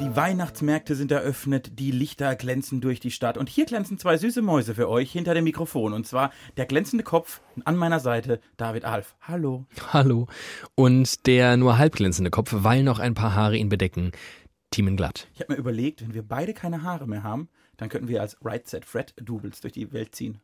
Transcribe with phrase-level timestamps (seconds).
[0.00, 4.40] Die Weihnachtsmärkte sind eröffnet, die Lichter glänzen durch die Stadt und hier glänzen zwei süße
[4.40, 8.86] Mäuse für euch hinter dem Mikrofon und zwar der glänzende Kopf an meiner Seite David
[8.86, 9.14] Alf.
[9.20, 9.66] Hallo.
[9.92, 10.26] Hallo.
[10.74, 14.12] Und der nur halb glänzende Kopf, weil noch ein paar Haare ihn bedecken,
[14.70, 15.28] Thiemen glatt.
[15.34, 18.36] Ich habe mir überlegt, wenn wir beide keine Haare mehr haben, dann könnten wir als
[18.44, 20.40] Right Set Fred Doubles durch die Welt ziehen.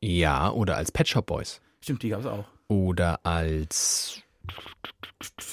[0.00, 1.60] Ja, oder als Pet Shop Boys.
[1.80, 2.44] Stimmt, die gab es auch.
[2.68, 4.20] Oder als.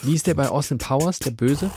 [0.04, 1.72] Wie ist der bei Austin Powers, der Böse?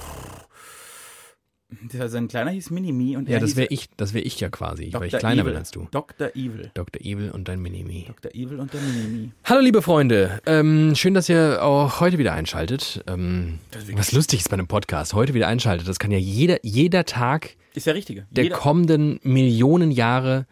[1.92, 4.38] Der, sein kleiner hieß Minimi und Ja, er das hieß wäre ich, das wäre ich
[4.40, 5.20] ja quasi, weil ich Dr.
[5.20, 5.52] kleiner Evil.
[5.52, 5.88] bin als du.
[5.90, 6.28] Dr.
[6.34, 6.70] Evil.
[6.74, 7.00] Dr.
[7.02, 8.04] Evil und dein Minimi.
[8.06, 8.34] Dr.
[8.34, 9.30] Evil und der Minimi.
[9.44, 13.02] Hallo liebe Freunde, ähm, schön, dass ihr auch heute wieder einschaltet.
[13.06, 15.86] Ähm, Das was lustig ist bei einem Podcast, heute wieder einschaltet.
[15.88, 18.26] Das kann ja jeder, jeder Tag Ist der richtige.
[18.30, 20.46] der Jeder- kommenden Millionen Jahre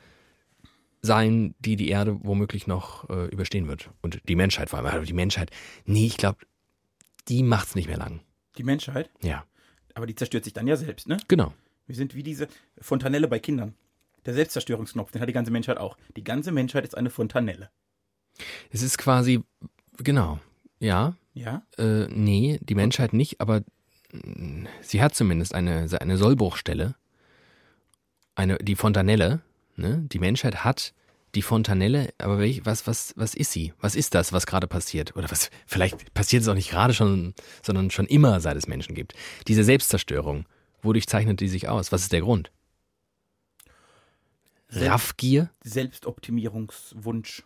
[1.02, 3.90] sein, die die Erde womöglich noch äh, überstehen wird.
[4.02, 4.86] Und die Menschheit vor allem.
[4.86, 5.50] Also die Menschheit,
[5.84, 6.38] nee, ich glaube,
[7.28, 8.20] die macht's nicht mehr lang.
[8.58, 9.44] die Menschheit, Ja,
[9.94, 11.16] aber die zerstört sich dann ja selbst, ne?
[11.28, 11.52] genau.
[11.86, 12.46] Wir sind wie diese
[12.80, 13.74] Fontanelle bei Kindern.
[14.24, 15.96] Der Selbstzerstörungsknopf, den hat die ganze Menschheit auch.
[16.16, 17.70] Die ganze Menschheit ist eine Fontanelle.
[18.70, 19.42] Es ist quasi,
[19.98, 20.38] genau,
[20.78, 21.62] ja, Ja?
[21.78, 23.62] äh, nee, die Menschheit nicht, aber
[24.12, 26.94] mh, sie hat zumindest eine, eine Sollbruchstelle,
[28.36, 29.42] eine, die Fontanelle,
[29.76, 30.06] ne?
[30.10, 30.94] Die Menschheit hat
[31.34, 33.72] die Fontanelle, aber welch, was, was, was ist sie?
[33.80, 35.16] Was ist das, was gerade passiert?
[35.16, 38.94] Oder was, vielleicht passiert es auch nicht gerade schon, sondern schon immer, seit es Menschen
[38.94, 39.14] gibt.
[39.48, 40.44] Diese Selbstzerstörung,
[40.82, 41.90] wodurch zeichnet die sich aus?
[41.92, 42.50] Was ist der Grund?
[44.68, 45.50] Selbst- Raffgier?
[45.64, 47.42] Selbstoptimierungswunsch.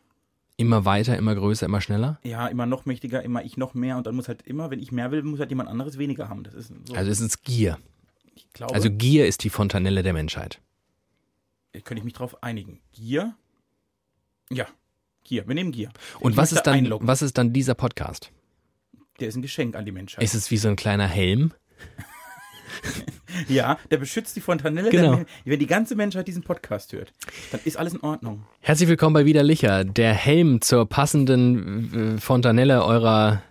[0.59, 2.19] Immer weiter, immer größer, immer schneller?
[2.25, 4.91] Ja, immer noch mächtiger, immer ich noch mehr und dann muss halt immer, wenn ich
[4.91, 6.45] mehr will, muss halt jemand anderes weniger haben.
[6.45, 6.95] Das ist so.
[6.95, 7.79] Also es ist Gier.
[8.35, 10.61] ich glaube, Also Gier ist die Fontanelle der Menschheit.
[11.85, 12.81] könnte ich mich drauf einigen.
[12.93, 13.35] Gier?
[14.51, 14.67] Ja,
[15.25, 15.47] Gier.
[15.49, 15.91] Wir nehmen Gier.
[16.21, 17.09] Und Ich was ist, dann, einloggen.
[17.09, 18.31] was ist dann dieser Podcast?
[19.19, 20.23] Der ist ein Geschenk an die Menschheit.
[20.23, 21.53] Ist es wie so ein kleiner Helm?
[23.49, 24.91] ja, der beschützt die Fontanelle.
[24.91, 25.17] Genau.
[25.17, 27.13] Der, wenn die ganze Menschheit diesen Podcast hört,
[27.51, 28.47] dann ist alles in Ordnung.
[28.61, 33.43] Herzlich willkommen bei Widerlicher, der Helm zur passenden äh, Fontanelle eurer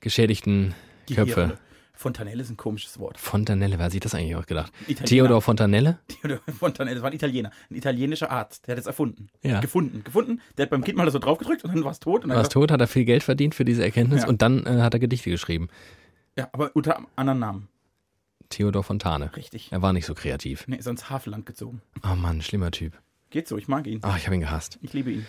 [0.00, 0.74] geschädigten
[1.14, 1.56] Köpfe.
[2.00, 3.18] Fontanelle ist ein komisches Wort.
[3.18, 4.72] Fontanelle, wer hat sich das eigentlich auch gedacht?
[4.88, 5.04] Italiener.
[5.06, 5.98] Theodor Fontanelle?
[6.08, 7.50] Theodor Fontanelle, das war ein Italiener.
[7.68, 8.66] Ein italienischer Arzt.
[8.66, 9.28] Der hat es erfunden.
[9.42, 9.60] Ja.
[9.60, 10.02] Gefunden.
[10.02, 10.40] Gefunden.
[10.56, 12.26] Der hat beim Kind mal so draufgedrückt und dann war es tot.
[12.26, 14.28] War es tot, hat er viel Geld verdient für diese Erkenntnis Ja.
[14.28, 15.68] und dann äh, hat er Gedichte geschrieben.
[16.38, 17.68] Ja, aber unter anderen Namen.
[18.48, 19.36] Theodor Fontane.
[19.36, 19.70] Richtig.
[19.70, 20.66] Er war nicht so kreativ.
[20.68, 21.82] Nee, ist ans Havelland gezogen.
[22.02, 22.94] Oh Mann, schlimmer Typ.
[23.28, 24.00] Geht so, ich mag ihn.
[24.04, 24.78] Ah, ich habe ihn gehasst.
[24.80, 25.26] Ich liebe ihn.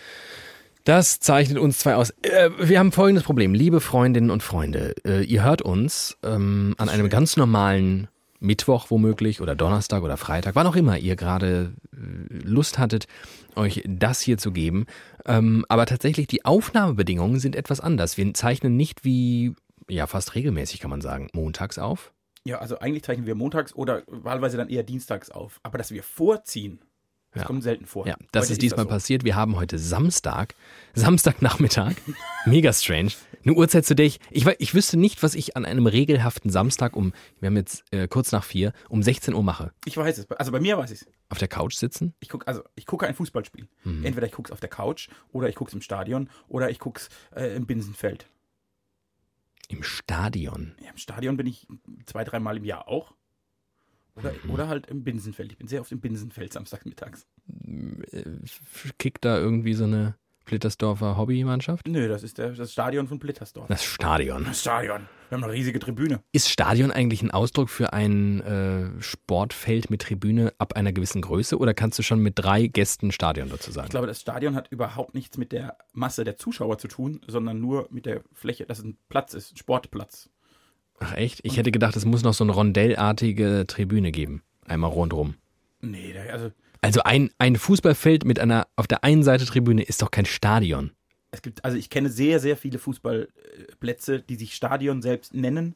[0.84, 2.10] Das zeichnet uns zwei aus.
[2.22, 4.94] Äh, wir haben folgendes Problem, liebe Freundinnen und Freunde.
[5.04, 8.08] Äh, ihr hört uns ähm, an einem ganz normalen
[8.40, 13.06] Mittwoch womöglich oder Donnerstag oder Freitag, wann auch immer ihr gerade äh, Lust hattet,
[13.54, 14.86] euch das hier zu geben.
[15.24, 18.16] Ähm, aber tatsächlich die Aufnahmebedingungen sind etwas anders.
[18.16, 19.54] Wir zeichnen nicht wie,
[19.88, 22.12] ja fast regelmäßig kann man sagen, montags auf.
[22.44, 25.60] Ja, also eigentlich zeichnen wir montags oder wahlweise dann eher dienstags auf.
[25.62, 26.80] Aber dass wir vorziehen,
[27.32, 27.46] das Ja.
[27.46, 28.06] kommt selten vor.
[28.06, 28.88] Ja, das Heute ist diesmal so.
[28.90, 29.24] passiert.
[29.24, 30.54] Wir haben heute Samstag,
[30.94, 31.94] Samstagnachmittag.
[32.46, 33.12] Mega strange.
[33.44, 37.12] Eine Uhrzeit, zu der ich, ich wüsste nicht, was ich an einem regelhaften Samstag um,
[37.40, 39.72] wir haben jetzt äh, kurz nach vier, um 16 Uhr mache.
[39.84, 40.30] Ich weiß es.
[40.30, 41.06] Also bei mir weiß ich es.
[41.28, 42.14] Auf der Couch sitzen?
[42.20, 43.66] Ich gucke also ich gucke ein Fußballspiel.
[43.84, 44.04] Mhm.
[44.04, 46.78] Entweder ich gucke es auf der Couch oder ich gucke es im Stadion oder ich
[46.78, 48.28] gucke es äh, im Binsenfeld.
[49.68, 50.74] Im Stadion.
[50.84, 51.66] Ja, Im Stadion bin ich
[52.06, 53.14] zwei, dreimal im Jahr auch.
[54.14, 54.50] Oder, Mhm.
[54.50, 55.52] oder halt im Binsenfeld.
[55.52, 57.26] Ich bin sehr oft im Binsenfeld samstagsmittags.
[58.10, 58.22] Äh,
[58.98, 61.86] Kickt da irgendwie so eine Flittersdorfer Hobbymannschaft?
[61.86, 63.68] Nö, das ist der, das Stadion von Blittersdorf.
[63.68, 64.44] Das Stadion.
[64.44, 65.06] Das Stadion.
[65.28, 66.20] Wir haben eine riesige Tribüne.
[66.32, 71.56] Ist Stadion eigentlich ein Ausdruck für ein äh, Sportfeld mit Tribüne ab einer gewissen Größe
[71.56, 73.86] oder kannst du schon mit drei Gästen Stadion dazu sagen?
[73.86, 77.60] Ich glaube, das Stadion hat überhaupt nichts mit der Masse der Zuschauer zu tun, sondern
[77.60, 80.28] nur mit der Fläche, dass es ein Platz ist, ein Sportplatz.
[81.04, 81.40] Ach echt?
[81.42, 84.42] Ich hätte gedacht, es muss noch so eine rondellartige Tribüne geben.
[84.66, 85.34] Einmal rundrum.
[85.80, 86.50] Nee, also
[86.80, 90.92] Also ein, ein Fußballfeld mit einer auf der einen Seite Tribüne ist doch kein Stadion.
[91.32, 95.74] es gibt, also ich kenne sehr, sehr viele Fußballplätze, die sich Stadion selbst nennen.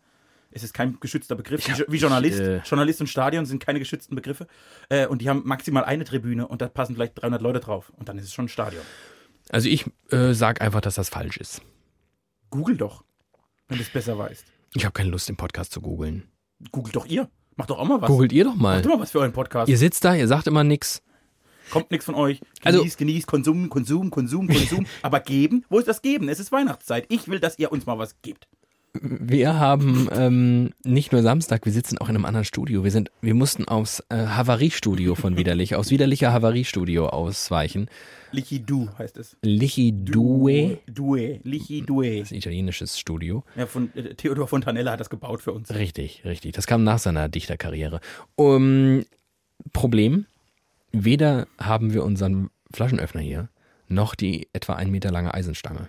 [0.51, 1.67] Es ist kein geschützter Begriff.
[1.69, 2.39] Ja, wie, Journalist.
[2.41, 4.47] ich, äh, Journalist und Stadion sind keine geschützten Begriffe.
[4.89, 7.93] Äh, und die haben maximal eine Tribüne und da passen vielleicht 300 Leute drauf.
[7.97, 8.83] Und dann ist es schon ein Stadion.
[9.51, 11.63] Also ich äh, sag einfach, dass das falsch ist.
[12.51, 13.05] Google doch,
[13.69, 14.45] wenn du es besser weißt.
[14.75, 16.29] Ich habe keine Lust, den Podcast zu googeln.
[16.73, 17.29] Googelt doch ihr.
[17.57, 18.09] Macht doch auch mal was.
[18.09, 18.77] Googelt ihr doch mal.
[18.77, 19.69] Macht doch mal was für euren Podcast.
[19.69, 21.03] Ihr sitzt da, ihr sagt immer nix.
[21.71, 22.41] Kommt nichts von euch.
[22.63, 24.87] Also- Genießt, genießt, Konsum, Konsum, Konsum, Konsum.
[25.03, 25.65] aber geben?
[25.69, 26.29] Wo ist das Geben?
[26.29, 27.07] Es ist Weihnachtszeit.
[27.09, 28.47] Ich will, dass ihr uns mal was gebt.
[28.95, 32.85] Wir haben ähm, nicht nur Samstag, wir sitzen auch in einem anderen Studio.
[32.85, 37.89] Wir sind, wir mussten aufs äh, Havariestudio von Widerlich, aufs widerliche Havariestudio ausweichen.
[38.33, 39.37] Lichidu heißt es.
[39.43, 41.41] Lichidue, Due.
[41.43, 42.19] Lichidue.
[42.21, 43.45] das ist ein italienisches Studio.
[43.55, 45.75] Ja, von äh, Theodor Fontanella hat das gebaut für uns.
[45.75, 46.53] Richtig, richtig.
[46.53, 48.01] Das kam nach seiner Dichterkarriere.
[48.35, 49.05] Um,
[49.73, 50.27] Problem,
[50.93, 53.49] weder haben wir unseren Flaschenöffner hier,
[53.89, 55.89] noch die etwa ein Meter lange Eisenstange.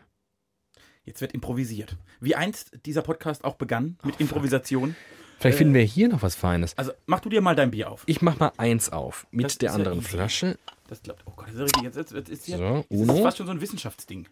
[1.07, 1.95] Jetzt wird improvisiert.
[2.19, 4.95] Wie einst dieser Podcast auch begann mit Improvisation.
[5.39, 5.57] Vielleicht Äh.
[5.59, 6.77] finden wir hier noch was Feines.
[6.77, 8.03] Also mach du dir mal dein Bier auf.
[8.07, 10.09] Ich mach mal eins auf mit Das der ist ja anderen easy.
[10.09, 10.59] Flasche.
[10.87, 11.23] Das klappt.
[11.25, 11.83] Oh Gott, das ist ja richtig.
[11.83, 13.23] Jetzt, jetzt, jetzt ist hier, So, jetzt ist Uno.
[13.23, 14.27] fast schon so ein Wissenschaftsding.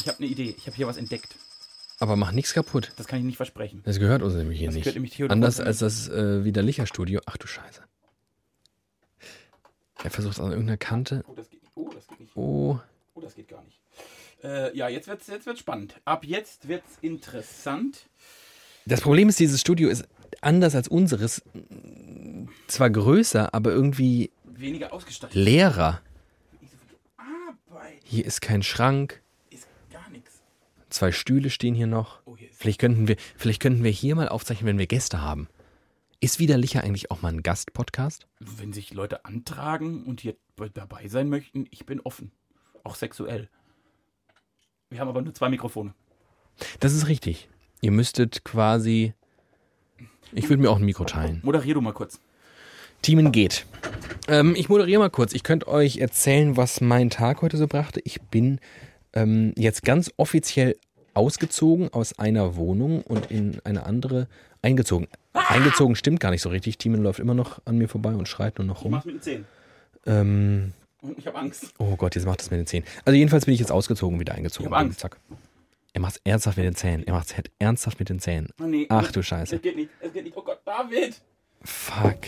[0.00, 0.54] Ich habe eine Idee.
[0.56, 1.34] Ich habe hier was entdeckt.
[1.98, 2.92] Aber mach nichts kaputt.
[2.96, 3.82] Das kann ich nicht versprechen.
[3.84, 4.94] Das gehört uns nämlich hier Das nicht.
[4.94, 7.20] nämlich Anders als das äh, widerlicher Studio.
[7.26, 7.82] Ach du Scheiße.
[10.04, 11.24] Er versucht an irgendeiner Kante.
[11.26, 11.72] Oh, das geht nicht.
[11.74, 12.36] Oh, das geht nicht.
[12.36, 12.78] Oh,
[13.14, 13.77] Oh, das geht gar nicht.
[14.42, 16.00] Äh, ja, jetzt wird's, jetzt wird's spannend.
[16.04, 18.06] Ab jetzt wird's interessant.
[18.86, 20.06] Das Problem ist, dieses Studio ist
[20.40, 21.42] anders als unseres.
[22.68, 25.34] Zwar größer, aber irgendwie Weniger ausgestattet.
[25.34, 26.00] leerer.
[28.04, 29.22] Hier ist kein Schrank.
[29.50, 30.40] ist gar nichts.
[30.88, 32.20] Zwei Stühle stehen hier noch.
[32.24, 35.48] Oh, hier Vielleicht könnten wir, vielleicht könnten wir hier mal aufzeichnen, wenn wir Gäste haben.
[36.20, 38.26] Ist Widerlicher eigentlich auch mal ein Gastpodcast?
[38.40, 40.36] Wenn sich Leute antragen und hier
[40.72, 42.32] dabei sein möchten, ich bin offen.
[42.82, 43.50] Auch sexuell.
[44.90, 45.92] Wir haben aber nur zwei Mikrofone.
[46.80, 47.48] Das ist richtig.
[47.80, 49.12] Ihr müsstet quasi.
[50.32, 51.40] Ich würde mir auch ein Mikro teilen.
[51.44, 52.20] Moderier du mal kurz.
[53.02, 53.66] Teamen geht.
[54.26, 55.32] Ähm, ich moderiere mal kurz.
[55.32, 58.00] Ich könnte euch erzählen, was mein Tag heute so brachte.
[58.04, 58.60] Ich bin
[59.12, 60.76] ähm, jetzt ganz offiziell
[61.14, 64.26] ausgezogen aus einer Wohnung und in eine andere
[64.62, 65.06] eingezogen.
[65.32, 66.78] Eingezogen stimmt gar nicht so richtig.
[66.78, 68.92] Teamen läuft immer noch an mir vorbei und schreit nur noch Ich rum.
[68.92, 69.44] mach's mit den Zähnen.
[70.06, 70.72] Ähm,
[71.16, 71.74] ich habe Angst.
[71.78, 72.86] oh Gott, jetzt macht es mit den Zähnen.
[73.04, 74.66] Also jedenfalls bin ich jetzt ausgezogen, wieder eingezogen.
[74.68, 75.00] Ich hab Angst.
[75.00, 75.18] Zack.
[75.94, 77.06] Er macht es ernsthaft mit den Zähnen.
[77.06, 78.48] Er macht es ernsthaft mit den Zähnen.
[78.60, 78.86] Oh, nee.
[78.88, 79.56] Ach du Scheiße.
[79.56, 79.90] Es geht nicht.
[80.00, 80.36] Es geht nicht.
[80.36, 81.20] Oh Gott, David.
[81.62, 82.18] Fuck.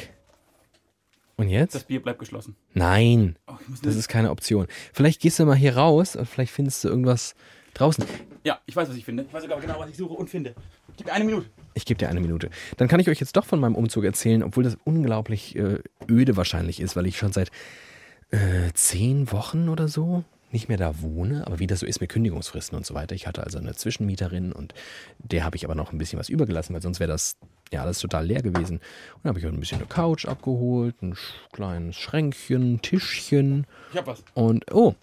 [1.36, 1.74] Und jetzt?
[1.74, 2.56] Das Bier bleibt geschlossen.
[2.74, 3.36] Nein.
[3.46, 4.66] Oh, Das ist keine Option.
[4.92, 7.34] Vielleicht gehst du mal hier raus und vielleicht findest du irgendwas
[7.74, 8.04] draußen.
[8.44, 9.22] ja, ich weiß, was ich finde.
[9.22, 10.54] Ich weiß sogar genau, was ich suche und finde.
[10.96, 11.46] Gib mir eine Minute.
[11.74, 12.50] Ich gebe dir eine Minute.
[12.76, 15.78] Dann kann ich euch jetzt doch von meinem Umzug erzählen, obwohl das unglaublich äh,
[16.10, 17.50] öde wahrscheinlich ist, weil ich schon seit
[18.30, 21.46] äh, zehn Wochen oder so nicht mehr da wohne.
[21.46, 23.14] Aber wie das so ist mit Kündigungsfristen und so weiter.
[23.14, 24.74] Ich hatte also eine Zwischenmieterin und
[25.18, 27.36] der habe ich aber noch ein bisschen was übergelassen, weil sonst wäre das
[27.72, 28.78] ja alles total leer gewesen.
[28.78, 31.16] Und dann habe ich auch ein bisschen eine Couch abgeholt, ein
[31.52, 33.66] kleines Schränkchen, Tischchen.
[33.92, 34.24] Ich hab was.
[34.34, 34.94] Und, oh.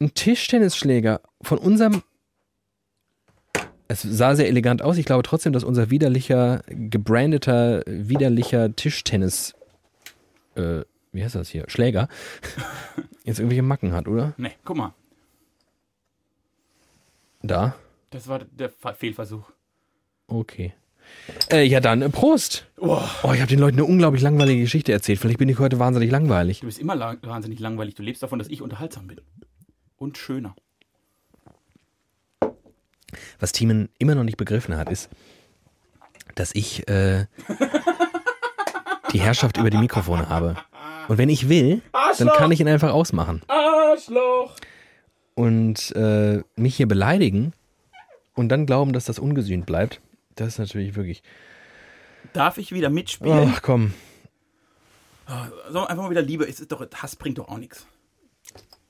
[0.00, 2.02] Ein Tischtennisschläger von unserem.
[3.90, 4.98] Es sah sehr elegant aus.
[4.98, 9.54] Ich glaube trotzdem, dass unser widerlicher, gebrandeter, widerlicher Tischtennis.
[10.56, 10.82] Äh,
[11.12, 11.64] wie heißt das hier?
[11.68, 12.08] Schläger.
[13.24, 14.34] Jetzt irgendwelche Macken hat, oder?
[14.36, 14.94] Nee, guck mal.
[17.42, 17.74] Da.
[18.10, 19.50] Das war der Fehlversuch.
[20.26, 20.74] Okay.
[21.50, 22.66] Äh, ja, dann äh, Prost.
[22.76, 25.18] Oh, Oh, ich habe den Leuten eine unglaublich langweilige Geschichte erzählt.
[25.18, 26.60] Vielleicht bin ich heute wahnsinnig langweilig.
[26.60, 27.94] du bist immer lang wahnsinnig langweilig.
[27.94, 29.20] Du lebst davon, dass ich unterhaltsam bin.
[29.96, 30.54] Und schöner.
[33.40, 35.08] Was Thiemen immer noch nicht begriffen hat, ist,
[36.34, 37.26] dass ich äh,
[39.12, 40.56] die Herrschaft über die Mikrofone habe.
[41.08, 41.82] Und wenn ich will,
[42.18, 43.42] dann kann ich ihn einfach ausmachen.
[43.48, 44.54] Arschloch!
[45.34, 47.52] Und äh, mich hier beleidigen
[48.34, 50.00] und dann glauben, dass das ungesühnt bleibt,
[50.34, 51.22] das ist natürlich wirklich.
[52.32, 53.52] Darf ich wieder mitspielen?
[53.54, 53.94] Ach komm.
[55.70, 56.48] So, einfach mal wieder Liebe.
[56.48, 57.86] Es ist doch, Hass bringt doch auch nichts.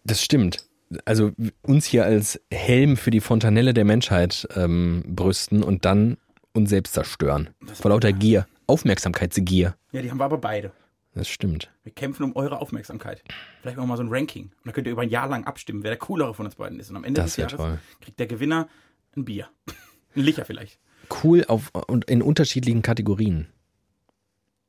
[0.05, 0.65] Das stimmt.
[1.05, 6.17] Also uns hier als Helm für die Fontanelle der Menschheit ähm, brüsten und dann
[6.55, 7.51] uns selbst zerstören.
[7.75, 8.47] Vor lauter Gier.
[8.67, 9.75] Aufmerksamkeitsgier.
[9.93, 10.73] Ja, die haben wir aber beide.
[11.15, 11.71] Das stimmt.
[11.83, 13.23] Wir kämpfen um eure Aufmerksamkeit.
[13.61, 14.45] Vielleicht machen wir mal so ein Ranking.
[14.45, 16.79] Und dann könnt ihr über ein Jahr lang abstimmen, wer der coolere von uns beiden
[16.79, 16.91] ist.
[16.91, 17.79] Und am Ende Das des Jahres toll.
[18.01, 18.69] kriegt der Gewinner
[19.17, 19.49] ein Bier.
[20.15, 20.79] ein Licher vielleicht.
[21.23, 23.49] Cool auf, und in unterschiedlichen Kategorien.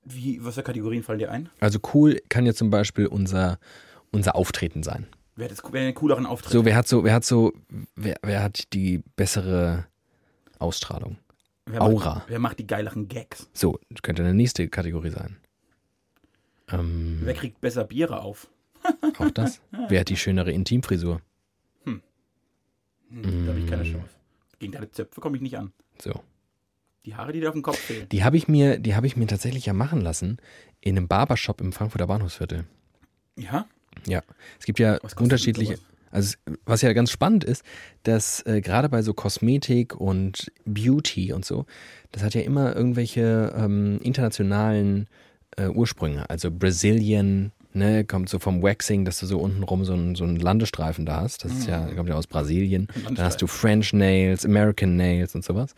[0.04, 1.50] Wie, was für Kategorien fallen dir ein?
[1.60, 3.60] Also cool kann ja zum Beispiel unser,
[4.12, 5.08] unser Auftreten sein.
[5.36, 6.52] Wer hat, das, wer den cooleren Auftritt?
[6.52, 7.54] So, wer hat so, wer hat so,
[7.96, 9.86] wer, wer hat die bessere
[10.58, 11.18] Ausstrahlung?
[11.72, 12.16] wer Aura.
[12.16, 13.50] Macht, wer macht die geileren Gags?
[13.54, 15.38] So, könnte eine nächste Kategorie sein.
[16.72, 18.50] Ähm, Wer kriegt besser Biere auf?
[19.20, 19.62] auch das?
[19.90, 21.22] Wer hat die schönere Intimfrisur?
[21.84, 24.10] Hm, Da habe ich keine Chance.
[24.60, 25.72] Gegen deine Zöpfe komme ich nicht an.
[26.02, 26.22] So.
[27.06, 28.08] Die Haare, die dir auf dem Kopf fehlen.
[28.10, 30.38] Die habe ich mir, die habe ich mir tatsächlich ja machen lassen
[30.82, 32.66] in einem Barbershop im Frankfurter Bahnhofsviertel.
[33.38, 33.66] Ja?
[34.06, 34.22] Ja,
[34.60, 35.80] es gibt ja unterschiedliche.
[36.12, 36.36] Also
[36.66, 37.64] was ja ganz spannend ist,
[38.04, 41.66] dass äh, gerade bei so Kosmetik und Beauty und so,
[42.12, 45.08] das hat ja immer irgendwelche ähm, internationalen
[45.58, 46.30] äh, Ursprünge.
[46.30, 50.38] Also Brazilian ne, kommt so vom Waxing, dass du so untenrum so einen, so einen
[50.38, 51.46] Landestreifen da hast.
[51.46, 51.96] Das ist ja, Mhm.
[51.96, 52.88] kommt ja aus Brasilien.
[53.06, 55.76] Dann hast du French Nails, American Nails und sowas.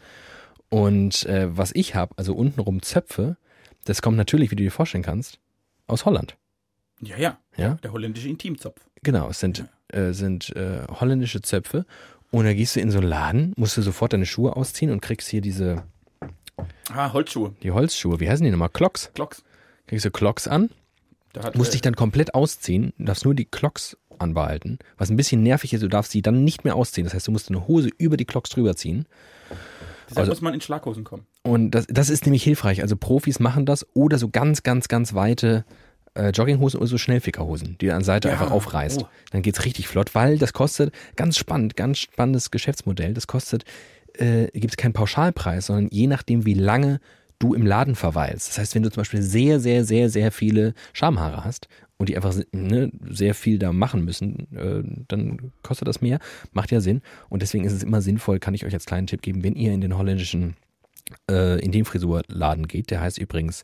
[0.69, 3.35] Und äh, was ich habe, also untenrum Zöpfe,
[3.85, 5.39] das kommt natürlich, wie du dir vorstellen kannst,
[5.87, 6.37] aus Holland.
[7.01, 7.37] Ja, ja.
[7.57, 7.73] Ja?
[7.83, 8.79] Der holländische Intimzopf.
[9.03, 11.85] Genau, es sind, äh, sind äh, holländische Zöpfe.
[12.29, 15.01] Und da gehst du in so einen Laden, musst du sofort deine Schuhe ausziehen und
[15.01, 15.83] kriegst hier diese,
[16.93, 17.53] Ah, Holzschuhe.
[17.63, 18.19] die Holzschuhe.
[18.19, 18.69] Wie heißen die nochmal?
[18.69, 19.11] Clocks.
[19.13, 19.43] Glocks.
[19.91, 20.69] Kriegst du Clocks an,
[21.33, 24.79] Da hat, musst äh, dich dann komplett ausziehen, darfst nur die Clocks anbehalten.
[24.97, 27.03] Was ein bisschen nervig ist, du darfst sie dann nicht mehr ausziehen.
[27.03, 29.05] Das heißt, du musst eine Hose über die Clocks drüber ziehen.
[30.09, 31.25] deshalb also- muss man in Schlaghosen kommen.
[31.43, 32.81] Und das, das ist nämlich hilfreich.
[32.81, 35.65] Also Profis machen das oder so ganz, ganz, ganz weite
[36.13, 38.35] äh, Jogginghosen oder so Schnellfickerhosen, die du an der Seite Ja.
[38.35, 39.01] einfach aufreißt.
[39.03, 39.07] Oh.
[39.31, 43.65] Dann geht's richtig flott, weil das kostet, ganz spannend, ganz spannendes Geschäftsmodell, das kostet,
[44.13, 47.01] äh, gibt es keinen Pauschalpreis, sondern je nachdem, wie lange
[47.41, 48.49] du im Laden verweilst.
[48.49, 51.67] Das heißt, wenn du zum Beispiel sehr, sehr, sehr, sehr viele Schamhaare hast
[51.97, 56.19] und die einfach ne, sehr viel da machen müssen, äh, dann kostet das mehr.
[56.53, 57.01] Macht ja Sinn.
[57.29, 59.73] Und deswegen ist es immer sinnvoll, kann ich euch als kleinen Tipp geben, wenn ihr
[59.73, 60.55] in den holländischen
[61.29, 63.63] äh, in den Frisurladen geht, der heißt übrigens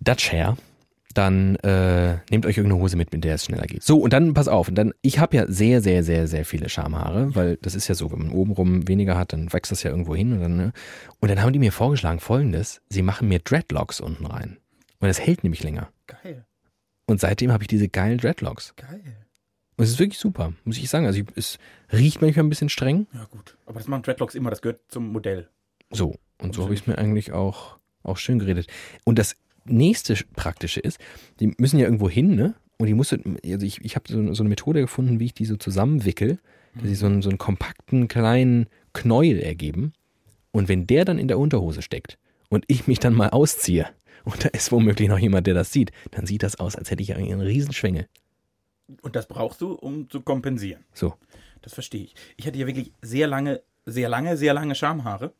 [0.00, 0.56] Dutch Hair,
[1.18, 3.82] dann äh, nehmt euch irgendeine Hose mit, mit der es schneller geht.
[3.82, 6.68] So, und dann pass auf, und dann, ich habe ja sehr, sehr, sehr, sehr viele
[6.68, 9.90] Schamhaare, weil das ist ja so, wenn man obenrum weniger hat, dann wächst das ja
[9.90, 10.32] irgendwo hin.
[10.32, 10.72] Und dann, ne?
[11.18, 14.58] und dann haben die mir vorgeschlagen folgendes, sie machen mir Dreadlocks unten rein.
[15.00, 15.90] Und das hält nämlich länger.
[16.06, 16.46] Geil.
[17.06, 18.74] Und seitdem habe ich diese geilen Dreadlocks.
[18.76, 19.02] Geil.
[19.76, 21.06] Und es ist wirklich super, muss ich sagen.
[21.06, 21.58] Also ich, es
[21.92, 23.08] riecht manchmal ein bisschen streng.
[23.12, 23.56] Ja, gut.
[23.66, 25.48] Aber das machen Dreadlocks immer, das gehört zum Modell.
[25.90, 28.68] So, und so habe ich es mir eigentlich auch, auch schön geredet.
[29.04, 29.36] Und das
[29.68, 30.98] nächste Praktische ist,
[31.40, 32.54] die müssen ja irgendwo hin, ne?
[32.78, 35.46] Und die musste, also ich, ich habe so, so eine Methode gefunden, wie ich die
[35.46, 36.38] so zusammenwickel,
[36.74, 39.92] dass sie so einen, so einen kompakten kleinen Knäuel ergeben.
[40.52, 43.86] Und wenn der dann in der Unterhose steckt und ich mich dann mal ausziehe
[44.24, 47.02] und da ist womöglich noch jemand, der das sieht, dann sieht das aus, als hätte
[47.02, 48.06] ich einen Riesenschwengel.
[49.02, 50.84] Und das brauchst du, um zu kompensieren.
[50.94, 51.14] So.
[51.62, 52.14] Das verstehe ich.
[52.36, 55.32] Ich hatte ja wirklich sehr lange, sehr lange, sehr lange Schamhaare.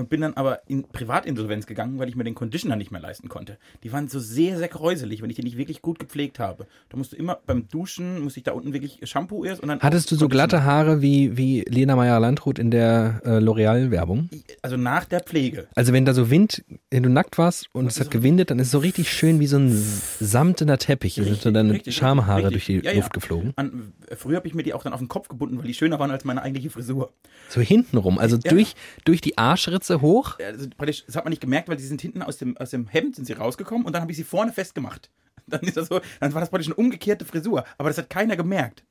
[0.00, 3.28] Und bin dann aber in Privatinsolvenz gegangen, weil ich mir den Conditioner nicht mehr leisten
[3.28, 3.58] konnte.
[3.84, 6.66] Die waren so sehr, sehr kräuselig, wenn ich die nicht wirklich gut gepflegt habe.
[6.88, 9.80] Da musst du immer beim Duschen, musste ich da unten wirklich Shampoo erst und dann.
[9.80, 14.30] Hattest du so glatte Haare wie, wie Lena Meyer-Landrut in der äh, L'Oreal-Werbung?
[14.62, 15.66] Also nach der Pflege.
[15.74, 18.68] Also wenn da so Wind, wenn du nackt warst und es hat gewindet, dann ist
[18.68, 19.70] es so richtig schön wie so ein
[20.18, 21.16] samtener Teppich.
[21.16, 22.52] Da sind so deine richtig, Schamhaare richtig.
[22.52, 22.96] durch die Ja, ja.
[23.00, 23.52] Luft geflogen.
[23.56, 25.98] An, früher habe ich mir die auch dann auf den Kopf gebunden, weil die schöner
[25.98, 27.12] waren als meine eigentliche Frisur.
[27.50, 28.50] So hintenrum, also Ja.
[28.50, 30.38] durch, durch die Arschritze hoch.
[30.38, 33.16] Also das hat man nicht gemerkt, weil die sind hinten aus dem, aus dem Hemd
[33.16, 35.10] sind sie rausgekommen und dann habe ich sie vorne festgemacht.
[35.46, 38.36] Dann ist das so, dann war das praktisch eine umgekehrte Frisur, aber das hat keiner
[38.36, 38.84] gemerkt.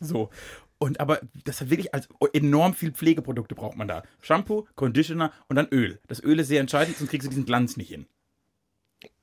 [0.00, 0.28] So.
[0.76, 4.02] Und aber das hat wirklich als enorm viel Pflegeprodukte braucht man da.
[4.20, 5.98] Shampoo, Conditioner und dann Öl.
[6.08, 8.06] Das Öl ist sehr entscheidend, sonst kriegst du diesen Glanz nicht hin.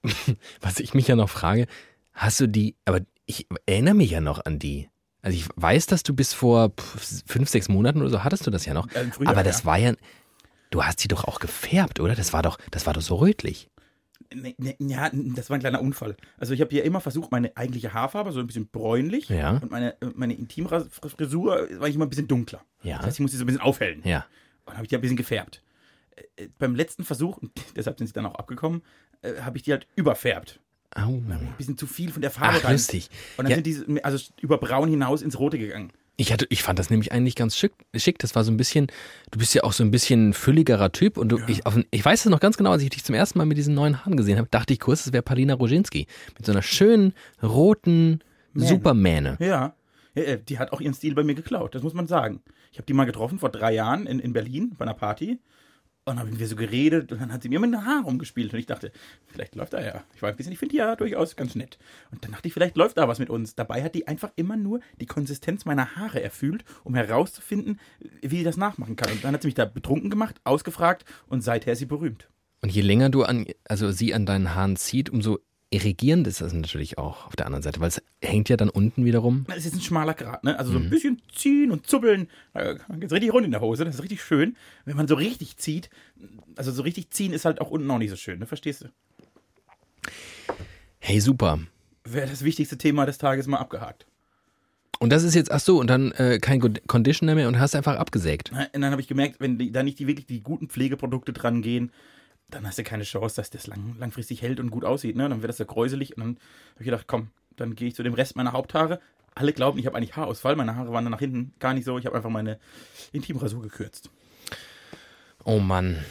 [0.61, 1.67] Was ich mich ja noch frage,
[2.13, 4.89] hast du die, aber ich erinnere mich ja noch an die.
[5.21, 6.71] Also ich weiß, dass du bis vor
[7.25, 8.89] fünf, sechs Monaten oder so hattest du das ja noch.
[8.91, 9.65] Ja, Frühjahr, aber das ja.
[9.65, 9.93] war ja,
[10.69, 12.15] du hast sie doch auch gefärbt, oder?
[12.15, 13.69] Das war doch, das war doch so rötlich.
[14.33, 16.15] Nee, nee, ja, das war ein kleiner Unfall.
[16.37, 19.57] Also ich habe ja immer versucht, meine eigentliche Haarfarbe so ein bisschen bräunlich Ja.
[19.57, 22.63] und meine, meine Intimfrisur war ich immer ein bisschen dunkler.
[22.83, 22.97] Ja.
[22.97, 24.01] Das heißt, ich musste sie so ein bisschen aufhellen.
[24.03, 24.25] Ja.
[24.65, 25.63] Und habe ich die ein bisschen gefärbt.
[26.15, 28.83] Äh, äh, beim letzten Versuch, und deshalb sind sie dann auch abgekommen,
[29.21, 30.59] äh, habe ich die halt überfärbt.
[30.95, 31.01] Au.
[31.09, 33.09] Ein bisschen zu viel von der Farbe Ach, lustig.
[33.37, 33.55] Und dann Ja.
[33.63, 35.91] sind die also über braun hinaus ins Rote gegangen.
[36.19, 37.71] Ich hatte, ich fand das nämlich eigentlich ganz schick.
[37.95, 38.19] schick.
[38.19, 38.87] Das war so ein bisschen,
[39.31, 42.25] du bist ja auch so ein bisschen fülligerer Typ und du, ich, auf, ich weiß
[42.25, 44.37] es noch ganz genau, als ich dich zum ersten Mal mit diesen neuen Haaren gesehen
[44.37, 48.19] habe, dachte ich kurz, es wäre Palina Roginski mit so einer schönen roten
[48.53, 48.67] Mähne.
[48.67, 49.37] Supermähne.
[49.39, 49.73] Ja.
[50.13, 50.21] ja.
[50.21, 52.41] äh, Die hat auch ihren Stil bei mir geklaut, das muss man sagen.
[52.73, 55.39] Ich habe die mal getroffen vor drei Jahren in, in Berlin bei einer Party.
[56.09, 58.53] Und dann haben wir so geredet und dann hat sie mir mit den Haaren rumgespielt.
[58.53, 58.91] Und ich dachte,
[59.27, 60.03] vielleicht läuft da ja.
[60.15, 61.77] Ich war ein bisschen, ich finde die ja durchaus ganz nett.
[62.11, 63.55] Und dann dachte ich, vielleicht läuft da was mit uns.
[63.55, 67.79] Dabei hat die einfach immer nur die Konsistenz meiner Haare erfüllt, um herauszufinden,
[68.21, 69.11] wie die das nachmachen kann.
[69.11, 72.27] Und dann hat sie mich da betrunken gemacht, ausgefragt und seither ist sie berühmt.
[72.61, 75.39] Und je länger du an, also sie an deinen Haaren zieht, umso
[75.71, 79.05] irrigierend ist das natürlich auch auf der anderen Seite, weil es hängt ja dann unten
[79.05, 79.45] wiederum.
[79.55, 80.57] Es ist ein schmaler Grat, ne?
[80.57, 83.95] Also so ein bisschen ziehen und zuppeln, da geht's richtig rund in der Hose, das
[83.95, 84.55] ist richtig schön.
[84.85, 85.89] Wenn man so richtig zieht,
[86.55, 88.45] also so richtig ziehen ist halt auch unten auch nicht so schön, ne?
[88.45, 88.87] Verstehst du?
[90.99, 91.59] Hey, super.
[92.03, 94.05] Wäre das wichtigste Thema des Tages mal abgehakt.
[94.99, 97.95] Und das ist jetzt, ach so, und dann äh, kein Conditioner mehr und hast einfach
[97.95, 98.51] abgesägt.
[98.51, 101.61] Und dann habe ich gemerkt, wenn die, da nicht die wirklich die guten Pflegeprodukte dran
[101.61, 101.91] gehen,
[102.51, 105.27] dann hast du keine Chance, dass das lang, langfristig hält und gut aussieht, ne?
[105.29, 106.29] Dann wird das ja kräuselig und dann
[106.73, 108.99] habe ich gedacht, komm, dann gehe ich zu dem Rest meiner Haupthaare.
[109.35, 111.97] Alle glauben, ich habe eigentlich Haarausfall, meine Haare waren dann nach hinten gar nicht so,
[111.97, 112.59] ich habe einfach meine
[113.11, 114.09] Intimrasur gekürzt.
[115.45, 116.03] Oh Mann.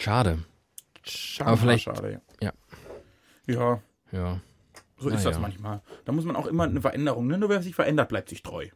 [0.00, 0.38] Schade.
[1.02, 2.52] Schade, Aber vielleicht- schade, ja.
[3.46, 3.54] ja.
[3.54, 3.82] Ja,
[4.12, 4.40] Ja.
[4.98, 5.40] So Ah, ist das ja.
[5.40, 5.80] manchmal.
[6.04, 7.26] Da muss man auch immer eine Veränderung.
[7.26, 7.38] Ne?
[7.38, 8.68] Nur wer sich verändert, bleibt sich treu.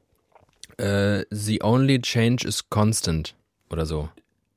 [0.79, 3.37] Äh, the only change is constant.
[3.69, 4.09] Oder so.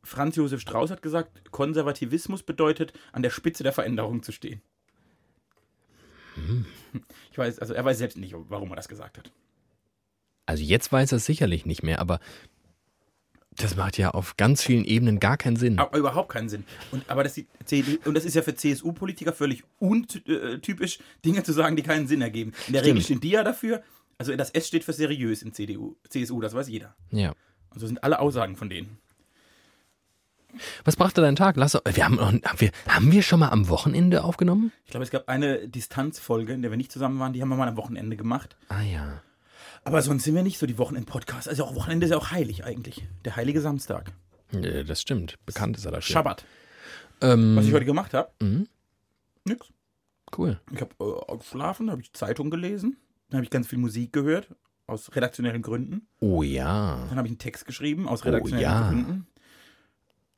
[0.07, 4.61] Franz Josef Strauß hat gesagt, Konservativismus bedeutet, an der Spitze der Veränderung zu stehen.
[6.35, 6.65] Hm.
[7.31, 9.31] Ich weiß, also er weiß selbst nicht, warum er das gesagt hat.
[10.45, 12.19] Also jetzt weiß er es sicherlich nicht mehr, aber
[13.57, 15.77] das macht ja auf ganz vielen Ebenen gar keinen Sinn.
[15.77, 16.63] Aber überhaupt keinen Sinn.
[16.91, 21.83] Und, aber das, und das ist ja für CSU-Politiker völlig untypisch, Dinge zu sagen, die
[21.83, 22.53] keinen Sinn ergeben.
[22.67, 22.95] In der Stimmt.
[22.95, 23.83] Regel stehen die ja dafür,
[24.17, 26.95] also das S steht für seriös in CDU, CSU, das weiß jeder.
[27.11, 27.33] Ja.
[27.71, 28.99] Und so sind alle Aussagen von denen.
[30.85, 31.55] Was brachte dein Tag?
[31.57, 34.71] Lass, wir haben, noch- haben, wir, haben wir schon mal am Wochenende aufgenommen?
[34.85, 37.55] Ich glaube, es gab eine Distanzfolge, in der wir nicht zusammen waren, die haben wir
[37.57, 38.55] mal am Wochenende gemacht.
[38.69, 39.21] Ah ja.
[39.83, 41.47] Aber sonst sind wir nicht so die Wochenend-Podcasts.
[41.47, 43.07] Also auch Wochenende ist ja auch heilig eigentlich.
[43.25, 44.11] Der heilige Samstag.
[44.51, 45.37] Äh, Das stimmt.
[45.45, 46.13] Bekannt ist er dafür.
[46.13, 46.45] Schabbat.
[47.21, 48.29] Ähm, Was ich heute gemacht habe?
[48.41, 48.67] Mhm.
[49.45, 49.67] Nix.
[50.37, 50.59] Cool.
[50.73, 52.97] Ich habe äh, geschlafen, habe ich Zeitung gelesen,
[53.29, 54.49] dann habe ich ganz viel Musik gehört,
[54.85, 56.07] aus redaktionellen Gründen.
[56.19, 57.05] Oh ja.
[57.09, 58.87] Dann habe ich einen Text geschrieben, aus Oh, redaktionellen ja.
[58.89, 59.27] Gründen.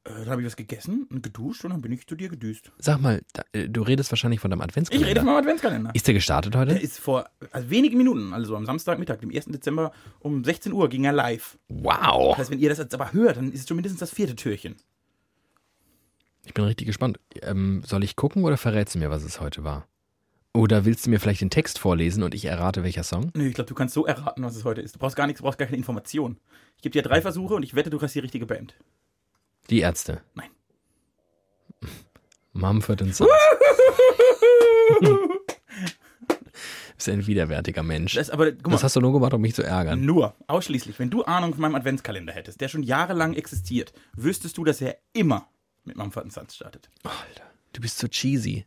[0.09, 2.71] Äh, dann habe ich was gegessen und geduscht und dann bin ich zu dir gedüst.
[2.79, 5.07] Sag mal, da, äh, du redest wahrscheinlich von deinem Ich Adventskalender.
[5.09, 5.91] rede von meinem Adventskalender.
[5.93, 6.73] Ist der gestartet Der heute?
[6.77, 9.45] ist vor also wenigen Minuten, also am Samstagmittag, dem 1.
[9.47, 11.57] Dezember um 16 Uhr ging er live.
[11.69, 12.31] Wow.
[12.31, 14.75] Das heißt, wenn ihr das jetzt aber hört, dann ist es mindestens das vierte Türchen.
[16.45, 17.19] Ich bin richtig gespannt.
[17.43, 19.87] Ähm, soll ich gucken oder verrätst du mir, was es heute war?
[20.53, 23.31] Oder willst du mir vielleicht den Text vorlesen und ich errate, welcher Song?
[23.35, 24.95] Nö, ich glaube, du kannst so erraten, was es heute ist.
[24.95, 26.37] Du brauchst gar nichts, du brauchst gar keine Information.
[26.77, 28.73] Ich gebe dir drei Versuche und ich wette, du hast die richtige Band.
[29.69, 30.21] Die Ärzte.
[30.35, 30.49] Nein.
[32.53, 33.29] Mumford Sons.
[36.99, 38.15] bist ein widerwärtiger Mensch.
[38.15, 40.05] Das, aber mal, Das hast du nur gemacht, um mich zu ärgern.
[40.05, 44.65] nur, ausschließlich, wenn du Ahnung von meinem Adventskalender hättest, der schon jahrelang existiert, wüsstest du,
[44.65, 45.47] dass er immer
[45.85, 46.89] mit Mumford Sons startet.
[47.03, 48.65] Alter, du bist so cheesy.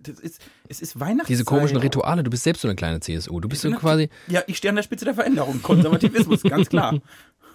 [0.00, 1.28] Das ist, es ist Weihnachtszeit.
[1.28, 3.38] Diese komischen Rituale, du bist selbst so eine kleine CSU.
[3.38, 4.08] Du bist so quasi.
[4.26, 5.62] Ja, ich stehe an der Spitze der Veränderung.
[5.62, 7.00] Konservativismus, ganz klar.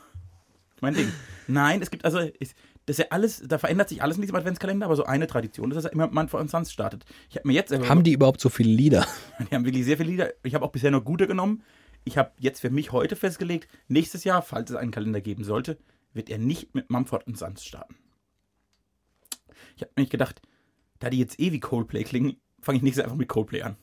[0.81, 1.11] Mein Ding.
[1.47, 4.35] Nein, es gibt also, es, das ist ja alles, da verändert sich alles in diesem
[4.35, 7.05] Adventskalender, aber so eine Tradition ist, dass er immer Mumford Sons startet.
[7.29, 9.07] Ich habe mir jetzt, Haben die überhaupt so viele Lieder?
[9.39, 10.33] Die haben wirklich sehr viele Lieder.
[10.43, 11.63] Ich habe auch bisher nur gute genommen.
[12.03, 15.79] Ich habe jetzt für mich heute festgelegt, nächstes Jahr, falls es einen Kalender geben sollte,
[16.13, 17.95] wird er nicht mit Mumford Sons starten.
[19.75, 20.41] Ich habe nämlich gedacht,
[20.99, 23.77] da die jetzt eh wie Coldplay klingen, fange ich nächstes Jahr einfach mit Coldplay an.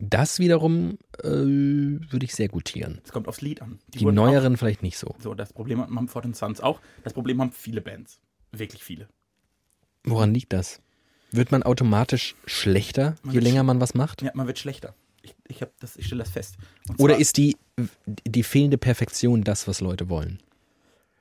[0.00, 3.00] Das wiederum äh, würde ich sehr gutieren.
[3.04, 3.80] Es kommt aufs Lied an.
[3.88, 5.08] Die wurden neueren vielleicht nicht so.
[5.08, 6.80] Auch, so, das Problem hat Mumford Sons auch.
[7.02, 8.20] Das Problem haben viele Bands.
[8.52, 9.08] Wirklich viele.
[10.04, 10.80] Woran liegt das?
[11.32, 14.22] Wird man automatisch schlechter, Man je länger man was macht?
[14.22, 14.94] Ja, man wird schlechter.
[15.22, 16.56] Ich, ich, das, ich stelle das fest.
[16.88, 17.56] Und Oder zwar- ist die,
[18.24, 20.38] die fehlende Perfektion das, was Leute wollen?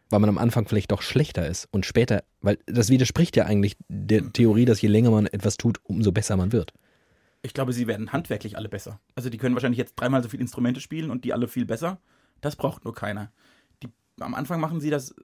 [0.10, 3.76] Weil man am Anfang vielleicht doch schlechter ist und später, weil das widerspricht ja eigentlich
[3.90, 6.72] der Theorie, dass je länger man etwas tut, umso besser man wird.
[7.48, 9.00] Ich glaube, sie werden handwerklich alle besser.
[9.16, 12.02] Also die können wahrscheinlich jetzt dreimal so viele Instrumente spielen und die alle viel besser.
[12.42, 13.32] Das braucht nur keiner.
[13.82, 13.88] Die,
[14.20, 15.16] am Anfang machen sie das äh,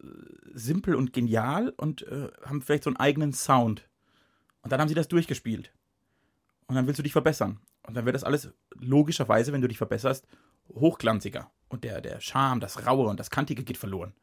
[0.54, 3.90] simpel und genial und äh, haben vielleicht so einen eigenen Sound.
[4.62, 5.74] Und dann haben sie das durchgespielt.
[6.68, 7.60] Und dann willst du dich verbessern.
[7.86, 10.26] Und dann wird das alles logischerweise, wenn du dich verbesserst,
[10.74, 11.52] hochglanziger.
[11.68, 14.14] Und der, der Charme, das Raue und das Kantige geht verloren.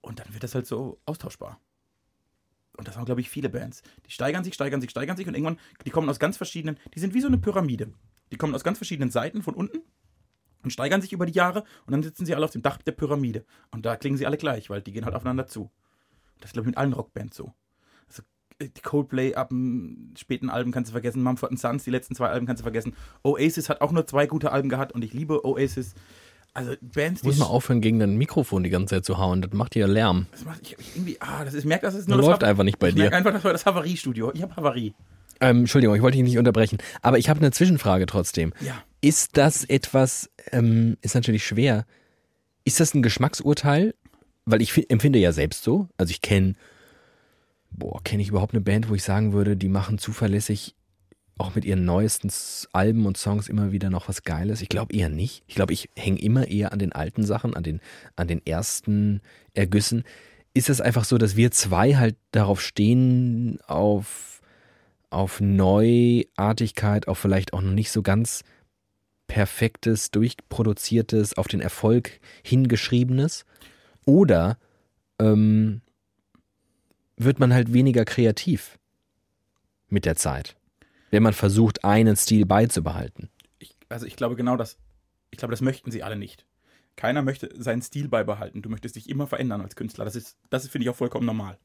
[0.00, 1.60] Und dann wird das halt so austauschbar.
[2.76, 3.82] Und das haben, glaube ich, viele Bands.
[4.06, 7.00] Die steigern sich, steigern sich, steigern sich und irgendwann, die kommen aus ganz verschiedenen, die
[7.00, 7.92] sind wie so eine Pyramide.
[8.32, 9.78] Die kommen aus ganz verschiedenen Seiten von unten
[10.62, 12.92] und steigern sich über die Jahre und dann sitzen sie alle auf dem Dach der
[12.92, 13.44] Pyramide.
[13.70, 15.70] Und da klingen sie alle gleich, weil die gehen halt aufeinander zu.
[16.40, 17.54] Das ist, glaube ich, mit allen Rockbands so.
[18.08, 18.22] Also,
[18.58, 22.28] äh, die Coldplay ab dem späten Alben kannst du vergessen, Mumford Sons, die letzten zwei
[22.28, 22.94] Alben kannst du vergessen.
[23.22, 25.94] Oasis hat auch nur zwei gute Alben gehabt und ich liebe Oasis.
[26.56, 29.42] Also Bands, die Muss man aufhören, gegen dein Mikrofon die ganze Zeit zu hauen.
[29.42, 30.26] Das macht hier Lärm.
[30.32, 32.26] Das macht ich, ich irgendwie, ah, das ist, ich merke, das ist Das nur das
[32.26, 33.16] läuft Hav- einfach nicht bei ich merke dir.
[33.16, 34.32] einfach, das war das Havariestudio.
[34.34, 34.94] Ich habe Havarie.
[35.40, 36.78] Ähm, Entschuldigung, ich wollte dich nicht unterbrechen.
[37.02, 38.54] Aber ich habe eine Zwischenfrage trotzdem.
[38.60, 38.82] Ja.
[39.02, 41.84] Ist das etwas, ähm, ist natürlich schwer,
[42.64, 43.94] ist das ein Geschmacksurteil?
[44.46, 45.88] Weil ich fi- empfinde ja selbst so.
[45.98, 46.54] Also ich kenne,
[47.70, 50.74] boah, kenne ich überhaupt eine Band, wo ich sagen würde, die machen zuverlässig
[51.38, 52.30] auch mit ihren neuesten
[52.72, 54.62] Alben und Songs immer wieder noch was Geiles?
[54.62, 55.42] Ich glaube eher nicht.
[55.46, 57.80] Ich glaube, ich hänge immer eher an den alten Sachen, an den,
[58.16, 59.20] an den ersten
[59.52, 60.04] Ergüssen.
[60.54, 64.40] Ist es einfach so, dass wir zwei halt darauf stehen, auf,
[65.10, 68.42] auf Neuartigkeit, auf vielleicht auch noch nicht so ganz
[69.26, 73.44] perfektes, durchproduziertes, auf den Erfolg hingeschriebenes?
[74.06, 74.56] Oder
[75.18, 75.82] ähm,
[77.16, 78.78] wird man halt weniger kreativ
[79.88, 80.55] mit der Zeit,
[81.16, 83.30] wenn man versucht, einen Stil beizubehalten?
[83.58, 84.76] Ich, also ich glaube genau das,
[85.30, 86.44] ich glaube, das möchten sie alle nicht.
[86.94, 88.60] Keiner möchte seinen Stil beibehalten.
[88.60, 90.04] Du möchtest dich immer verändern als Künstler.
[90.04, 91.58] Das ist, das ist, finde ich, auch vollkommen normal.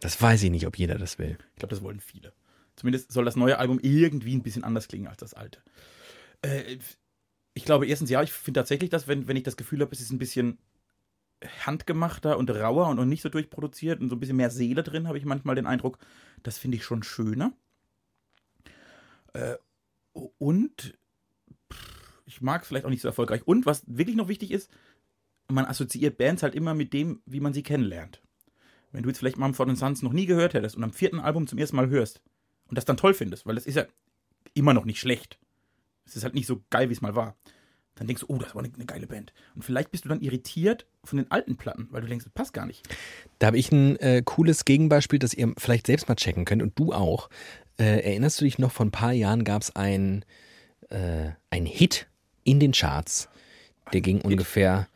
[0.00, 1.38] Das weiß ich nicht, ob jeder das will.
[1.52, 2.32] Ich glaube, das wollen viele.
[2.74, 5.60] Zumindest soll das neue Album irgendwie ein bisschen anders klingen als das alte.
[6.42, 6.78] Äh,
[7.54, 10.00] ich glaube, erstens ja, ich finde tatsächlich, dass, wenn, wenn ich das Gefühl habe, es
[10.00, 10.58] ist ein bisschen
[11.64, 15.06] handgemachter und rauer und, und nicht so durchproduziert und so ein bisschen mehr Seele drin,
[15.06, 15.98] habe ich manchmal den Eindruck,
[16.42, 17.52] das finde ich schon schöner.
[19.32, 19.56] Äh,
[20.38, 20.98] und
[22.26, 23.46] ich mag es vielleicht auch nicht so erfolgreich.
[23.46, 24.70] Und was wirklich noch wichtig ist,
[25.48, 28.22] man assoziiert Bands halt immer mit dem, wie man sie kennenlernt.
[28.92, 31.58] Wenn du jetzt vielleicht Mumford Sons noch nie gehört hättest und am vierten Album zum
[31.58, 32.20] ersten Mal hörst
[32.68, 33.86] und das dann toll findest, weil das ist ja
[34.54, 35.38] immer noch nicht schlecht.
[36.04, 37.36] Es ist halt nicht so geil, wie es mal war.
[37.94, 39.32] Dann denkst du, oh, das war eine, eine, geile Band.
[39.54, 42.54] Und vielleicht bist du dann irritiert von den alten Platten, weil du denkst, das passt
[42.54, 42.88] gar nicht.
[43.38, 46.78] Da habe ich ein äh, cooles Gegenbeispiel, das ihr vielleicht selbst mal checken könnt und
[46.78, 47.28] du auch.
[47.80, 50.24] Äh, erinnerst du dich noch, vor ein paar Jahren gab es ein,
[50.90, 52.06] äh, ein Hit
[52.44, 53.28] in den Charts.
[53.92, 54.26] Der ging Hit.
[54.26, 54.86] ungefähr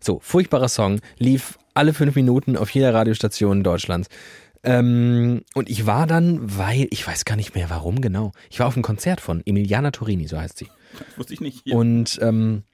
[0.00, 4.08] so, furchtbarer Song, lief alle fünf Minuten auf jeder Radiostation Deutschlands.
[4.64, 8.66] Ähm, und ich war dann, weil, ich weiß gar nicht mehr warum genau, ich war
[8.66, 10.68] auf einem Konzert von Emiliana Torini, so heißt sie.
[10.98, 11.62] Das wusste ich nicht.
[11.64, 11.76] Hier.
[11.76, 12.64] Und ähm,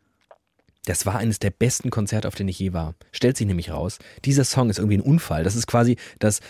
[0.86, 2.94] das war eines der besten Konzerte, auf denen ich je war.
[3.12, 5.44] Stellt sich nämlich raus, dieser Song ist irgendwie ein Unfall.
[5.44, 6.40] Das ist quasi das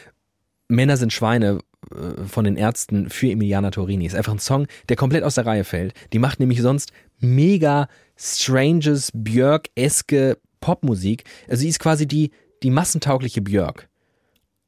[0.68, 4.07] Männer sind Schweine äh, von den Ärzten für Emiliana Torini.
[4.07, 5.94] Ist einfach ein Song, der komplett aus der Reihe fällt.
[6.12, 11.25] Die macht nämlich sonst mega stranges, Björk-eske Popmusik.
[11.49, 12.31] Also sie ist quasi die,
[12.62, 13.88] die massentaugliche Björk.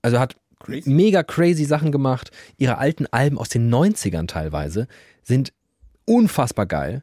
[0.02, 0.88] Also hat crazy.
[0.90, 2.30] mega crazy Sachen gemacht.
[2.58, 4.86] Ihre alten Alben aus den 90ern teilweise
[5.22, 5.52] sind
[6.04, 7.02] unfassbar geil.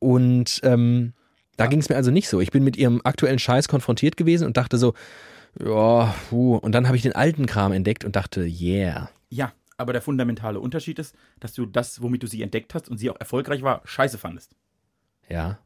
[0.00, 1.12] Und ähm,
[1.56, 1.70] da ja.
[1.70, 2.40] ging es mir also nicht so.
[2.40, 4.94] Ich bin mit ihrem aktuellen Scheiß konfrontiert gewesen und dachte so,
[5.60, 6.56] ja, puh.
[6.56, 9.10] Und dann habe ich den alten Kram entdeckt und dachte, yeah.
[9.28, 12.98] Ja, aber der fundamentale Unterschied ist, dass du das, womit du sie entdeckt hast und
[12.98, 14.54] sie auch erfolgreich war, scheiße fandest.
[15.28, 15.58] Ja.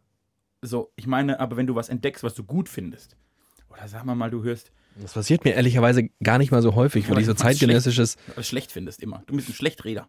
[0.63, 3.17] So, ich meine, aber wenn du was entdeckst, was du gut findest,
[3.71, 4.73] oder sag mal mal, du hörst.
[4.97, 8.17] Das passiert mir ehrlicherweise gar nicht mal so häufig, weil ich so zeitgenössisches.
[8.25, 9.23] Schlecht, schlecht findest immer.
[9.27, 10.09] Du bist ein Schlechtreder.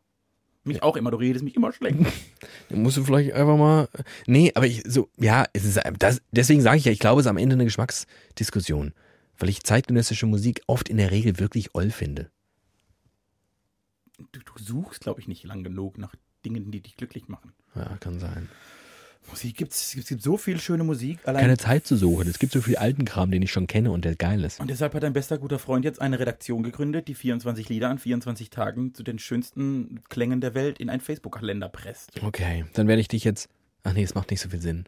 [0.68, 1.98] Mich auch immer, du redest mich immer schlecht.
[2.70, 3.88] Dann musst du vielleicht einfach mal.
[4.26, 7.26] Nee, aber ich so, ja, es ist das, deswegen sage ich ja, ich glaube, es
[7.26, 8.94] ist am Ende eine Geschmacksdiskussion
[9.40, 12.32] weil ich zeitgenössische Musik oft in der Regel wirklich oll finde.
[14.32, 17.54] Du, du suchst, glaube ich, nicht lang genug nach Dingen, die dich glücklich machen.
[17.76, 18.50] Ja, kann sein.
[19.30, 21.20] Musik gibt's, es gibt so viel schöne Musik.
[21.26, 22.28] Allein Keine Zeit zu suchen.
[22.28, 24.60] Es gibt so viel alten Kram, den ich schon kenne und der geil ist.
[24.60, 28.00] Und deshalb hat ein bester guter Freund jetzt eine Redaktion gegründet, die 24 Lieder an
[28.00, 32.12] 24 Tagen zu den schönsten Klängen der Welt in einen Facebook-Kalender presst.
[32.24, 33.50] Okay, dann werde ich dich jetzt.
[33.84, 34.86] Ach nee, es macht nicht so viel Sinn.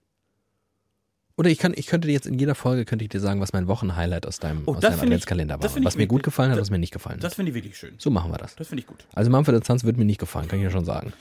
[1.40, 3.54] Oder ich, kann, ich könnte dir jetzt in jeder Folge könnte ich dir sagen, was
[3.54, 5.74] mein Wochenhighlight aus deinem, oh, aus deinem Adventskalender war.
[5.86, 7.24] Was mir gut gefallen hat, was mir nicht gefallen hat.
[7.24, 7.94] Das finde ich wirklich schön.
[7.98, 8.58] So machen wir das.
[8.58, 9.06] Das finde ich gut.
[9.14, 11.14] Also Mumford Sons wird mir nicht gefallen, kann ich ja schon sagen.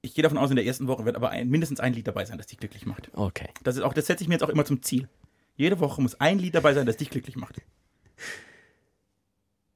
[0.00, 2.24] Ich gehe davon aus, in der ersten Woche wird aber ein, mindestens ein Lied dabei
[2.24, 3.10] sein, das dich glücklich macht.
[3.14, 3.48] Okay.
[3.64, 5.08] Das, ist auch, das setze ich mir jetzt auch immer zum Ziel.
[5.56, 7.60] Jede Woche muss ein Lied dabei sein, das dich glücklich macht.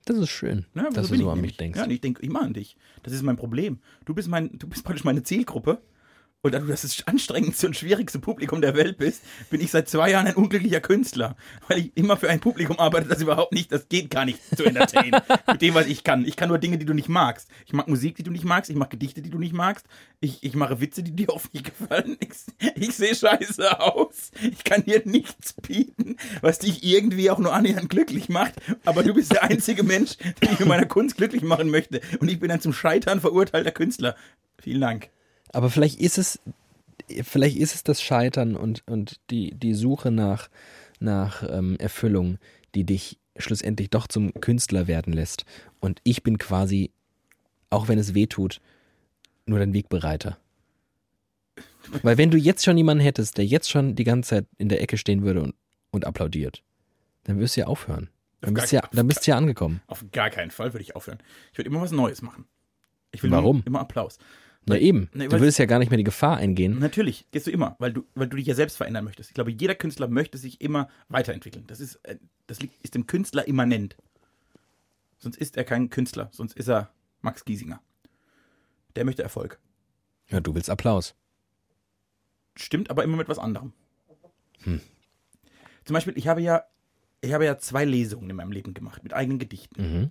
[0.04, 1.78] Das ist schön, ja, dass so du so an mich denkst.
[1.78, 2.76] Ja, ich denke immer an dich.
[3.02, 3.78] Das ist mein Problem.
[4.04, 5.80] Du bist, mein, du bist praktisch meine Zielgruppe
[6.44, 10.11] und da du das anstrengendste und schwierigste Publikum der Welt bist, bin ich seit zwei
[10.11, 11.37] Jahren ein unglücklicher Künstler,
[11.68, 14.64] weil ich immer für ein Publikum arbeite, das überhaupt nicht, das geht gar nicht zu
[14.64, 15.20] entertainen.
[15.46, 16.26] mit dem, was ich kann.
[16.26, 17.48] Ich kann nur Dinge, die du nicht magst.
[17.64, 18.70] Ich mag Musik, die du nicht magst.
[18.70, 19.87] Ich mag Gedichte, die du nicht magst.
[20.20, 22.16] Ich, ich mache Witze, die dir oft nicht gefallen.
[22.18, 22.31] Ich,
[22.74, 24.33] ich sehe scheiße aus.
[24.42, 28.55] Ich kann dir nichts bieten, was dich irgendwie auch nur annähernd glücklich macht.
[28.85, 32.00] Aber du bist der einzige Mensch, der mich mit meiner Kunst glücklich machen möchte.
[32.18, 34.16] Und ich bin ein zum Scheitern verurteilter Künstler.
[34.59, 35.11] Vielen Dank.
[35.53, 36.41] Aber vielleicht ist es,
[37.23, 40.49] vielleicht ist es das Scheitern und, und die, die Suche nach,
[40.99, 42.38] nach ähm, Erfüllung,
[42.75, 45.45] die dich schlussendlich doch zum Künstler werden lässt.
[45.81, 46.91] Und ich bin quasi,
[47.71, 48.61] auch wenn es weh tut,
[49.47, 50.38] nur dein Wegbereiter.
[52.03, 54.81] Weil wenn du jetzt schon jemanden hättest, der jetzt schon die ganze Zeit in der
[54.81, 55.55] Ecke stehen würde und,
[55.91, 56.62] und applaudiert,
[57.25, 58.09] dann wirst du ja aufhören.
[58.41, 59.81] Dann bist, ja, dann bist du ja angekommen.
[59.87, 61.19] Auf gar keinen Fall würde ich aufhören.
[61.53, 62.47] Ich würde immer was Neues machen.
[63.12, 63.62] Ich will Warum?
[63.67, 64.19] immer Applaus.
[64.66, 65.09] Na eben.
[65.12, 66.79] Nee, du würdest ja gar nicht mehr die Gefahr eingehen.
[66.79, 69.31] Natürlich, gehst du immer, weil du, weil du dich ja selbst verändern möchtest.
[69.31, 71.64] Ich glaube, jeder Künstler möchte sich immer weiterentwickeln.
[71.66, 73.96] Das ist, äh, das ist dem Künstler immanent.
[75.18, 76.90] Sonst ist er kein Künstler, sonst ist er
[77.22, 77.81] Max Giesinger.
[78.94, 79.59] Der möchte Erfolg.
[80.29, 81.14] Ja, du willst Applaus.
[82.57, 83.72] Stimmt, aber immer mit was anderem.
[84.64, 84.81] Hm.
[85.85, 86.64] Zum Beispiel, ich habe ja,
[87.20, 89.83] ich habe ja zwei Lesungen in meinem Leben gemacht mit eigenen Gedichten.
[89.83, 90.11] Mhm.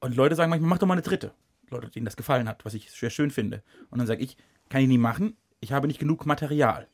[0.00, 1.34] Und Leute sagen manchmal, mach doch mal eine dritte.
[1.70, 3.62] Leute, denen das gefallen hat, was ich sehr schön finde.
[3.90, 4.36] Und dann sage ich,
[4.68, 6.88] kann ich nie machen, ich habe nicht genug Material.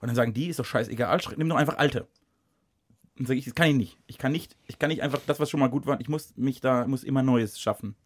[0.00, 2.02] Und dann sagen die, ist doch scheißegal, nimm doch einfach alte.
[2.02, 3.98] Und dann sage ich, das kann ich nicht.
[4.06, 6.36] Ich kann nicht, ich kann nicht einfach das, was schon mal gut war, ich muss
[6.36, 7.96] mich da, muss immer Neues schaffen.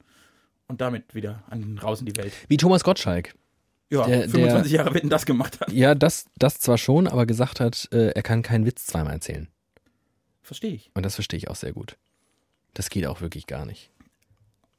[0.68, 2.32] Und damit wieder an, raus in die Welt.
[2.46, 3.34] Wie Thomas Gottschalk.
[3.88, 5.72] Ja, der, 25 der, Jahre Wetten das gemacht hat.
[5.72, 9.48] Ja, das, das zwar schon, aber gesagt hat, äh, er kann keinen Witz zweimal erzählen.
[10.42, 10.92] Verstehe ich.
[10.94, 11.96] Und das verstehe ich auch sehr gut.
[12.74, 13.90] Das geht auch wirklich gar nicht.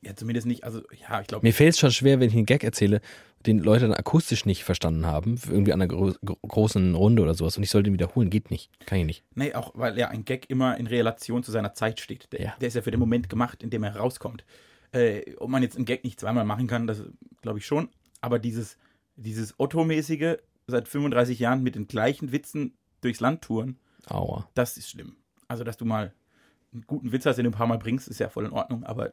[0.04, 2.48] Ja, zumindest nicht, also ja, ich glaube, Mir fällt es schon schwer, wenn ich einen
[2.48, 3.02] Gag erzähle,
[3.46, 7.34] den Leute dann akustisch nicht verstanden haben, irgendwie an einer gro gro großen Runde oder
[7.36, 8.30] sowas und ich sollte ihn wiederholen.
[8.32, 8.70] Geht nicht.
[8.88, 9.24] Kann ich nicht.
[9.36, 12.32] nee, auch weil ja ein Gag immer in Relation zu seiner Zeit steht.
[12.34, 12.56] Der, Ja.
[12.60, 14.44] der ist ja für den Moment gemacht, in dem er rauskommt.
[14.92, 17.04] Äh, ob man jetzt einen Gag nicht zweimal machen kann, das
[17.42, 17.90] glaube ich schon.
[18.22, 18.78] Aber dieses,
[19.16, 20.38] dieses Otto-mäßige,
[20.68, 24.50] seit 35 Jahren mit den gleichen Witzen durchs Land touren, Aua.
[24.56, 25.16] das ist schlimm.
[25.48, 26.14] Also, dass du mal
[26.74, 28.84] einen guten Witz hast, den du ein paar Mal bringst, ist ja voll in Ordnung.
[28.84, 29.12] Aber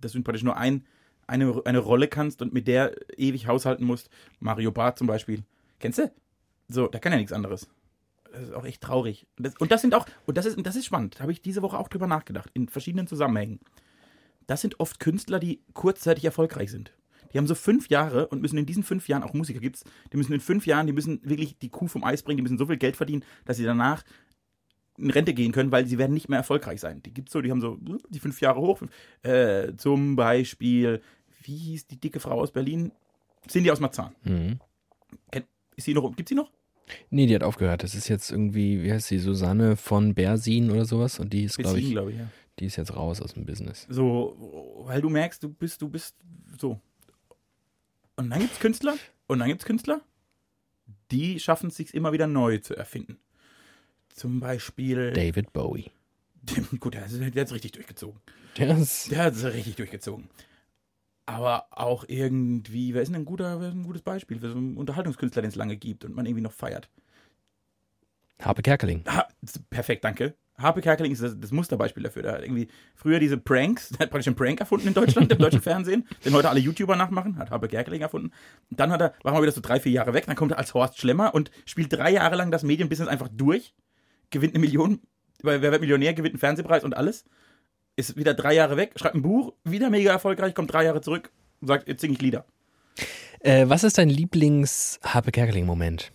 [0.00, 0.84] dass du praktisch nur ein,
[1.26, 4.08] eine, eine Rolle kannst und mit der ewig haushalten musst,
[4.40, 5.44] Mario Barth zum Beispiel,
[5.78, 6.10] kennst du?
[6.68, 7.68] So, der kann ja nichts anderes.
[8.32, 9.26] Das ist auch echt traurig.
[9.36, 11.40] Und das, und das sind auch, und das ist, das ist spannend, da habe ich
[11.40, 13.60] diese Woche auch drüber nachgedacht, in verschiedenen Zusammenhängen.
[14.46, 16.92] Das sind oft Künstler, die kurzzeitig erfolgreich sind.
[17.32, 20.16] Die haben so fünf Jahre und müssen in diesen fünf Jahren, auch Musiker gibt's, die
[20.16, 22.66] müssen in fünf Jahren, die müssen wirklich die Kuh vom Eis bringen, die müssen so
[22.66, 24.02] viel Geld verdienen, dass sie danach
[24.98, 27.02] in Rente gehen können, weil sie werden nicht mehr erfolgreich sein.
[27.02, 28.82] Die gibt's so, die haben so die fünf Jahre hoch.
[29.22, 31.00] Äh, zum Beispiel,
[31.42, 32.92] wie hieß die dicke Frau aus Berlin?
[33.46, 34.14] Cindy aus Marzahn.
[34.24, 34.58] Mhm.
[35.76, 36.50] Ist sie noch, gibt's sie noch?
[37.10, 37.82] Nee, die hat aufgehört.
[37.82, 41.58] Das ist jetzt irgendwie, wie heißt sie, Susanne von Bersin oder sowas und die ist,
[41.58, 42.28] glaube ich, glaube ich, ja.
[42.58, 43.86] die ist jetzt raus aus dem Business.
[43.88, 46.16] So, weil du merkst, du bist, du bist
[46.58, 46.80] so.
[48.16, 48.96] Und dann gibt's Künstler,
[49.28, 50.00] und dann gibt's Künstler,
[51.10, 53.18] die schaffen es sich immer wieder neu zu erfinden.
[54.18, 55.12] Zum Beispiel.
[55.12, 55.92] David Bowie.
[56.80, 58.20] Gut, der hat der hat's richtig durchgezogen.
[58.56, 60.28] Der ist, Der hat es richtig durchgezogen.
[61.24, 64.56] Aber auch irgendwie, wer ist denn ein, guter, wer ist ein gutes Beispiel für so
[64.56, 66.88] einen Unterhaltungskünstler, den es lange gibt und man irgendwie noch feiert?
[68.40, 69.04] Harpe Kerkeling.
[69.06, 69.28] Ha,
[69.70, 70.34] perfekt, danke.
[70.56, 72.22] Harpe Kerkeling ist das, das Musterbeispiel dafür.
[72.22, 75.38] Der hat irgendwie früher diese Pranks, der hat praktisch einen Prank erfunden in Deutschland, im
[75.38, 78.32] deutschen Fernsehen, den heute alle YouTuber nachmachen, hat Harpe Kerkeling erfunden.
[78.68, 80.58] Und dann hat er, war mal wieder so drei, vier Jahre weg, dann kommt er
[80.58, 83.74] als Horst Schlemmer und spielt drei Jahre lang das Medienbusiness einfach durch,
[84.30, 85.00] gewinnt eine Million,
[85.42, 87.24] weil wer wird Millionär, gewinnt einen Fernsehpreis und alles.
[87.96, 91.30] Ist wieder drei Jahre weg, schreibt ein Buch, wieder mega erfolgreich, kommt drei Jahre zurück
[91.60, 92.44] und sagt, jetzt singe ich Lieder.
[93.40, 96.12] Äh, was ist dein Lieblings-Harpe Kerkeling-Moment?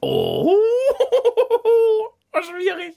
[0.00, 0.46] Oh,
[2.32, 2.96] war schwierig.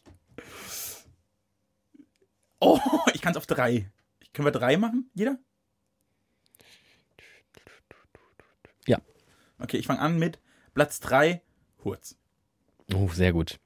[2.59, 2.79] Oh,
[3.13, 3.91] ich kann es auf drei.
[4.33, 5.37] Können wir drei machen, jeder?
[8.87, 8.99] Ja.
[9.59, 10.39] Okay, ich fange an mit
[10.73, 11.41] Platz drei,
[11.83, 12.17] Hurz.
[12.93, 13.59] Oh, sehr gut.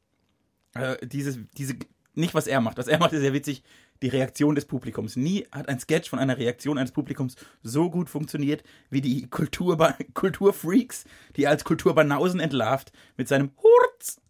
[0.73, 1.75] Äh, dieses, diese,
[2.15, 2.77] nicht was er macht.
[2.77, 3.63] Was er macht, ist sehr witzig.
[4.01, 5.15] Die Reaktion des Publikums.
[5.15, 9.95] Nie hat ein Sketch von einer Reaktion eines Publikums so gut funktioniert wie die Kulturba
[10.13, 11.05] Kulturfreaks,
[11.35, 14.21] die er als Kulturbanausen entlarvt mit seinem Hurz.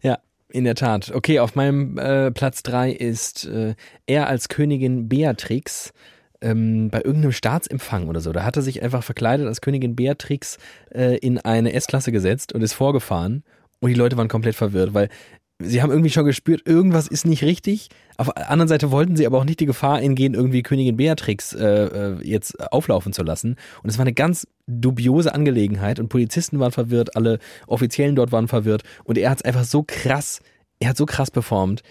[0.00, 1.12] Ja, in der Tat.
[1.14, 3.74] Okay, auf meinem äh, Platz 3 ist äh,
[4.06, 5.92] er als Königin Beatrix
[6.40, 8.32] ähm, bei irgendeinem Staatsempfang oder so.
[8.32, 10.58] Da hat er sich einfach verkleidet als Königin Beatrix
[10.90, 13.44] äh, in eine S-Klasse gesetzt und ist vorgefahren.
[13.84, 15.10] Und die Leute waren komplett verwirrt, weil
[15.58, 17.90] sie haben irgendwie schon gespürt, irgendwas ist nicht richtig.
[18.16, 21.52] Auf der anderen Seite wollten sie aber auch nicht die Gefahr eingehen, irgendwie Königin Beatrix
[21.52, 23.56] äh, äh, jetzt auflaufen zu lassen.
[23.82, 28.48] Und es war eine ganz dubiose Angelegenheit und Polizisten waren verwirrt, alle Offiziellen dort waren
[28.48, 30.40] verwirrt und er hat es einfach so krass,
[30.78, 31.82] er hat so krass performt.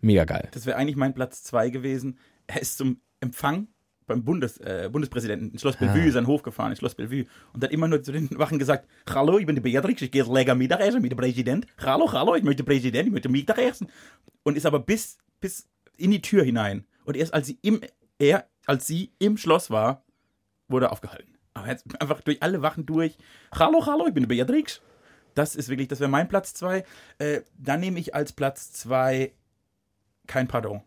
[0.00, 0.48] Mega geil.
[0.50, 2.18] Das wäre eigentlich mein Platz zwei gewesen.
[2.48, 3.68] Er ist zum Empfang
[4.06, 6.12] beim Bundes, äh, Bundespräsidenten in Schloss Bellevue, Ah.
[6.12, 7.26] sein Hof gefahren, in Schloss Bellevue.
[7.52, 10.22] Und hat immer nur zu den Wachen gesagt, Hallo, ich bin die Beatrix, ich gehe
[10.22, 11.66] jetzt lecker Mittagessen mit dem Präsident.
[11.84, 13.88] Hallo, hallo, ich möchte Präsident, ich möchte Mittagessen.
[14.44, 16.84] Und ist aber bis, bis in die Tür hinein.
[17.04, 17.80] Und erst als sie im,
[18.18, 20.04] er, als sie im Schloss war,
[20.68, 21.34] wurde er aufgehalten.
[21.54, 23.16] Aber jetzt einfach durch alle Wachen durch.
[23.54, 24.82] Hallo, hallo, ich bin die Beatrix.
[25.34, 26.84] Das ist wirklich, das wäre mein Platz zwei.
[27.18, 29.32] Äh, dann nehme ich als Platz zwei
[30.26, 30.82] kein Pardon.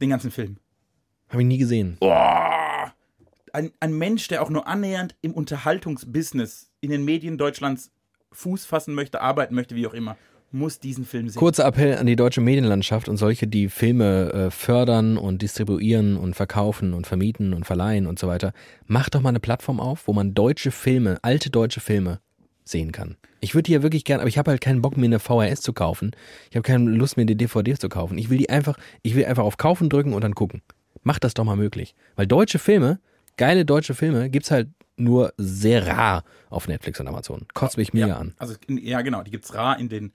[0.00, 0.56] Den ganzen Film.
[1.28, 1.96] Habe ich nie gesehen.
[2.00, 2.63] Boah!
[3.54, 7.92] Ein, ein Mensch, der auch nur annähernd im Unterhaltungsbusiness in den Medien Deutschlands
[8.32, 10.16] Fuß fassen möchte, arbeiten möchte, wie auch immer,
[10.50, 11.38] muss diesen Film sehen.
[11.38, 16.34] Kurzer Appell an die deutsche Medienlandschaft und solche, die Filme äh, fördern und distribuieren und
[16.34, 18.52] verkaufen und vermieten und verleihen und so weiter.
[18.88, 22.18] Macht doch mal eine Plattform auf, wo man deutsche Filme, alte deutsche Filme
[22.64, 23.16] sehen kann.
[23.38, 25.60] Ich würde die ja wirklich gern, aber ich habe halt keinen Bock, mir eine VHS
[25.60, 26.10] zu kaufen.
[26.50, 28.18] Ich habe keine Lust, mir die DVDs zu kaufen.
[28.18, 30.62] Ich will die einfach, ich will einfach auf Kaufen drücken und dann gucken.
[31.04, 31.94] Macht das doch mal möglich.
[32.16, 32.98] Weil deutsche Filme,
[33.36, 37.46] geile deutsche Filme, gibt's halt nur sehr rar auf Netflix und Amazon.
[37.54, 38.34] Kotzt mich mega ja, an.
[38.38, 40.12] Also, ja, genau, die gibt's rar in den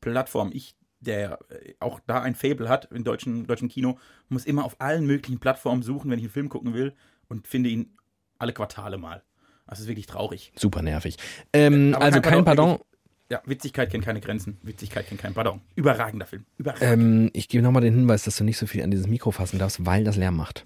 [0.00, 0.50] Plattformen.
[0.52, 3.98] Ich, der äh, auch da ein Fable hat im deutschen, deutschen Kino,
[4.28, 6.92] muss immer auf allen möglichen Plattformen suchen, wenn ich einen Film gucken will
[7.28, 7.96] und finde ihn
[8.38, 9.22] alle Quartale mal.
[9.68, 10.52] Das ist wirklich traurig.
[10.56, 11.16] Super nervig.
[11.52, 12.70] Ähm, Aber also kein Pardon.
[12.70, 12.86] wirklich-
[13.30, 14.58] Ja, Witzigkeit kennt keine Grenzen.
[14.62, 15.60] Witzigkeit kennt kein Pardon.
[15.74, 16.46] Überragender Film.
[16.58, 16.82] Überragend.
[16.92, 19.58] Ähm, ich gebe nochmal den Hinweis, dass du nicht so viel an dieses Mikro fassen
[19.58, 20.62] darfst, weil das Lärm macht.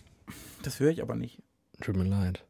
[0.63, 1.43] das höre ich aber nicht.
[1.81, 2.45] Tut mir leid.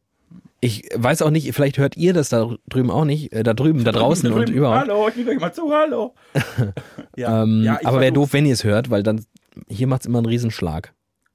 [0.63, 3.83] Ich weiß auch nicht, vielleicht hört ihr das da drüben auch nicht, äh, da drüben,
[3.83, 4.57] da draußen Da und drüben.
[4.59, 4.81] überhaupt.
[4.87, 6.13] Hallo, ich will mal zu, hallo.
[7.17, 9.25] Ja, ähm, ja, aber wäre doof, wenn ihr es hört, weil dann
[9.67, 10.93] hier macht es immer einen Riesenschlag.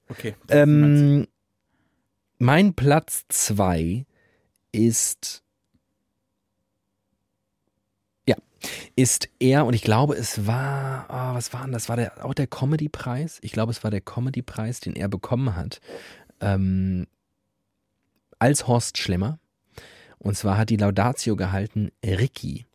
[0.09, 0.33] Okay.
[0.49, 1.27] Ähm,
[2.39, 4.05] mein Platz zwei
[4.71, 5.43] ist
[8.27, 8.35] ja
[8.95, 12.33] ist er und ich glaube es war oh, was war denn das war der auch
[12.33, 15.79] der Comedy Preis ich glaube es war der Comedy Preis den er bekommen hat
[16.41, 17.07] ähm,
[18.39, 19.39] als Horst Schlemmer
[20.19, 22.65] und zwar hat die Laudatio gehalten Ricky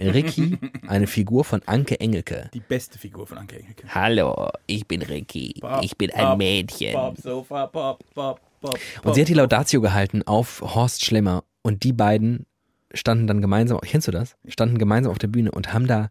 [0.00, 3.84] Ricky eine Figur von Anke Engelke die beste Figur von Anke Engelke.
[3.94, 8.78] Hallo ich bin Ricky Pop, ich bin ein pop, Mädchen Pop, Sofa, Pop, Pop, Pop.
[9.04, 12.46] Und sie hat die Laudatio gehalten auf Horst Schlemmer und die beiden
[12.94, 14.36] standen dann gemeinsam, kennst du das?
[14.48, 16.10] Standen gemeinsam auf der Bühne und haben da,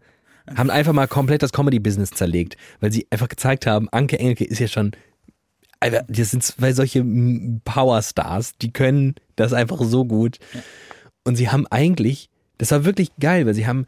[0.56, 4.60] haben einfach mal komplett das Comedy-Business zerlegt, weil sie einfach gezeigt haben, Anke Engelke ist
[4.60, 4.91] ja schon,
[5.82, 7.04] Alter, das sind zwei solche
[7.65, 10.38] Powerstars, die können das einfach so gut.
[11.24, 13.88] Und sie haben eigentlich, das war wirklich geil, weil sie haben,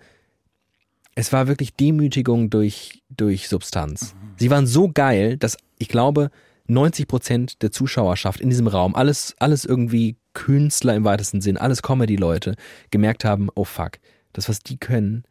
[1.16, 4.16] es war wirklich Demütigung durch, durch Substanz.
[4.38, 6.32] Sie waren so geil, dass ich glaube,
[6.68, 11.84] 90 Prozent der Zuschauerschaft in diesem Raum, alles, alles irgendwie Künstler im weitesten Sinn, alles
[11.84, 12.56] Comedy-Leute,
[12.90, 14.00] gemerkt haben, oh fuck,
[14.32, 15.24] das, was die können,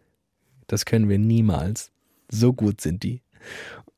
[0.68, 1.90] das können wir niemals.
[2.30, 3.20] So gut sind die.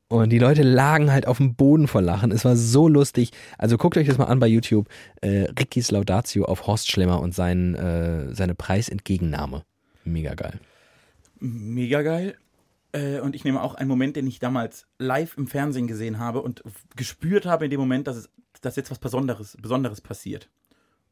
[0.07, 2.31] Und die Leute lagen halt auf dem Boden vor Lachen.
[2.31, 3.31] Es war so lustig.
[3.57, 4.87] Also guckt euch das mal an bei YouTube.
[5.21, 9.63] Äh, Rickys Laudatio auf Horst Schlemmer und sein, äh, seine Preisentgegennahme.
[10.03, 10.59] Mega geil.
[11.39, 12.37] Mega geil.
[12.91, 16.41] Äh, Und ich nehme auch einen Moment, den ich damals live im Fernsehen gesehen habe
[16.41, 16.63] und
[16.95, 18.29] gespürt habe in dem Moment, dass, es,
[18.61, 20.49] dass jetzt was Besonderes, Besonderes passiert.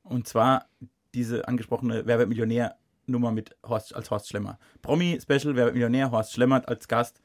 [0.04, 0.68] Und zwar
[1.16, 2.76] diese angesprochene Wer wird Millionär
[3.08, 4.60] Nummer mit Horst, als Horst Schlemmer.
[4.84, 7.22] Promi-Special, Wer wird Millionär, Horst Schlemmer als Gast,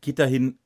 [0.00, 0.58] geht dahin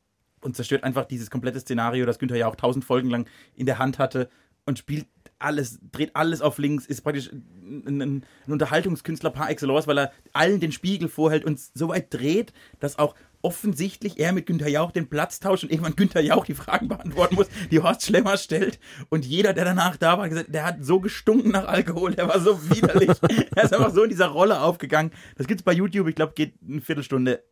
[0.46, 3.78] und zerstört einfach dieses komplette Szenario, das Günther ja auch tausend Folgen lang in der
[3.78, 4.30] Hand hatte
[4.64, 5.06] und spielt
[5.38, 10.60] alles, dreht alles auf links, ist praktisch ein, ein, Unterhaltungskünstler par excellence, weil er allen
[10.60, 15.08] den Spiegel vorhält und so weit dreht, dass auch offensichtlich er mit Günther Jauch den
[15.08, 18.80] Platz tauscht und irgendwann Günther Jauch die Fragen beantworten muss, die Horst Schlemmer stellt.
[19.08, 22.40] Und jeder, der danach da war, gesagt, der hat so gestunken nach Alkohol, der war
[22.40, 23.10] so widerlich.
[23.54, 25.12] er ist einfach so in dieser Rolle aufgegangen.
[25.36, 27.44] Das gibt's bei YouTube, ich glaube, geht eine Viertelstunde.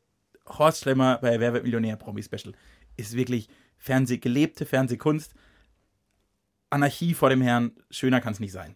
[0.46, 2.54] Horst Schlemmer bei Wer wird Millionär Promi Special
[2.96, 5.35] ist wirklich Fernseh, gelebte Fernsehkunst.
[6.70, 8.74] Anarchie vor dem Herrn, schöner kann es nicht sein.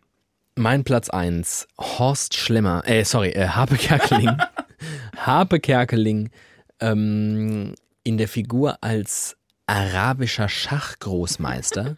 [0.56, 4.36] Mein Platz 1, Horst Schlemmer, äh, sorry, äh, Harpe Kerkeling.
[5.16, 6.30] Harpe Kerkeling
[6.80, 11.94] ähm, in der Figur als arabischer Schachgroßmeister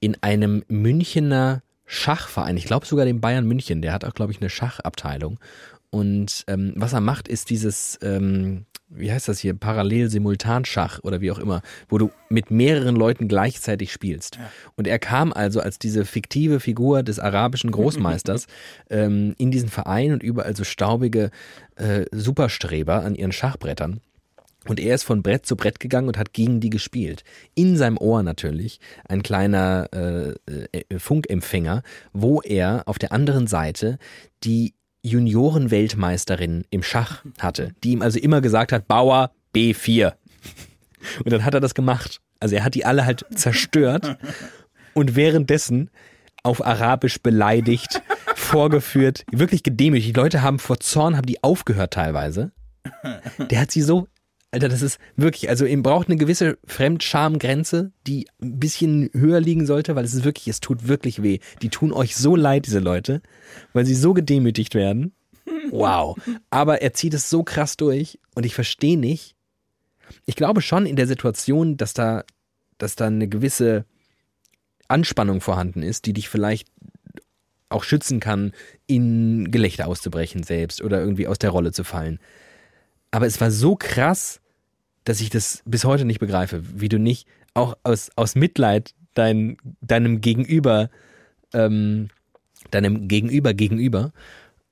[0.00, 2.56] in einem Münchener Schachverein.
[2.56, 5.38] Ich glaube sogar den Bayern München, der hat auch, glaube ich, eine Schachabteilung.
[5.94, 11.30] Und ähm, was er macht, ist dieses, ähm, wie heißt das hier, Parallel-Simultanschach oder wie
[11.30, 14.40] auch immer, wo du mit mehreren Leuten gleichzeitig spielst.
[14.74, 18.48] Und er kam also als diese fiktive Figur des arabischen Großmeisters
[18.90, 21.30] ähm, in diesen Verein und überall so staubige
[21.76, 24.00] äh, Superstreber an ihren Schachbrettern.
[24.66, 27.22] Und er ist von Brett zu Brett gegangen und hat gegen die gespielt.
[27.54, 30.34] In seinem Ohr natürlich ein kleiner äh,
[30.72, 33.98] äh, Funkempfänger, wo er auf der anderen Seite
[34.42, 40.14] die Juniorenweltmeisterin im Schach hatte, die ihm also immer gesagt hat, Bauer B4.
[41.24, 42.20] Und dann hat er das gemacht.
[42.40, 44.16] Also er hat die alle halt zerstört
[44.94, 45.90] und währenddessen
[46.42, 48.02] auf Arabisch beleidigt,
[48.34, 50.14] vorgeführt, wirklich gedemütigt.
[50.14, 52.52] Die Leute haben vor Zorn, haben die aufgehört teilweise.
[53.50, 54.08] Der hat sie so,
[54.54, 59.66] Alter, das ist wirklich, also ihm braucht eine gewisse Fremdschamgrenze, die ein bisschen höher liegen
[59.66, 61.40] sollte, weil es ist wirklich, es tut wirklich weh.
[61.60, 63.20] Die tun euch so leid, diese Leute,
[63.72, 65.12] weil sie so gedemütigt werden.
[65.70, 66.16] Wow.
[66.50, 69.34] Aber er zieht es so krass durch und ich verstehe nicht.
[70.24, 72.22] Ich glaube schon in der Situation, dass da,
[72.78, 73.86] dass da eine gewisse
[74.86, 76.68] Anspannung vorhanden ist, die dich vielleicht
[77.70, 78.52] auch schützen kann,
[78.86, 82.20] in Gelächter auszubrechen selbst oder irgendwie aus der Rolle zu fallen.
[83.10, 84.40] Aber es war so krass,
[85.04, 89.56] dass ich das bis heute nicht begreife, wie du nicht auch aus, aus Mitleid dein,
[89.80, 90.90] deinem Gegenüber,
[91.52, 92.08] ähm,
[92.70, 94.12] deinem Gegenüber gegenüber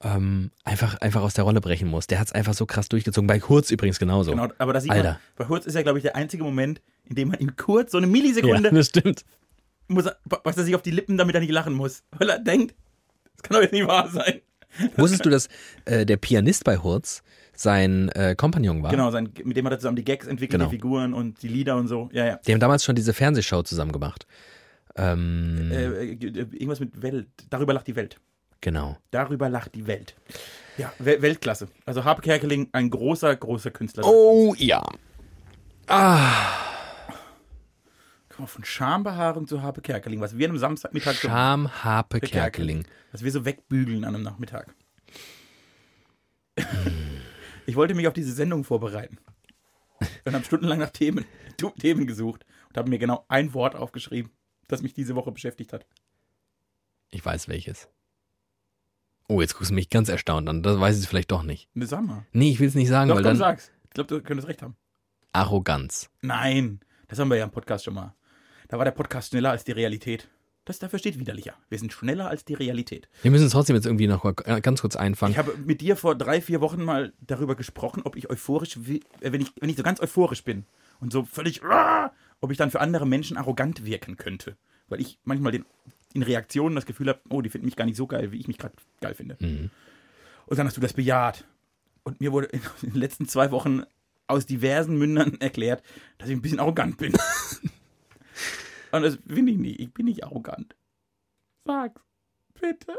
[0.02, 2.10] ähm, einfach, einfach aus der Rolle brechen musst.
[2.10, 3.26] Der hat es einfach so krass durchgezogen.
[3.26, 4.32] Bei Kurz übrigens genauso.
[4.32, 5.10] Genau, aber da sieht Alter.
[5.10, 7.92] man, bei Kurz ist ja, glaube ich, der einzige Moment, in dem man ihn kurz,
[7.92, 9.24] so eine ja, Millisekunde, das stimmt.
[9.88, 12.02] muss was er sich auf die Lippen, damit er nicht lachen muss.
[12.10, 12.74] Weil er denkt,
[13.36, 14.40] das kann doch jetzt nicht wahr sein.
[14.96, 15.48] Wusstest du, dass
[15.84, 17.22] äh, der Pianist bei Hurz
[17.62, 18.90] sein äh, Kompagnon war?
[18.90, 20.70] Genau, sein, mit dem hat er zusammen die Gags entwickelt, Genau.
[20.70, 22.08] die Figuren und die Lieder und so.
[22.12, 22.36] Ja, ja.
[22.46, 24.26] Die haben damals schon diese Fernsehshow zusammen gemacht.
[24.96, 27.28] Ähm, Äh, äh, irgendwas mit Welt.
[27.50, 28.18] Darüber lacht die Welt.
[28.60, 28.96] genau.
[29.10, 30.14] Darüber lacht die Welt.
[30.78, 31.68] Ja, Wel Weltklasse.
[31.86, 34.04] Also Harpe Kerkeling, ein großer, großer Künstler.
[34.06, 34.82] Oh ja.
[38.28, 42.84] Komm, von Schambehaarung zu Harpe Kerkeling, was wir an einem Samstagmittag so- Scham Harpe Kerkeling.
[43.12, 44.74] Was wir so wegbügeln an einem Nachmittag.
[47.66, 49.18] Ich wollte mich auf diese Sendung vorbereiten.
[50.24, 51.24] und habe stundenlang nach Themen,
[51.78, 54.32] Themen gesucht und habe mir genau ein Wort aufgeschrieben,
[54.68, 55.86] das mich diese Woche beschäftigt hat.
[57.10, 57.88] Ich weiß welches.
[59.28, 60.62] Oh, jetzt guckst du mich ganz erstaunt an.
[60.62, 61.68] Das weiß ich vielleicht doch nicht.
[61.74, 62.26] Ne, sag mal.
[62.32, 63.70] Nee, ich will es nicht sagen, Doch, weil komm, dann sag's.
[63.84, 64.76] Ich glaube, du könntest recht haben.
[65.32, 66.10] Arroganz.
[66.20, 68.14] Nein, das haben wir ja im Podcast schon mal.
[68.68, 70.28] Da war der Podcast schneller als die Realität.
[70.64, 71.54] Das dafür steht widerlicher.
[71.70, 73.08] Wir sind schneller als die Realität.
[73.22, 75.32] Wir müssen es trotzdem jetzt irgendwie noch mal ganz kurz einfangen.
[75.32, 79.00] Ich habe mit dir vor drei, vier Wochen mal darüber gesprochen, ob ich euphorisch, äh,
[79.20, 80.64] wenn ich, wenn ich so ganz euphorisch bin
[81.00, 81.62] und so völlig,
[82.40, 84.56] ob ich dann für andere Menschen arrogant wirken könnte.
[84.88, 85.64] Weil ich manchmal den,
[86.14, 88.46] in Reaktionen das Gefühl habe, oh, die finden mich gar nicht so geil, wie ich
[88.46, 89.36] mich gerade geil finde.
[89.40, 89.70] Mhm.
[90.46, 91.44] Und dann hast du das bejaht.
[92.04, 93.82] Und mir wurde in den letzten zwei Wochen
[94.28, 95.82] aus diversen Mündern erklärt,
[96.18, 97.12] dass ich ein bisschen arrogant bin.
[98.92, 99.80] Und das bin ich nicht.
[99.80, 100.76] Ich bin nicht arrogant.
[101.64, 102.00] Sag's.
[102.60, 102.96] Bitte.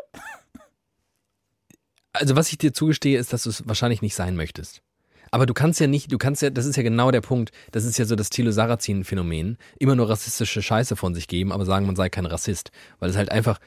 [2.16, 4.84] Also was ich dir zugestehe, ist, dass du es wahrscheinlich nicht sein möchtest.
[5.32, 7.86] Aber du kannst ja nicht, du kannst ja, das ist ja genau der Punkt, das
[7.86, 11.88] ist ja so das Thilo Sarrazin-Phänomen, immer nur rassistische Scheiße von sich geben, aber sagen,
[11.88, 12.72] man sei kein Rassist.
[13.00, 13.60] Weil es halt einfach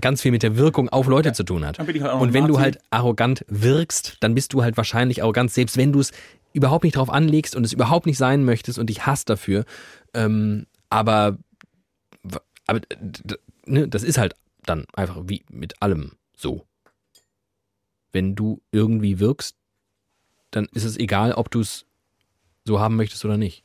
[0.00, 1.78] ganz viel mit der Wirkung auf Leute zu tun hat.
[1.78, 1.88] Halt
[2.20, 6.00] Und wenn du halt arrogant wirkst, dann bist du halt wahrscheinlich arrogant, selbst wenn du
[6.00, 6.12] es
[6.54, 9.66] überhaupt nicht drauf anlegst und es überhaupt nicht sein möchtest und dich hasst dafür.
[10.14, 11.38] Ähm, aber
[12.66, 12.80] aber
[13.66, 14.34] ne, das ist halt
[14.64, 16.66] dann einfach wie mit allem so.
[18.12, 19.56] Wenn du irgendwie wirkst,
[20.50, 21.86] dann ist es egal, ob du es
[22.64, 23.62] so haben möchtest oder nicht.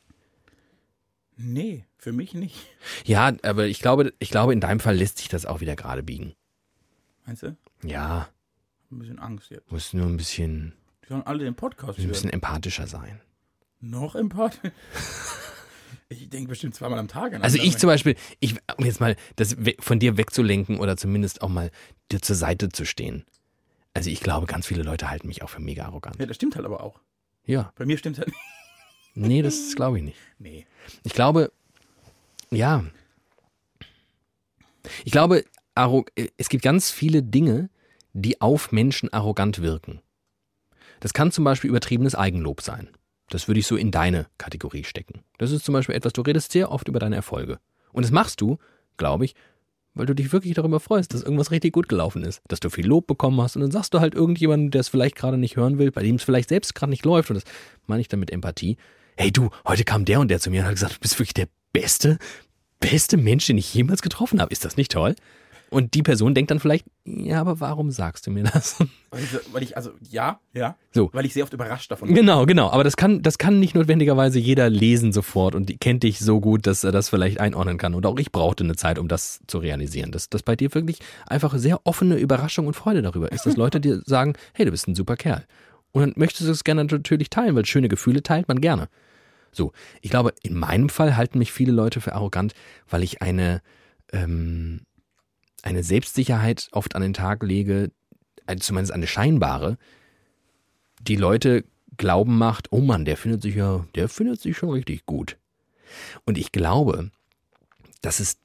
[1.38, 2.68] Nee, für mich nicht.
[3.06, 6.04] Ja, aber ich glaube, ich glaube, in deinem Fall lässt sich das auch wieder gerade
[6.04, 6.36] biegen.
[7.26, 7.58] Meinst du?
[7.84, 8.30] Ja,
[8.92, 9.72] Ein bisschen Angst jetzt.
[9.72, 12.12] musst nur ein bisschen, Die sollen alle den Podcast ein hören.
[12.12, 13.22] bisschen empathischer sein.
[13.80, 14.60] Noch Pod?
[16.12, 19.16] Ich denke bestimmt zweimal am Tag an Also ich zum Beispiel, ich, um jetzt mal
[19.38, 21.72] das von dir wegzulenken oder zumindest auch mal
[22.12, 23.26] dir zur Seite zu stehen.
[23.94, 26.18] Also ich glaube, ganz viele Leute halten mich auch für mega arrogant.
[26.20, 27.00] Ja, das stimmt halt aber auch.
[27.46, 28.40] Ja, Bei mir stimmt halt nicht.
[29.16, 30.18] nee, das glaube ich nicht.
[30.38, 30.66] Nee.
[31.04, 31.52] Ich glaube,
[32.50, 32.84] ja.
[35.06, 35.46] Ich glaube,
[36.38, 37.70] es gibt ganz viele Dinge,
[38.12, 40.02] die auf Menschen arrogant wirken.
[41.00, 42.90] Das kann zum Beispiel übertriebenes Eigenlob sein.
[43.32, 45.22] Das würde ich so in deine Kategorie stecken.
[45.38, 47.60] Das ist zum Beispiel etwas, du redest sehr oft über deine Erfolge.
[47.94, 48.58] Und das machst du,
[48.98, 49.36] glaube ich,
[49.94, 52.86] weil du dich wirklich darüber freust, dass irgendwas richtig gut gelaufen ist, dass du viel
[52.86, 55.80] Lob bekommen hast und dann sagst du halt irgendjemandem, der es vielleicht gerade nicht hören
[55.80, 57.44] will, bei dem es vielleicht selbst gerade nicht läuft und das
[57.88, 58.78] meine ich dann mit Empathie.
[59.18, 61.34] Hey du, heute kam der und der zu mir und hat gesagt, du bist wirklich
[61.34, 62.20] der beste,
[62.80, 64.52] beste Mensch, den ich jemals getroffen habe.
[64.52, 65.16] Ist das nicht toll?
[65.74, 68.76] Und die Person denkt dann vielleicht, ja, aber warum sagst du mir das?
[69.10, 70.76] Weil ich, so- weil ich also, ja, ja.
[70.92, 71.10] So.
[71.14, 72.16] Weil ich sehr oft überrascht davon bin.
[72.16, 72.70] Genau, genau.
[72.72, 76.42] Aber das kann, das kann nicht notwendigerweise jeder lesen sofort und die kennt dich so
[76.42, 77.96] gut, dass er das vielleicht einordnen kann.
[77.96, 80.12] Und auch ich brauchte eine Zeit, um das zu realisieren.
[80.12, 83.80] Dass, dass bei dir wirklich einfach sehr offene Überraschung und Freude darüber ist, dass Leute
[83.80, 85.46] dir sagen, hey, du bist ein super Kerl.
[85.94, 88.90] Und dann möchtest du es gerne natürlich teilen, weil schöne Gefühle teilt man gerne.
[89.54, 92.54] So, ich glaube, in meinem Fall halten mich viele Leute für arrogant,
[92.90, 93.62] weil ich eine,
[94.14, 94.82] ähm,
[95.64, 97.92] eine Selbstsicherheit oft an den Tag lege,
[98.60, 99.78] zumindest eine scheinbare,
[101.02, 101.66] die Leute
[101.98, 105.38] glauben macht, oh Mann, der findet sich ja, der findet sich schon richtig gut.
[106.26, 107.12] Und ich glaube,
[108.02, 108.38] dass es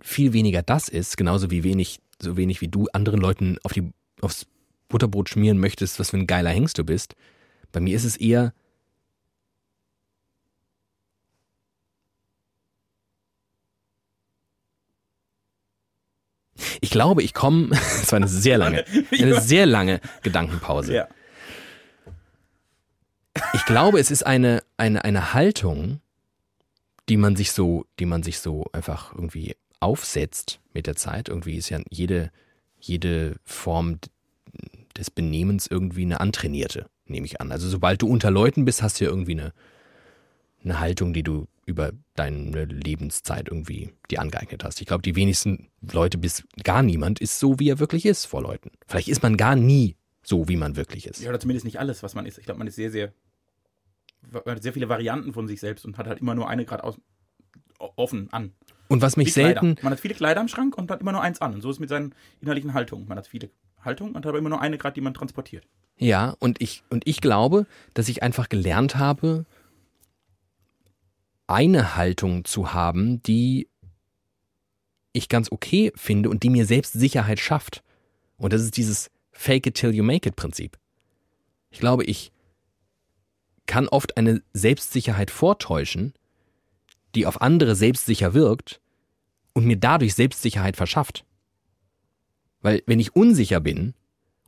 [0.00, 3.90] viel weniger das ist, genauso wie wenig, so wenig wie du anderen Leuten auf die,
[4.20, 4.46] aufs
[4.88, 7.14] Butterbrot schmieren möchtest, was für ein geiler Hengst du bist.
[7.72, 8.52] Bei mir ist es eher,
[16.80, 17.70] ich glaube, ich komme,
[18.02, 18.84] es war eine sehr lange,
[19.18, 20.94] eine sehr lange Gedankenpause.
[20.94, 21.08] Ja.
[23.54, 26.00] Ich glaube, es ist eine, eine, eine Haltung,
[27.08, 31.28] die man sich so, die man sich so einfach irgendwie aufsetzt mit der Zeit.
[31.28, 32.30] Irgendwie ist ja jede,
[32.78, 33.98] jede Form
[34.96, 37.52] des Benehmens irgendwie eine antrainierte, nehme ich an.
[37.52, 39.52] Also sobald du unter Leuten bist, hast du ja irgendwie eine,
[40.62, 44.80] eine Haltung, die du über deine Lebenszeit irgendwie dir angeeignet hast.
[44.80, 48.42] Ich glaube, die wenigsten Leute bis gar niemand ist so, wie er wirklich ist vor
[48.42, 48.72] Leuten.
[48.86, 51.20] Vielleicht ist man gar nie so, wie man wirklich ist.
[51.20, 52.38] Ja, oder zumindest nicht alles, was man ist.
[52.38, 53.12] Ich glaube, man ist sehr, sehr.
[54.32, 56.94] Man hat sehr viele Varianten von sich selbst und hat halt immer nur eine gerade
[57.78, 58.52] offen an.
[58.88, 59.60] Und was mich Wie Kleider.
[59.60, 61.54] selten, Man hat viele Kleider im Schrank und hat immer nur eins an.
[61.54, 63.06] Und so ist es mit seinen innerlichen Haltungen.
[63.06, 63.50] Man hat viele
[63.82, 65.66] Haltungen und hat aber immer nur eine gerade, die man transportiert.
[65.96, 69.46] Ja, und ich, und ich glaube, dass ich einfach gelernt habe,
[71.50, 73.68] eine Haltung zu haben, die
[75.12, 77.82] ich ganz okay finde und die mir selbst Sicherheit schafft.
[78.36, 80.78] Und das ist dieses Fake it till you make it Prinzip.
[81.70, 82.32] Ich glaube, ich
[83.66, 86.14] kann oft eine Selbstsicherheit vortäuschen,
[87.14, 88.80] die auf andere selbstsicher wirkt
[89.52, 91.24] und mir dadurch Selbstsicherheit verschafft.
[92.60, 93.94] Weil wenn ich unsicher bin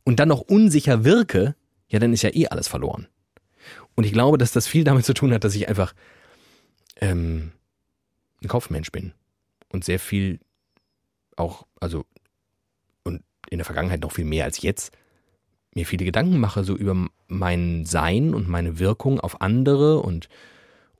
[0.04, 1.56] und dann noch unsicher wirke,
[1.88, 3.08] ja, dann ist ja eh alles verloren.
[3.94, 5.94] Und ich glaube, dass das viel damit zu tun hat, dass ich einfach
[7.02, 7.50] ähm,
[8.42, 9.12] ein Kopfmensch bin
[9.70, 10.38] und sehr viel
[11.36, 12.06] auch, also
[13.02, 14.96] und in der Vergangenheit noch viel mehr als jetzt,
[15.74, 20.28] mir viele Gedanken mache, so über mein Sein und meine Wirkung auf andere und,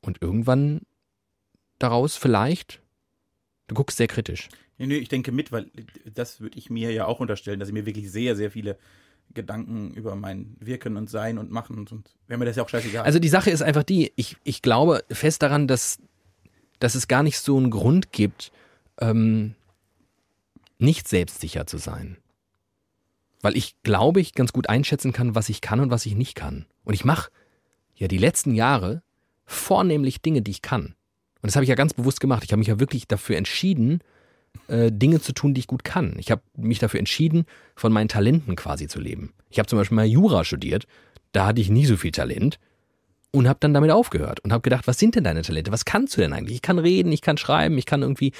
[0.00, 0.80] und irgendwann
[1.78, 2.82] daraus vielleicht,
[3.68, 4.48] du guckst sehr kritisch.
[4.78, 5.70] Nee, nee, ich denke mit, weil
[6.12, 8.76] das würde ich mir ja auch unterstellen, dass ich mir wirklich sehr, sehr viele
[9.34, 13.04] Gedanken über mein Wirken und Sein und Machen und, wäre mir das ja auch scheißegal.
[13.04, 15.98] Also die Sache ist einfach die, ich, ich glaube fest daran, dass,
[16.78, 18.52] dass es gar nicht so einen Grund gibt,
[19.00, 19.54] ähm,
[20.78, 22.18] nicht selbstsicher zu sein.
[23.40, 26.34] Weil ich glaube, ich ganz gut einschätzen kann, was ich kann und was ich nicht
[26.34, 26.66] kann.
[26.84, 27.30] Und ich mache
[27.94, 29.02] ja die letzten Jahre
[29.44, 30.94] vornehmlich Dinge, die ich kann.
[31.42, 32.44] Und das habe ich ja ganz bewusst gemacht.
[32.44, 34.00] Ich habe mich ja wirklich dafür entschieden,
[34.68, 36.14] Dinge zu tun, die ich gut kann.
[36.18, 37.44] Ich habe mich dafür entschieden,
[37.74, 39.32] von meinen Talenten quasi zu leben.
[39.50, 40.86] Ich habe zum Beispiel mal Jura studiert.
[41.32, 42.58] Da hatte ich nie so viel Talent
[43.32, 45.72] und habe dann damit aufgehört und habe gedacht, was sind denn deine Talente?
[45.72, 46.56] Was kannst du denn eigentlich?
[46.56, 48.32] Ich kann reden, ich kann schreiben, ich kann irgendwie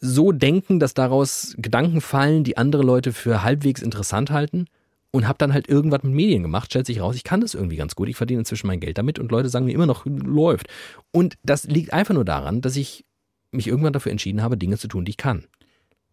[0.00, 4.66] so denken, dass daraus Gedanken fallen, die andere Leute für halbwegs interessant halten
[5.12, 7.76] und habe dann halt irgendwas mit Medien gemacht, stellt sich raus, ich kann das irgendwie
[7.76, 10.68] ganz gut, ich verdiene inzwischen mein Geld damit und Leute sagen mir immer noch, läuft.
[11.12, 13.04] Und das liegt einfach nur daran, dass ich
[13.50, 15.44] mich irgendwann dafür entschieden habe, Dinge zu tun, die ich kann.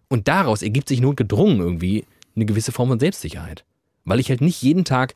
[0.07, 2.05] Und daraus ergibt sich nur gedrungen irgendwie
[2.35, 3.65] eine gewisse Form von Selbstsicherheit.
[4.03, 5.15] Weil ich halt nicht jeden Tag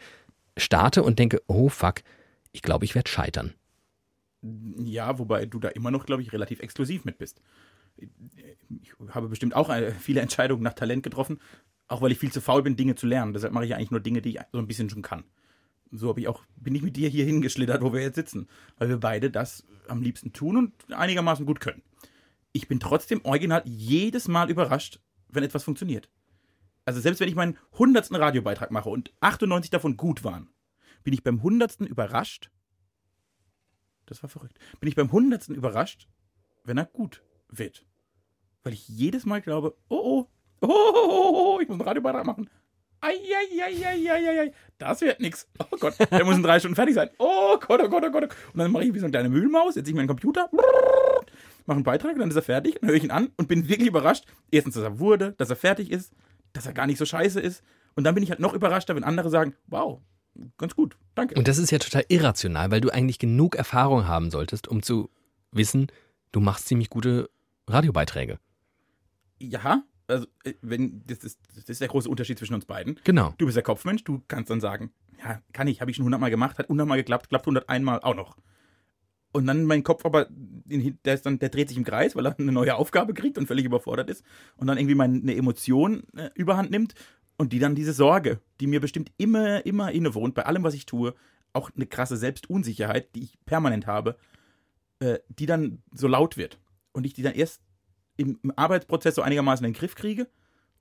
[0.57, 2.01] starte und denke, oh fuck,
[2.51, 3.53] ich glaube, ich werde scheitern.
[4.41, 7.41] Ja, wobei du da immer noch, glaube ich, relativ exklusiv mit bist.
[7.97, 11.39] Ich habe bestimmt auch äh, viele Entscheidungen nach Talent getroffen,
[11.87, 13.33] auch weil ich viel zu faul bin, Dinge zu lernen.
[13.33, 15.25] Deshalb mache ich eigentlich nur Dinge, die ich so ein bisschen schon kann.
[15.91, 18.47] So habe ich auch, bin ich mit dir hier hingeschlittert, wo wir jetzt sitzen,
[18.77, 21.81] weil wir beide das am liebsten tun und einigermaßen gut können.
[22.51, 26.09] Ich bin trotzdem original jedes Mal überrascht, wenn etwas funktioniert.
[26.85, 30.49] Also selbst wenn ich meinen hundertsten Radiobeitrag mache und 98 davon gut waren,
[31.03, 32.49] bin ich beim hundertsten überrascht.
[34.07, 34.57] Das war verrückt.
[34.79, 36.07] Bin ich beim hundertsten überrascht,
[36.63, 37.85] wenn er gut wird.
[38.63, 40.25] Weil ich jedes Mal glaube, oh,
[40.61, 42.49] oh, oh, oh, oh, oh ich muss einen Radiobeitrag machen.
[43.01, 45.47] Eieieiei, das wird nix.
[45.59, 47.09] Oh Gott, der muss in drei Stunden fertig sein.
[47.17, 48.23] Oh Gott, oh Gott, oh Gott.
[48.23, 50.49] Und dann mache ich wie so eine kleine Mühlmaus, setze ich meinen Computer,
[51.65, 53.87] mache einen Beitrag, dann ist er fertig, dann höre ich ihn an und bin wirklich
[53.87, 54.25] überrascht.
[54.51, 56.13] Erstens, dass er wurde, dass er fertig ist,
[56.53, 57.63] dass er gar nicht so scheiße ist.
[57.95, 59.99] Und dann bin ich halt noch überraschter, wenn andere sagen, wow,
[60.57, 61.35] ganz gut, danke.
[61.35, 65.09] Und das ist ja total irrational, weil du eigentlich genug Erfahrung haben solltest, um zu
[65.51, 65.87] wissen,
[66.31, 67.29] du machst ziemlich gute
[67.67, 68.39] Radiobeiträge.
[69.39, 72.99] Ja, also äh, wenn das ist, das ist der große Unterschied zwischen uns beiden.
[73.03, 73.33] Genau.
[73.37, 74.91] Du bist der Kopfmensch, du kannst dann sagen,
[75.23, 78.37] ja, kann ich, habe ich schon hundertmal gemacht, hat hundertmal geklappt, klappt hunderteinmal auch noch.
[79.31, 82.37] Und dann mein Kopf aber, der, ist dann, der dreht sich im Kreis, weil er
[82.39, 84.23] eine neue Aufgabe kriegt und völlig überfordert ist.
[84.57, 86.95] Und dann irgendwie meine Emotion äh, überhand nimmt
[87.37, 90.85] und die dann diese Sorge, die mir bestimmt immer, immer innewohnt, bei allem, was ich
[90.85, 91.13] tue,
[91.53, 94.17] auch eine krasse Selbstunsicherheit, die ich permanent habe,
[94.99, 96.59] äh, die dann so laut wird.
[96.91, 97.61] Und ich die dann erst
[98.17, 100.27] im, im Arbeitsprozess so einigermaßen in den Griff kriege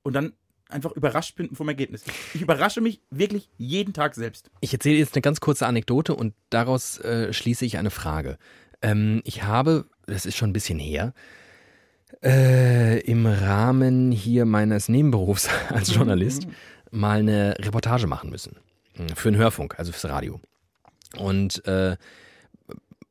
[0.02, 0.32] und dann
[0.68, 2.04] einfach überrascht bin vom Ergebnis.
[2.34, 4.50] Ich überrasche mich wirklich jeden Tag selbst.
[4.60, 8.38] Ich erzähle jetzt eine ganz kurze Anekdote und daraus äh, schließe ich eine Frage.
[8.82, 11.14] Ähm, ich habe, das ist schon ein bisschen her,
[12.22, 16.46] äh, im Rahmen hier meines Nebenberufs als Journalist
[16.90, 18.56] mal eine Reportage machen müssen.
[19.14, 20.40] Für den Hörfunk, also fürs Radio.
[21.16, 21.96] Und äh,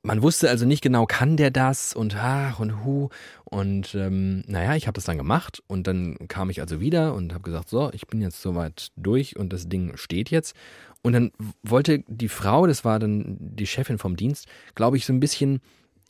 [0.08, 3.10] man wusste also nicht genau, kann der das und ach und hu.
[3.43, 7.34] Und ähm, naja, ich habe das dann gemacht und dann kam ich also wieder und
[7.34, 10.55] habe gesagt, so, ich bin jetzt soweit durch und das Ding steht jetzt.
[11.01, 11.32] Und dann
[11.62, 15.60] wollte die Frau, das war dann die Chefin vom Dienst, glaube ich, so ein bisschen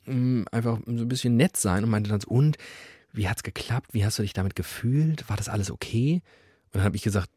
[0.06, 2.56] mh, einfach so ein bisschen nett sein und meinte dann so, und
[3.12, 3.94] wie hat's geklappt?
[3.94, 5.28] Wie hast du dich damit gefühlt?
[5.28, 6.22] War das alles okay?
[6.66, 7.30] Und dann habe ich gesagt,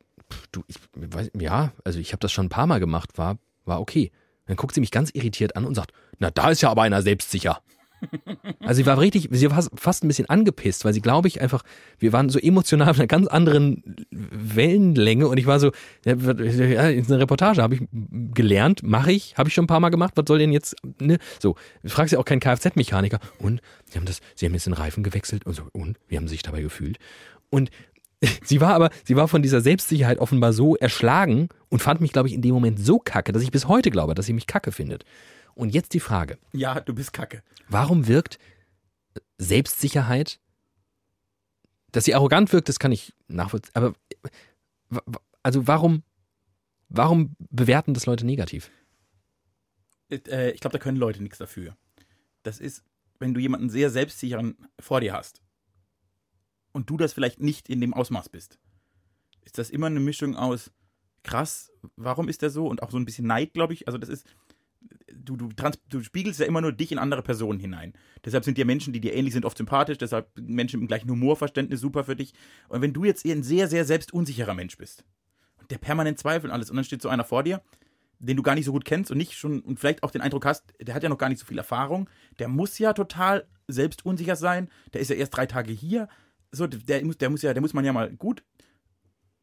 [0.51, 3.81] du, ich weiß, ja, also ich habe das schon ein paar Mal gemacht, war, war
[3.81, 4.11] okay.
[4.51, 7.01] Dann guckt sie mich ganz irritiert an und sagt, na, da ist ja aber einer
[7.01, 7.61] selbstsicher.
[8.59, 11.63] Also sie war richtig, sie war fast ein bisschen angepisst, weil sie, glaube ich, einfach,
[11.99, 15.71] wir waren so emotional auf einer ganz anderen Wellenlänge und ich war so,
[16.03, 16.15] ja,
[16.89, 17.81] ist eine Reportage, habe ich
[18.33, 21.17] gelernt, mache ich, habe ich schon ein paar Mal gemacht, was soll denn jetzt, ne?
[21.39, 25.01] So, fragst ja auch keinen Kfz-Mechaniker und sie haben das, sie haben jetzt den Reifen
[25.01, 26.97] gewechselt und so, und wie haben sie sich dabei gefühlt?
[27.49, 27.69] Und
[28.43, 32.27] sie war aber, sie war von dieser Selbstsicherheit offenbar so erschlagen und fand mich, glaube
[32.27, 34.71] ich, in dem Moment so kacke, dass ich bis heute glaube, dass sie mich kacke
[34.71, 35.05] findet.
[35.53, 36.37] Und jetzt die Frage.
[36.53, 37.43] Ja, du bist kacke.
[37.67, 38.39] Warum wirkt
[39.37, 40.39] Selbstsicherheit,
[41.91, 43.93] dass sie arrogant wirkt, das kann ich nachvollziehen, aber
[45.43, 46.03] also warum,
[46.89, 48.69] warum bewerten das Leute negativ?
[50.09, 51.75] Äh, ich glaube, da können Leute nichts dafür.
[52.43, 52.83] Das ist,
[53.19, 55.41] wenn du jemanden sehr selbstsicheren vor dir hast
[56.73, 58.59] und du das vielleicht nicht in dem Ausmaß bist,
[59.43, 60.71] ist das immer eine Mischung aus
[61.23, 63.87] krass, warum ist der so und auch so ein bisschen Neid, glaube ich.
[63.87, 64.25] Also das ist,
[65.13, 67.93] du, du, trans, du spiegelst ja immer nur dich in andere Personen hinein.
[68.25, 69.97] Deshalb sind dir Menschen, die dir ähnlich sind, oft sympathisch.
[69.97, 72.33] Deshalb Menschen mit dem gleichen Humorverständnis super für dich.
[72.69, 75.05] Und wenn du jetzt ein sehr, sehr selbstunsicherer Mensch bist
[75.59, 77.61] und der permanent zweifelt und alles und dann steht so einer vor dir,
[78.19, 80.45] den du gar nicht so gut kennst und nicht schon und vielleicht auch den Eindruck
[80.45, 82.09] hast, der hat ja noch gar nicht so viel Erfahrung,
[82.39, 86.07] der muss ja total selbstunsicher sein, der ist ja erst drei Tage hier,
[86.51, 88.43] so der muss, der muss ja, der muss man ja mal gut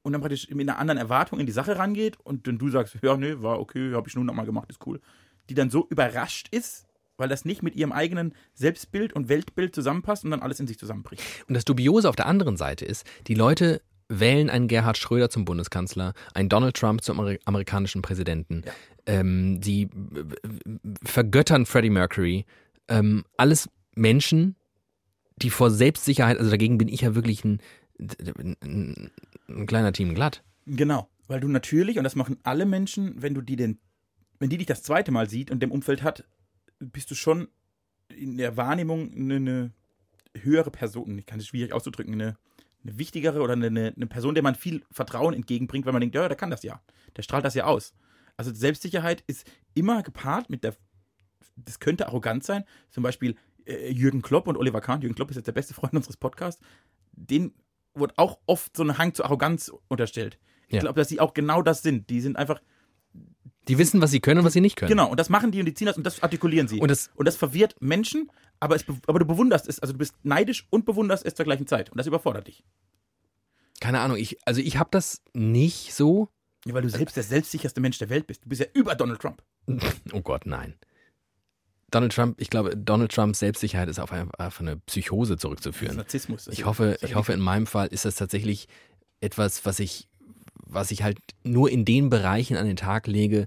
[0.03, 2.97] und dann praktisch mit einer anderen Erwartung in die Sache rangeht und dann du sagst,
[3.03, 5.01] ja, nee, war okay, habe ich nur nochmal gemacht, ist cool,
[5.49, 6.87] die dann so überrascht ist,
[7.17, 10.79] weil das nicht mit ihrem eigenen Selbstbild und Weltbild zusammenpasst und dann alles in sich
[10.79, 11.23] zusammenbricht.
[11.49, 15.45] Und das Dubiose auf der anderen Seite ist, die Leute wählen einen Gerhard Schröder zum
[15.45, 18.63] Bundeskanzler, einen Donald Trump zum Amer amerikanischen Präsidenten.
[18.65, 18.73] Ja.
[19.07, 19.89] Ähm, die äh,
[21.05, 22.47] vergöttern Freddie Mercury.
[22.89, 24.57] Ähm, alles Menschen,
[25.43, 27.61] die vor Selbstsicherheit, also dagegen bin ich ja wirklich ein,
[27.99, 29.11] ein,
[29.49, 30.43] ein kleiner Team glatt.
[30.67, 33.79] Genau, weil du natürlich, und das machen alle Menschen, wenn du die den,
[34.39, 36.25] wenn die dich das zweite Mal sieht und dem Umfeld hat,
[36.79, 37.49] bist du schon
[38.15, 39.73] in der Wahrnehmung eine, eine
[40.37, 42.37] höhere Person, ich kann es schwierig auszudrücken, eine
[42.85, 46.29] eine wichtigere oder eine, eine Person, der man viel Vertrauen entgegenbringt, weil man denkt, ja,
[46.29, 46.81] der kann das ja.
[47.17, 47.95] Der strahlt das ja aus.
[48.37, 50.75] Also Selbstsicherheit ist immer gepaart mit der,
[51.57, 52.65] das könnte arrogant sein.
[52.91, 53.35] Zum Beispiel
[53.91, 55.01] Jürgen Klopp und Oliver Kahn.
[55.03, 56.63] Jürgen Klopp ist jetzt der beste Freund unseres Podcasts.
[57.13, 57.53] Den
[57.95, 60.39] wird auch oft so ein Hang zur Arroganz unterstellt.
[60.69, 60.81] Ich Ja.
[60.81, 62.09] glaube, dass sie auch genau das sind.
[62.11, 62.61] Die sind einfach,
[63.69, 64.89] Die wissen, was sie können und was sie nicht können.
[64.91, 66.81] genau, und das machen die und die ziehen das und das artikulieren sie.
[66.81, 69.99] Und das, Und das verwirrt Menschen, aber, es, be- aber du bewunderst es, also du
[69.99, 71.91] bist neidisch und bewunderst es zur gleichen Zeit.
[71.91, 72.63] Und das überfordert dich.
[73.81, 76.29] keine Ahnung, ich, also ich habe das nicht so.
[76.65, 78.45] Ja, weil du selbst der selbstsicherste Mensch der Welt bist.
[78.45, 79.43] Du bist ja über Donald Trump.
[80.13, 80.75] Oh Gott, nein.
[81.91, 85.97] Donald Trump, ich glaube, Donald Trumps Selbstsicherheit ist auf eine, auf eine Psychose zurückzuführen.
[85.97, 86.47] Narzissmus.
[86.49, 88.69] Ich hoffe, ich hoffe, in meinem Fall ist das tatsächlich
[89.21, 90.09] etwas, was ich,
[90.55, 93.47] was ich halt nur in den Bereichen an den Tag lege,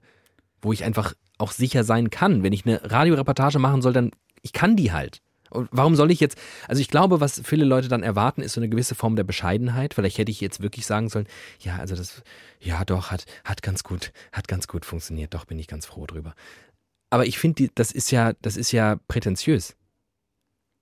[0.62, 2.44] wo ich einfach auch sicher sein kann.
[2.44, 4.12] Wenn ich eine Radioreportage machen soll, dann
[4.42, 5.22] ich kann die halt.
[5.52, 6.38] Und warum soll ich jetzt,
[6.68, 9.94] also ich glaube, was viele Leute dann erwarten, ist so eine gewisse Form der Bescheidenheit.
[9.94, 11.28] Vielleicht hätte ich jetzt wirklich sagen sollen,
[11.60, 12.24] ja, also das,
[12.60, 16.06] ja doch, hat, hat ganz gut, hat ganz gut funktioniert, doch bin ich ganz froh
[16.06, 16.36] drüber.
[17.12, 19.76] Aber ich finde, das ist ja, das ist ja prätentiös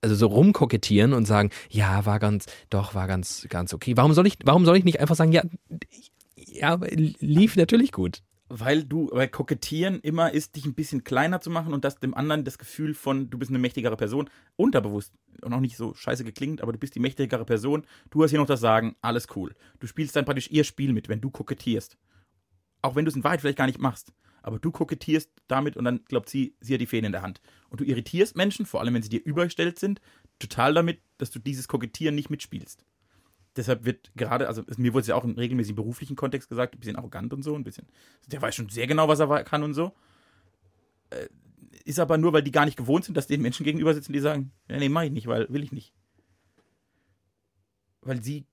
[0.02, 3.96] also so rumkokettieren und sagen, ja, war ganz, doch, war ganz, ganz okay.
[3.96, 5.42] Warum soll ich, warum soll ich nicht einfach sagen, ja,
[6.36, 8.22] ja, lief natürlich gut.
[8.52, 12.14] Weil du, weil kokettieren immer ist, dich ein bisschen kleiner zu machen und das dem
[12.14, 15.12] anderen das Gefühl von, du bist eine mächtigere Person, unterbewusst
[15.42, 18.40] und auch nicht so scheiße geklingt, aber du bist die mächtigere Person, du hast hier
[18.40, 19.54] noch das Sagen, alles cool.
[19.78, 21.96] Du spielst dann praktisch ihr Spiel mit, wenn du kokettierst.
[22.82, 24.12] Auch wenn du es in Wahrheit vielleicht gar nicht machst.
[24.42, 27.40] Aber du kokettierst damit und dann glaubt sie, sie hat die Fäden in der Hand.
[27.68, 30.00] Und du irritierst Menschen, vor allem wenn sie dir übergestellt sind,
[30.38, 32.84] total damit, dass du dieses Kokettieren nicht mitspielst.
[33.56, 36.80] Deshalb wird gerade, also mir wurde es ja auch im regelmäßigen beruflichen Kontext gesagt, ein
[36.80, 37.86] bisschen arrogant und so, ein bisschen.
[38.28, 39.92] Der weiß schon sehr genau, was er kann und so.
[41.10, 41.28] Äh,
[41.84, 44.20] Ist aber nur, weil die gar nicht gewohnt sind, dass denen Menschen gegenüber sitzen, die
[44.20, 45.92] sagen, ja, nee, mach ich nicht, weil will ich nicht.
[48.02, 48.46] Weil sie,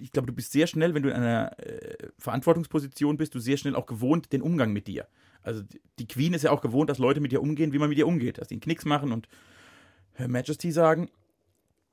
[0.00, 3.56] ich glaube, du bist sehr schnell, wenn du in einer äh, Verantwortungsposition bist, du sehr
[3.56, 5.08] schnell auch gewohnt den Umgang mit dir.
[5.46, 5.62] Also
[5.98, 8.06] die- Queen ist ja auch gewohnt, dass Leute mit ihr umgehen, wie man mit ihr
[8.06, 9.28] umgeht, dass die einen Knicks machen und
[10.14, 11.08] Her Majesty sagen.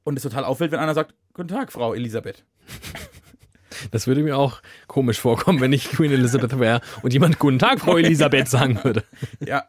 [0.03, 2.43] Und es total auffällt, wenn einer sagt, Guten Tag, Frau Elisabeth.
[3.91, 7.79] Das würde mir auch komisch vorkommen, wenn ich Queen Elizabeth wäre und jemand Guten Tag,
[7.81, 9.03] Frau Elisabeth sagen würde.
[9.45, 9.63] Ja.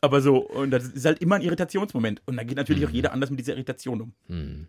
[0.00, 2.22] Aber so, und das ist halt immer ein Irritationsmoment.
[2.26, 4.12] Und da geht natürlich auch jeder anders mit dieser Irritation um.
[4.26, 4.68] Hm.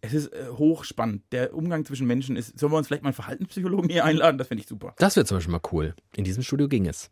[0.00, 1.22] Es ist äh, hochspannend.
[1.30, 2.58] Der Umgang zwischen Menschen ist.
[2.58, 4.38] Sollen wir uns vielleicht mal einen Verhaltenspsychologen hier einladen?
[4.38, 4.94] Das finde ich super.
[4.98, 5.94] Das wäre zum Beispiel mal cool.
[6.16, 7.10] In diesem Studio ging es.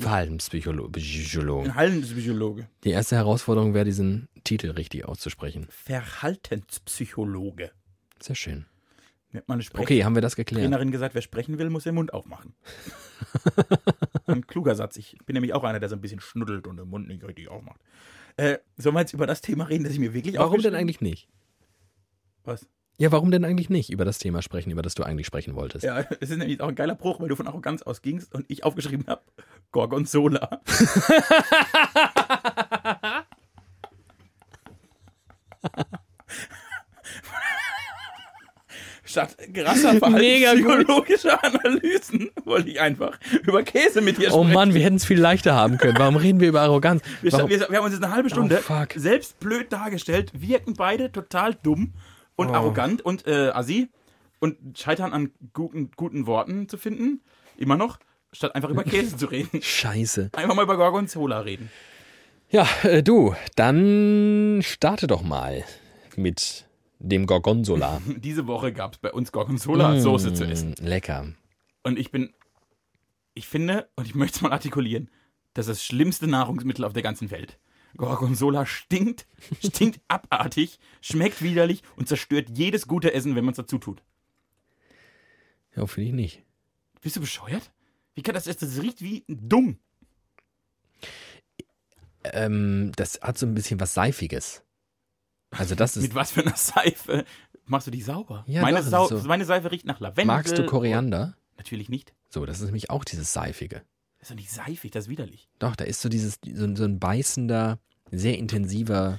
[0.00, 1.68] Verhaltenspsychologe.
[1.68, 2.68] Ein Hallenpsychologe.
[2.84, 5.66] Die erste Herausforderung wäre, diesen Titel richtig auszusprechen.
[5.70, 7.72] Verhaltenspsychologe.
[8.20, 8.66] Sehr schön.
[9.32, 10.64] Mir hat mal eine Okay, haben wir das geklärt.
[10.64, 12.54] Trainerin gesagt, wer sprechen will, muss den Mund aufmachen.
[14.26, 14.96] ein kluger Satz.
[14.96, 17.48] Ich bin nämlich auch einer, der so ein bisschen schnuddelt und den Mund nicht richtig
[17.48, 17.80] aufmacht.
[18.36, 21.00] Äh, sollen wir jetzt über das Thema reden, das ich mir wirklich Warum denn eigentlich
[21.00, 21.28] nicht?
[22.44, 22.68] Was?
[23.00, 25.86] Ja, warum denn eigentlich nicht über das Thema sprechen, über das du eigentlich sprechen wolltest?
[25.86, 28.62] Ja, es ist nämlich auch ein geiler Bruch, weil du von Arroganz ausgingst und ich
[28.62, 29.22] aufgeschrieben habe,
[29.72, 30.60] Gorgonzola.
[39.02, 40.62] Statt krasser Mega gut.
[40.62, 44.52] verhaltenspsychologischer Analysen wollte ich einfach über Käse mit dir Oh sprechen.
[44.52, 45.96] Mann, wir hätten es viel leichter haben können.
[45.98, 47.02] Warum reden wir über Arroganz?
[47.22, 51.10] Wir, wir, wir haben uns jetzt eine halbe Stunde Oh, selbst blöd dargestellt, wirken beide
[51.10, 51.94] total dumm
[52.36, 52.54] und Oh.
[52.54, 53.88] arrogant und äh, assi
[54.38, 57.20] und scheitern an guten, guten Worten zu finden,
[57.56, 57.98] immer noch,
[58.32, 59.60] statt einfach über Käse zu reden.
[59.62, 60.30] Scheiße.
[60.34, 61.70] Einfach mal über Gorgonzola reden.
[62.48, 65.64] Ja, äh, du, dann starte doch mal
[66.16, 66.66] mit
[66.98, 68.00] dem Gorgonzola.
[68.16, 70.74] Diese Woche gab es bei uns Gorgonzola-Soße zu essen.
[70.80, 71.28] Lecker.
[71.82, 72.32] Und ich bin,
[73.34, 75.08] ich finde, und ich möchte es mal artikulieren,
[75.54, 77.58] Das ist das schlimmste Nahrungsmittel auf der ganzen Welt.
[77.96, 79.26] Gorgonzola stinkt,
[79.64, 84.02] stinkt abartig, schmeckt widerlich und zerstört jedes gute Essen, wenn man es dazu tut.
[85.74, 86.42] Ja, finde ich nicht.
[87.00, 87.70] Bist du bescheuert?
[88.14, 88.68] Wie kann das essen?
[88.68, 89.78] Das riecht wie dumm.
[92.24, 94.62] Ähm, das hat so ein bisschen was Seifiges.
[95.50, 96.02] Also das ist.
[96.02, 97.24] Mit was für einer Seife
[97.64, 98.44] machst du die sauber?
[98.46, 99.26] Ja, meine, doch, Sau so.
[99.28, 100.26] meine Seife riecht nach Lavendel.
[100.26, 101.36] magst du Koriander?
[101.56, 102.12] Natürlich nicht.
[102.28, 103.82] So, das ist nämlich auch dieses Seifige.
[104.20, 105.48] Das ist doch nicht seifig, das ist widerlich.
[105.58, 107.78] Doch, da ist so dieses, so, so ein beißender,
[108.10, 109.18] sehr intensiver.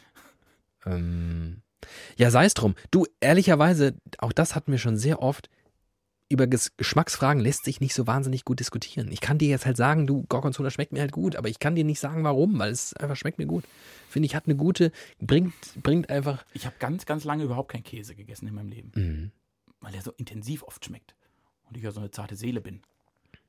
[0.86, 1.62] Ähm
[2.16, 2.76] ja, sei es drum.
[2.92, 5.50] Du, ehrlicherweise, auch das hatten wir schon sehr oft.
[6.30, 9.12] Über Ges Geschmacksfragen lässt sich nicht so wahnsinnig gut diskutieren.
[9.12, 11.76] Ich kann dir jetzt halt sagen, du, Gorgonzola schmeckt mir halt gut, aber ich kann
[11.76, 13.66] dir nicht sagen, warum, weil es einfach schmeckt mir gut.
[14.08, 16.46] Finde ich, hat eine gute, bringt, bringt einfach.
[16.54, 19.32] Ich habe ganz, ganz lange überhaupt keinen Käse gegessen in meinem Leben, Mhm.
[19.82, 21.16] weil er so intensiv oft schmeckt.
[21.68, 22.82] Und ich ja so eine zarte Seele bin,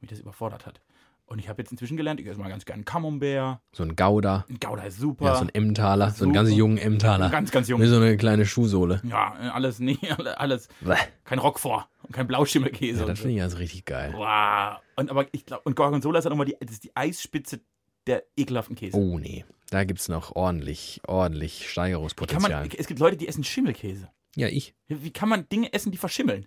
[0.01, 0.81] mich das überfordert hat.
[1.27, 3.61] Und ich habe jetzt inzwischen gelernt, ich esse mal ganz gerne Camembert.
[3.73, 5.25] So ein Gouda, Ein Gouda ist super.
[5.27, 6.45] ja, so ein Emmentaler, so einen Super.
[6.45, 7.31] ganz jungen Emmentaler.
[7.31, 7.81] ganz, ganz jung.
[7.81, 9.01] Wie so eine kleine Schuhsohle.
[9.05, 9.99] Ja, alles, nee,
[10.37, 10.69] alles.
[10.83, 10.95] Bäh.
[11.25, 13.01] Kein Roquefort und kein Blauschimmelkäse.
[13.01, 14.13] Ja, das finde ich also richtig geil.
[14.15, 14.79] Wow.
[14.97, 17.61] Und aber ich glaube, und Gorgonzola ist dann nochmal die, das ist die Eisspitze
[18.07, 18.97] der ekelhaften Käse.
[18.99, 22.63] Oh nee, da gibt es noch ordentlich, ordentlich Steigerungspotenzial.
[22.67, 24.09] man, es gibt Leute, die essen Schimmelkäse.
[24.37, 24.75] ja, ich.
[24.89, 26.47] Wie kann man Dinge essen, die verschimmeln?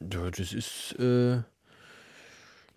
[0.00, 1.42] Das ist, äh,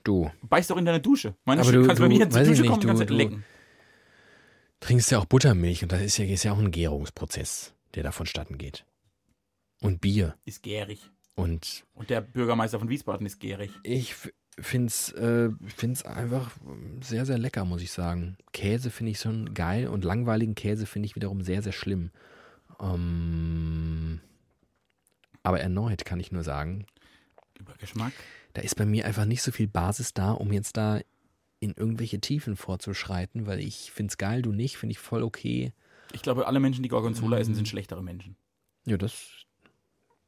[0.09, 1.35] du Beiß doch in deine Dusche.
[1.45, 3.43] Meine Aber du- kannst bei du- mir in die Dusche nicht, kommen, kannst du- lecken.
[4.79, 8.11] trinkst ja auch Buttermilch und das ist ja, ist ja auch ein Gärungsprozess, der da
[8.11, 8.85] vonstatten geht.
[9.81, 10.35] Und Bier.
[10.45, 11.09] Ist gärig.
[11.35, 13.71] Und Und der Bürgermeister von Wiesbaden ist gärig.
[13.83, 16.51] ich f- find's, äh, find's einfach
[17.01, 18.35] sehr, sehr lecker, muss ich sagen.
[18.51, 22.11] Käse finde ich schon geil und langweiligen Käse finde ich wiederum sehr, sehr schlimm.
[22.81, 24.19] Ähm,
[25.43, 26.85] aber erneut kann ich nur sagen,
[27.57, 28.13] Über Geschmack.
[28.53, 30.99] Da ist bei mir einfach nicht so viel Basis da, um jetzt da
[31.59, 35.73] in irgendwelche Tiefen vorzuschreiten, weil ich find's geil, du nicht, finde ich voll okay.
[36.13, 37.41] Ich glaube, alle Menschen, die Gorgonzola Mm.
[37.41, 38.35] essen, sind schlechtere Menschen.
[38.85, 39.45] Ja, das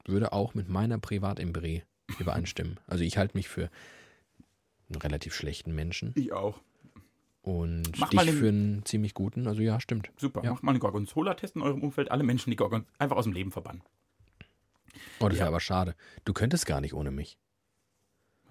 [0.05, 1.83] würde auch mit meiner Privatempirie
[2.19, 2.79] übereinstimmen.
[2.87, 3.69] Also ich halte mich für
[4.89, 6.59] einen relativ schlechten Menschen Ich auch.
[7.43, 9.47] und Mach dich mal den- für einen ziemlich guten.
[9.47, 10.11] Also ja, stimmt.
[10.17, 10.43] Super.
[10.43, 10.51] Ja.
[10.51, 12.11] Macht mal einen Gorgonzola-Test in eurem Umfeld.
[12.11, 13.81] Alle Menschen, die Gorgon einfach aus dem Leben verbannen.
[15.19, 15.41] Oh, das Ja.
[15.41, 15.95] wäre aber schade.
[16.25, 17.37] Du könntest gar nicht ohne mich.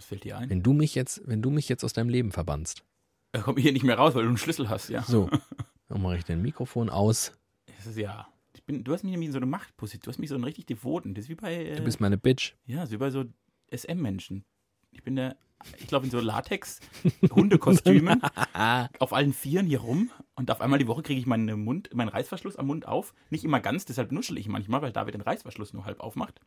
[0.00, 0.48] Was fällt dir ein?
[0.48, 2.84] Wenn du mich jetzt, wenn du mich jetzt aus deinem Leben verbannst.
[3.32, 5.02] Er kommt hier nicht mehr raus, weil du einen Schlüssel hast, ja.
[5.02, 5.28] So,
[5.90, 7.32] dann mache ich dein Mikrofon aus.
[7.84, 8.26] Ist ja.
[8.54, 10.04] Ich bin, du hast mich nämlich in so eine Machtposition.
[10.04, 11.12] Du hast mich so einen richtig devoten.
[11.12, 11.54] Das ist wie bei.
[11.54, 12.54] Äh, Du bist meine Bitch.
[12.64, 13.26] ja, ist wie bei so
[13.70, 14.42] SM-Menschen.
[14.90, 15.36] Ich bin der.
[15.76, 18.22] Ich glaube, in so Latex-Hundekostümen
[18.98, 22.08] auf allen Vieren hier rum und auf einmal die Woche kriege ich meinen Mund, meinen
[22.08, 23.12] Reißverschluss am Mund auf.
[23.28, 26.40] Nicht immer ganz, deshalb nuschel ich manchmal, weil David den Reißverschluss nur halb aufmacht.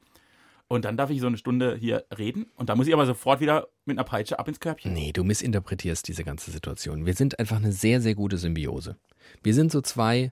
[0.68, 3.40] Und dann darf ich so eine Stunde hier reden und da muss ich aber sofort
[3.40, 4.94] wieder mit einer Peitsche ab ins Körbchen.
[4.94, 7.06] Nee, du missinterpretierst diese ganze Situation.
[7.06, 8.98] Wir sind einfach eine sehr, sehr gute Symbiose.
[9.44, 10.32] Wir sind so zwei,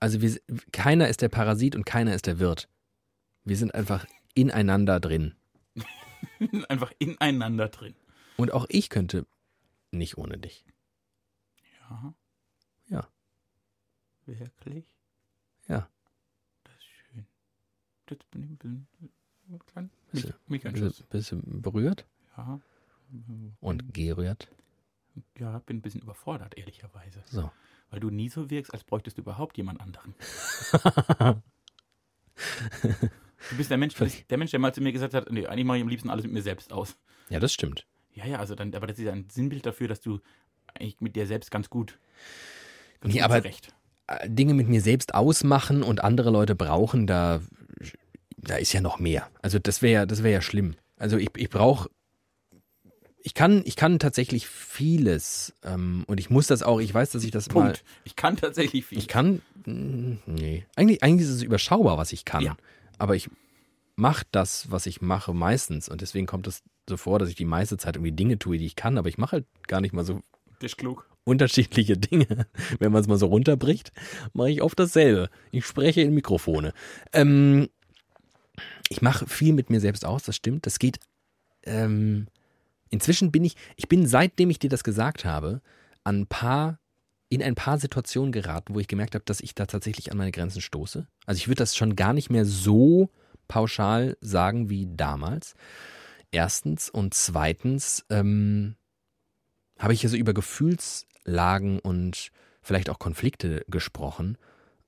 [0.00, 0.36] also wir,
[0.72, 2.68] keiner ist der Parasit und keiner ist der Wirt.
[3.44, 5.34] Wir sind einfach ineinander drin.
[6.68, 7.94] Einfach ineinander drin.
[8.36, 9.26] Und auch ich könnte
[9.92, 10.64] nicht ohne dich.
[11.80, 12.14] Ja.
[12.88, 13.08] Ja.
[14.26, 14.84] Wirklich?
[15.68, 15.88] Ja.
[16.64, 17.26] Das ist schön.
[18.10, 18.58] Jetzt bin
[19.00, 19.10] ich
[19.52, 19.72] ein bisschen.
[19.72, 20.98] Klein, Bist mich, du- mich ein Bist, Schuss.
[20.98, 22.60] du- bist du berührt Ja.
[23.60, 24.48] und gerührt?
[25.38, 27.22] Ja, bin ein bisschen überfordert, ehrlicherweise.
[27.26, 27.50] So.
[27.90, 30.14] Weil du nie so wirkst, als bräuchtest du überhaupt jemand anderen.
[33.50, 33.94] Du bist der Mensch,
[34.30, 36.24] der Mensch, der mal zu mir gesagt hat, nee, eigentlich mache ich am liebsten alles
[36.24, 36.96] mit mir selbst aus.
[37.28, 37.86] Ja, das stimmt.
[38.14, 40.20] Ja, ja, also dann, aber das ist ein Sinnbild dafür, dass du
[40.74, 41.98] eigentlich mit dir selbst ganz gut.
[43.00, 43.42] Ganz Nee, gut aber-
[44.28, 47.40] Dinge mit mir selbst ausmachen und andere Leute brauchen, da,
[48.42, 49.28] da ist ja noch mehr.
[49.40, 50.74] Also das wäre ja, das wäre ja schlimm.
[50.96, 51.88] Also ich, ich brauche,
[53.24, 57.24] ich kann, ich kann tatsächlich vieles ähm, und ich muss das auch, ich weiß, dass
[57.24, 57.84] ich das mal, Punkt.
[58.04, 58.98] Ich kann tatsächlich viel.
[58.98, 62.42] ich kann, mm, nee, eigentlich, eigentlich ist es überschaubar, was ich kann.
[62.42, 62.56] Ja.
[62.98, 63.30] Aber ich
[63.96, 67.44] mache das, was ich mache, meistens und deswegen kommt es so vor, dass ich die
[67.44, 70.04] meiste Zeit irgendwie Dinge tue, die ich kann, aber ich mache halt gar nicht mal
[70.04, 70.20] so
[70.58, 71.08] Das ist klug.
[71.24, 72.46] unterschiedliche Dinge.
[72.80, 73.92] Wenn man es mal so runterbricht,
[74.32, 75.30] mache ich oft dasselbe.
[75.52, 76.72] Ich spreche in Mikrofone.
[77.12, 77.68] Ähm,
[78.92, 80.66] ich mache viel mit mir selbst aus, das stimmt.
[80.66, 81.00] Das geht.
[81.64, 82.26] Ähm,
[82.90, 85.62] inzwischen bin ich, ich bin seitdem ich dir das gesagt habe,
[86.04, 86.78] an ein paar,
[87.30, 90.32] in ein paar Situationen geraten, wo ich gemerkt habe, dass ich da tatsächlich an meine
[90.32, 91.06] Grenzen stoße.
[91.24, 93.08] Also ich würde das schon gar nicht mehr so
[93.48, 95.54] pauschal sagen wie damals.
[96.30, 98.76] Erstens und zweitens ähm,
[99.78, 102.30] habe ich ja so über Gefühlslagen und
[102.60, 104.36] vielleicht auch Konflikte gesprochen.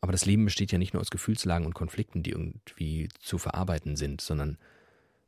[0.04, 3.96] Aber das Leben besteht ja nicht nur aus Gefühlslagen und Konflikten, die irgendwie zu verarbeiten
[3.96, 4.58] sind, sondern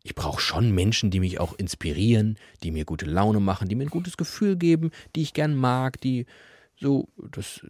[0.03, 3.85] ich brauche schon Menschen, die mich auch inspirieren, die mir gute Laune machen, die mir
[3.85, 6.27] ein gutes Gefühl geben, die ich gern mag, die
[6.79, 7.65] so, das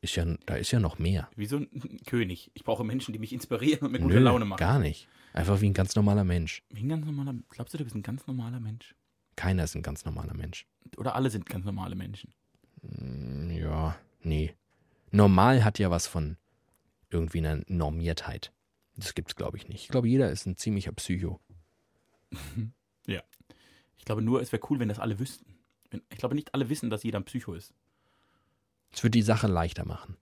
[0.00, 1.28] ist ja, da ist ja noch mehr.
[1.36, 1.68] Wie so ein
[2.06, 2.50] König.
[2.54, 4.60] Ich brauche Menschen, die mich inspirieren und mir gute Nö, Laune machen.
[4.60, 5.08] Gar nicht.
[5.34, 6.62] Einfach wie ein ganz normaler Mensch.
[6.70, 8.94] Wie ein ganz normaler, glaubst du, du bist ein ganz normaler Mensch?
[9.36, 10.64] Keiner ist ein ganz normaler Mensch.
[10.96, 12.32] Oder alle sind ganz normale Menschen?
[12.80, 14.54] Hm, Ja, nee.
[15.10, 16.36] Normal hat ja was von
[17.10, 18.52] irgendwie einer Normiertheit.
[18.96, 19.82] Das gibt's, glaube ich, nicht.
[19.82, 21.40] Ich glaube, jeder ist ein ziemlicher Psycho.
[23.98, 25.54] Ich glaube nur, es wäre cool, wenn das alle wüssten.
[25.90, 27.74] Wenn- Ich glaube nicht alle wissen, dass jeder ein Psycho ist.
[28.90, 30.16] Das würde die Sache leichter machen.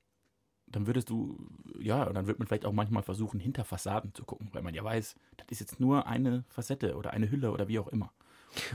[0.66, 4.24] Dann würdest du, ja, und dann wird man vielleicht auch manchmal versuchen, hinter Fassaden zu
[4.24, 7.68] gucken, weil man ja weiß, das ist jetzt nur eine Facette oder eine Hülle oder
[7.68, 8.12] wie auch immer.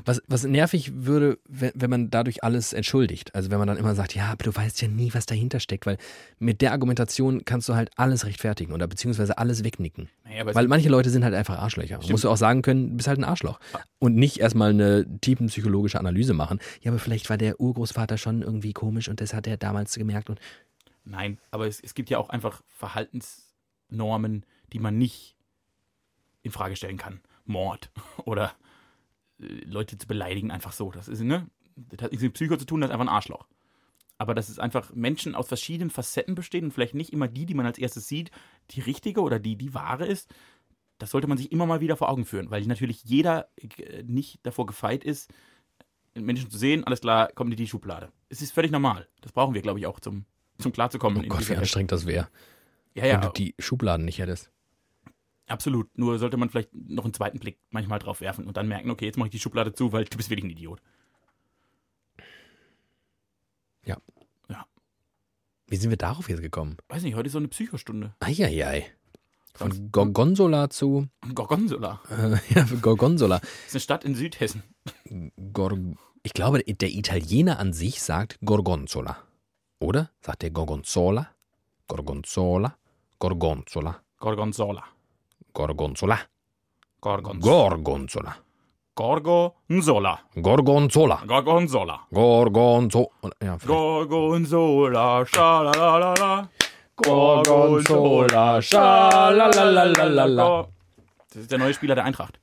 [0.06, 3.34] Was, was nervig würde, wenn, wenn man dadurch alles entschuldigt.
[3.36, 5.86] Also wenn man dann immer sagt, ja, aber du weißt ja nie, was dahinter steckt,
[5.86, 5.98] weil
[6.40, 10.10] mit der Argumentation kannst du halt alles rechtfertigen oder beziehungsweise alles wegnicken.
[10.24, 11.96] Naja, Weil manche Leute sind halt einfach Arschlöcher.
[11.98, 12.12] Stimmt.
[12.12, 13.60] Musst du auch sagen können, du bist halt ein Arschloch.
[14.00, 16.60] Und nicht erstmal eine tiefenpsychologische Analyse machen.
[16.82, 20.30] Ja, aber vielleicht war der Urgroßvater schon irgendwie komisch und das hat er damals gemerkt.
[20.30, 20.40] Und
[21.06, 25.36] Nein, aber es, es gibt ja auch einfach Verhaltensnormen, die man nicht
[26.42, 27.22] in Frage stellen kann.
[27.46, 27.92] Mord
[28.26, 28.54] oder
[29.66, 30.92] Leute zu beleidigen, einfach so.
[30.92, 31.48] Das ist, ne?
[31.76, 33.48] Das hat nichts mit Psycho zu tun, das ist einfach ein Arschloch.
[34.18, 37.56] Aber dass es einfach Menschen aus verschiedenen Facetten bestehen und vielleicht nicht immer die, die
[37.56, 38.32] man als erstes sieht,
[38.72, 40.34] die richtige oder die, die wahre ist,
[41.00, 44.40] das sollte man sich immer mal wieder vor Augen führen, weil natürlich jeder äh, nicht
[44.44, 45.34] davor gefeit ist,
[46.16, 48.12] Menschen zu sehen, alles klar, kommt in die Schublade.
[48.30, 49.08] Es ist völlig normal.
[49.22, 50.26] Das brauchen wir, glaube ich, auch zum,
[50.60, 51.26] zum Klarzukommen.
[51.26, 52.30] oh Gott, wie anstrengend das wäre,
[52.94, 54.52] Ja, wenn ja, du die Schubladen nicht hättest.
[55.48, 55.98] Absolut.
[55.98, 59.06] Nur sollte man vielleicht noch einen zweiten Blick manchmal drauf werfen und dann merken, okay,
[59.06, 60.82] jetzt mache ich die Schublade zu, weil du bist wirklich ein Idiot.
[65.74, 66.78] Wie sind wir darauf jetzt gekommen?
[66.88, 68.14] Weiß nicht, heute ist so eine Psychostunde.
[68.20, 68.86] Eieiei.
[69.56, 72.00] Von Gorgonzola zu Gorgonzola.
[72.12, 73.40] äh, ja, Gorgonzola.
[73.40, 74.62] Das ist eine Stadt in Südhessen.
[75.52, 75.76] Gor
[76.22, 79.18] ich glaube, der Italiener an sich sagt Gorgonzola.
[79.80, 80.12] Oder?
[80.22, 81.30] Sagt der Gorgonzola?
[81.88, 82.78] Gorgonzola?
[83.18, 84.00] Gorgonzola?
[84.20, 84.84] Gorgonzola.
[85.54, 86.20] Gorgonzola?
[87.00, 87.52] Gorgonzola.
[87.52, 88.36] Gorgonzola.
[88.96, 90.20] Gorgonzola.
[90.36, 91.24] Gorgonzola.
[91.28, 92.00] Gorgonzola.
[92.12, 93.32] Gorgonzola.
[93.42, 93.58] Ja.
[93.66, 95.26] Gorgonzola.
[95.26, 96.50] Schalalalala.
[96.96, 100.68] Gorgonzola, schalalalala.
[101.30, 102.40] Das ist der neue Spieler der Eintracht.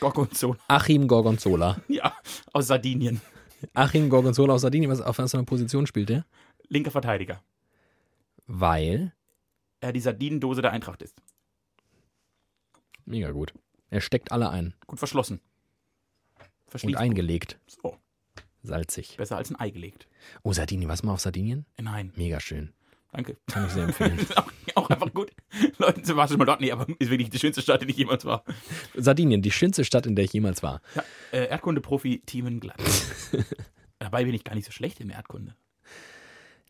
[0.00, 0.58] Gorgonzola.
[0.68, 1.76] Achim Gorgonzola.
[1.88, 2.12] Ja,
[2.52, 3.20] aus Sardinien.
[3.74, 4.90] Achim Gorgonzola aus Sardinien.
[4.90, 6.24] Was, auf was für einer Position spielt der?
[6.68, 7.40] Linker Verteidiger.
[8.46, 9.12] Weil.
[9.80, 11.20] Er die Sardinendose der Eintracht ist.
[13.06, 13.52] Mega gut.
[13.90, 14.74] Er steckt alle ein.
[14.86, 15.40] Gut verschlossen.
[16.38, 16.98] Und Verschließt.
[16.98, 17.58] eingelegt.
[17.66, 17.96] So,
[18.62, 19.16] Salzig.
[19.16, 20.08] besser als ein Ei gelegt.
[20.42, 20.88] Oh, Sardinien.
[20.88, 21.66] Was mal auf Sardinien?
[21.80, 22.72] Nein, Mega schön.
[23.12, 23.36] danke.
[23.46, 24.18] Kann ich sehr empfehlen.
[24.34, 25.30] Auch, auch einfach gut.
[25.78, 27.98] Leute, zum Beispiel mal dort, nee, aber ist wirklich die schönste Stadt, in die ich
[27.98, 28.42] jemals war.
[28.94, 30.80] Sardinien, die schönste Stadt, in der ich jemals war.
[30.96, 32.80] Ja, äh, Erdkunde-Profi Thiemen Glatt.
[34.00, 35.54] Dabei bin ich gar nicht so schlecht in der Erdkunde.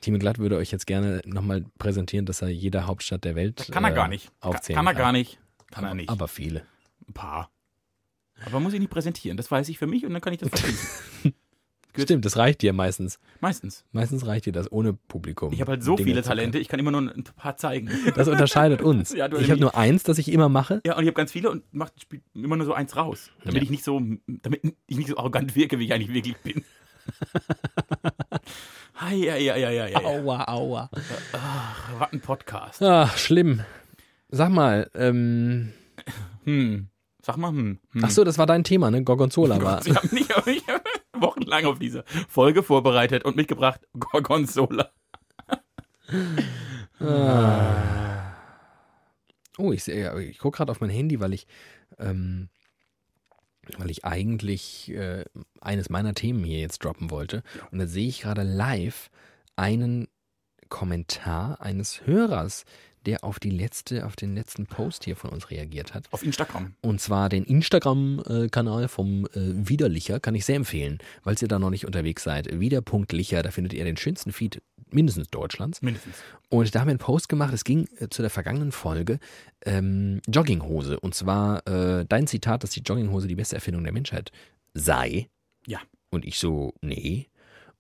[0.00, 3.84] Timo Glatt würde euch jetzt gerne nochmal präsentieren, dass er jede Hauptstadt der Welt Kann
[3.84, 4.26] er äh, gar nicht.
[4.40, 5.38] Kann, aufzählen kann er gar nicht.
[5.74, 6.08] Kann aber, er nicht.
[6.10, 6.62] Aber viele.
[7.08, 7.50] Ein paar.
[8.46, 9.36] Aber muss ich nicht präsentieren.
[9.36, 11.34] Das weiß ich für mich und dann kann ich das verschließen.
[11.96, 13.20] Stimmt, das reicht dir meistens.
[13.40, 13.84] Meistens.
[13.92, 15.52] Meistens reicht dir das ohne Publikum.
[15.52, 16.22] Ich habe halt so Dinge viele.
[16.22, 17.88] Talente, ich kann immer nur ein paar zeigen.
[18.16, 19.12] Das unterscheidet uns.
[19.14, 20.80] Ja, ich habe nur eins, das ich immer mache.
[20.84, 23.30] Ja, und ich habe ganz viele und mach spiel immer nur so eins raus.
[23.44, 23.62] Damit Ja.
[23.62, 26.64] ich nicht so, damit ich nicht so arrogant wirke, wie ich eigentlich wirklich bin.
[28.96, 29.98] Hi, ja, ja, ja, ja, ja.
[30.04, 30.90] Aua, aua.
[31.98, 32.82] Was ein Podcast.
[32.82, 33.60] Ach, schlimm.
[34.34, 35.72] Sag mal, ähm,
[36.44, 36.88] Hm.
[37.22, 37.78] Sag mal, hm.
[37.92, 38.04] hm.
[38.04, 39.02] ach so, das war dein Thema, ne?
[39.02, 39.82] Gorgonzola war.
[39.82, 40.62] Sie haben mich, mich
[41.12, 44.90] wochenlang auf diese Folge vorbereitet und mitgebracht Gorgonzola.
[49.56, 51.46] Oh, ich sehe, ja, ich gucke gerade auf mein Handy, weil ich,
[51.98, 52.48] ähm,
[53.78, 55.24] weil ich eigentlich äh,
[55.60, 57.42] eines meiner Themen hier jetzt droppen wollte.
[57.70, 59.10] Und da sehe ich gerade live
[59.56, 60.08] einen
[60.68, 62.64] Kommentar eines Hörers,
[63.06, 66.06] der auf die letzte, auf den letzten Post hier von uns reagiert hat.
[66.10, 66.74] Auf Instagram.
[66.80, 71.70] Und zwar den Instagram-Kanal vom äh, Widerlicher, kann ich sehr empfehlen, falls ihr da noch
[71.70, 72.58] nicht unterwegs seid.
[72.58, 75.82] Wieder.licher, da findet ihr den schönsten Feed mindestens Deutschlands.
[75.82, 76.16] Mindestens.
[76.48, 79.18] Und da haben wir einen Post gemacht, es ging äh, zu der vergangenen Folge
[79.64, 81.00] ähm, Jogginghose.
[81.00, 84.30] Und zwar äh, dein Zitat, dass die Jogginghose die beste Erfindung der Menschheit
[84.72, 85.28] sei.
[85.66, 85.80] Ja.
[86.10, 87.28] Und ich so, nee.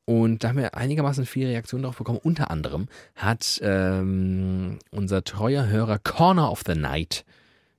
[0.06, 2.20] Und da haben wir einigermaßen viele Reaktionen darauf bekommen.
[2.22, 7.24] Unter anderem hat ähm, unser treuer Hörer Corner of the Night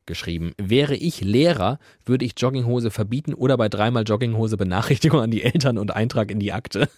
[0.06, 5.44] geschrieben, wäre ich Lehrer, würde ich Jogginghose verbieten oder bei dreimal Jogginghose Benachrichtigung an die
[5.44, 6.90] Eltern und Eintrag in die Akte.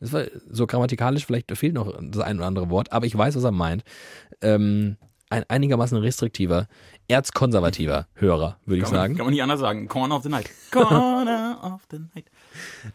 [0.00, 3.36] Das war so grammatikalisch, vielleicht fehlt noch das ein oder andere Wort, aber ich weiß,
[3.36, 3.84] was er meint.
[4.42, 4.96] Ähm,
[5.30, 6.68] ein einigermaßen restriktiver,
[7.08, 9.16] erzkonservativer Hörer, würde ich man, sagen.
[9.16, 9.88] kann man nicht anders sagen.
[9.88, 10.50] Corner of the Night.
[10.70, 12.26] Corner of the Night.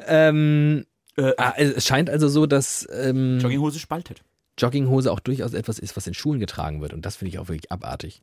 [0.08, 0.86] Ähm,
[1.20, 4.24] Äh, ah, es scheint also so, dass ähm, Jogginghose spaltet.
[4.57, 6.93] Jogginghose auch durchaus etwas ist, was in Schulen getragen wird.
[6.93, 8.22] Und das finde ich auch wirklich abartig.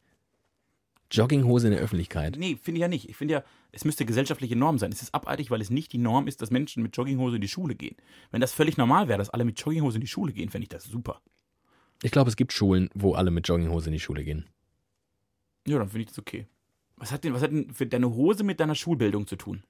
[1.11, 2.37] Jogginghose in der Öffentlichkeit.
[2.37, 3.09] Nee, finde ich ja nicht.
[3.09, 4.91] Ich finde ja, es müsste gesellschaftliche Norm sein.
[4.93, 7.49] Es ist abartig, weil es nicht die Norm ist, dass Menschen mit Jogginghose in die
[7.49, 7.97] Schule gehen.
[8.31, 10.69] Wenn das völlig normal wäre, dass alle mit Jogginghose in die Schule gehen, fände ich
[10.69, 11.21] das super.
[12.03, 14.47] Ich glaube, es gibt Schulen, wo alle mit Jogginghose in die Schule gehen.
[15.67, 16.47] Ja, dann finde ich das okay.
[16.97, 19.63] Was hat denn, was hat denn für deine Hose mit deiner Schulbildung zu tun?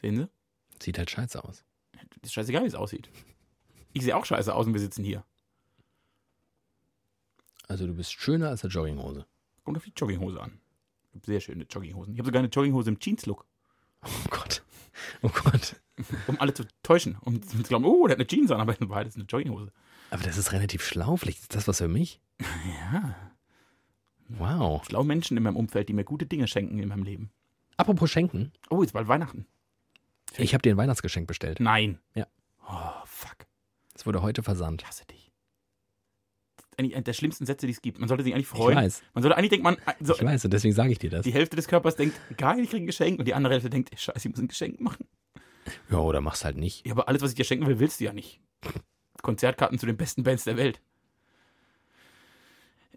[0.00, 0.28] Sehen Sie?
[0.82, 1.64] Sieht halt scheiße aus.
[2.22, 3.10] Ist scheißegal, wie es aussieht.
[3.92, 5.24] Ich sehe auch scheiße aus und wir sitzen hier.
[7.68, 9.26] Also du bist schöner als eine Jogginghose.
[9.64, 10.60] Kommt auf die Jogginghose an.
[11.10, 12.14] Ich habe sehr schöne Jogginghosen.
[12.14, 13.46] Ich habe sogar eine Jogginghose im Jeans-Look,
[14.02, 14.62] Oh Gott.
[15.22, 15.76] Oh Gott.
[16.26, 17.16] um alle zu täuschen.
[17.20, 19.72] Um zu glauben, oh, der hat eine Jeans an, aber in Wahrheit ist eine Jogginghose.
[20.10, 21.16] Aber das ist relativ schlau.
[21.16, 22.20] Vielleicht ist das was für mich.
[22.40, 23.14] Ja.
[24.28, 24.84] Wow.
[24.84, 27.30] Schlaue Menschen in meinem Umfeld, die mir gute Dinge schenken in meinem Leben.
[27.76, 28.52] Apropos Schenken.
[28.70, 29.46] Oh, ist bald Weihnachten.
[30.36, 31.60] Ich habe dir ein Weihnachtsgeschenk bestellt.
[31.60, 31.98] Nein.
[32.14, 32.26] Ja.
[32.68, 33.36] Oh, fuck.
[33.94, 34.82] Es wurde heute versandt.
[34.82, 35.30] Ich hasse dich.
[36.56, 37.98] Das ist eigentlich einer der schlimmsten Sätze, die es gibt.
[37.98, 38.76] Man sollte sich eigentlich Ich freuen.
[38.76, 39.02] weiß.
[39.14, 41.24] Man sollte eigentlich denken, man, so, Ich weiß und deswegen sage ich dir das.
[41.24, 43.18] die Hälfte des Körpers denkt, geil, ich kriege ein Geschenk.
[43.18, 45.06] Und die andere Hälfte denkt, scheiße, ich muss ein Geschenk machen.
[45.90, 46.86] Ja, oder mach's halt nicht.
[46.86, 48.40] Ja, aber alles, was ich dir schenken will, willst du ja nicht.
[49.22, 50.80] Konzertkarten zu den besten Bands der Welt.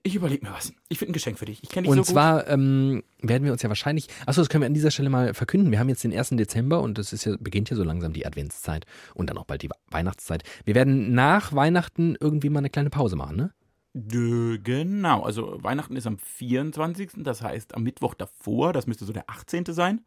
[0.05, 0.73] Ich überlege mir was.
[0.89, 1.63] Ich finde ein Geschenk für dich.
[1.63, 2.07] Ich kenne dich Und so gut.
[2.11, 5.33] zwar ähm, werden wir uns ja wahrscheinlich, achso, das können wir an dieser Stelle mal
[5.33, 5.71] verkünden.
[5.71, 6.31] Wir haben jetzt den 1.
[6.31, 9.61] Dezember und das ist ja, beginnt ja so langsam die Adventszeit und dann auch bald
[9.61, 10.43] die Weihnachtszeit.
[10.65, 13.53] Wir werden nach Weihnachten irgendwie mal eine kleine Pause machen, ne?
[13.95, 17.11] Genau, also Weihnachten ist am 24.
[17.17, 19.65] Das heißt am Mittwoch davor, das müsste so der 18.
[19.69, 20.01] sein.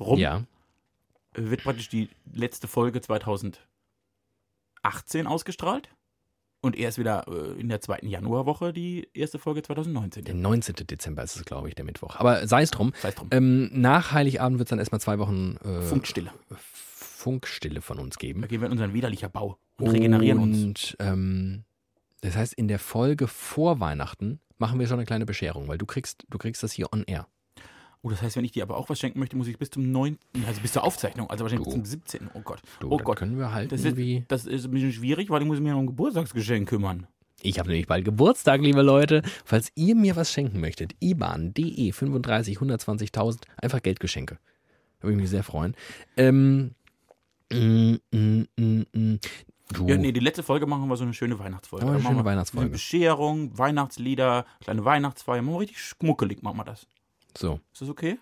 [0.00, 0.42] Rum Ja.
[1.34, 3.60] wird praktisch die letzte Folge 2018
[5.26, 5.90] ausgestrahlt.
[6.60, 10.24] Und erst wieder äh, in der zweiten Januarwoche die erste Folge 2019.
[10.24, 10.74] Der 19.
[10.86, 12.16] Dezember ist es, glaube ich, der Mittwoch.
[12.16, 12.92] Aber sei es drum.
[13.00, 13.28] Sei es drum.
[13.30, 16.32] Ähm, nach Heiligabend wird es dann erstmal zwei Wochen äh, Funkstille.
[16.88, 18.40] Funkstille von uns geben.
[18.40, 20.62] Da gehen wir in unseren widerlicher Bau und regenerieren uns.
[20.62, 21.64] Und ähm,
[22.22, 25.86] das heißt, in der Folge vor Weihnachten machen wir schon eine kleine Bescherung, weil du
[25.86, 27.28] kriegst, du kriegst das hier on air.
[28.02, 29.90] Oh, das heißt, wenn ich dir aber auch was schenken möchte, muss ich bis zum
[29.90, 31.74] 9., also bis zur Aufzeichnung, also wahrscheinlich Du.
[31.80, 32.30] bis zum 17.
[32.34, 32.60] Oh Gott.
[32.80, 33.18] Du, oh Gott.
[33.18, 34.24] können wir halt Das ist, irgendwie.
[34.28, 37.06] das ist ein bisschen schwierig, weil ich muss mich noch um ein Geburtstagsgeschenk kümmern.
[37.42, 39.22] Ich habe nämlich bald Geburtstag, liebe Leute.
[39.44, 44.38] Falls ihr mir was schenken möchtet, IBAN DE 35 120.000, einfach Geldgeschenke.
[45.00, 45.74] Würde ich mich sehr freuen.
[46.16, 46.72] Ähm,
[47.52, 49.20] mm, mm, mm, mm.
[49.86, 51.84] Ja, nee, die letzte Folge machen wir so eine schöne Weihnachtsfolge.
[51.86, 52.64] Oh, eine schöne Weihnachtsfolge.
[52.64, 55.42] Eine Bescherung, Weihnachtslieder, kleine Weihnachtsfeier.
[55.42, 56.86] Machen wir richtig schmuckelig, machen wir das.
[57.36, 57.60] So.
[57.72, 58.18] Ist das okay?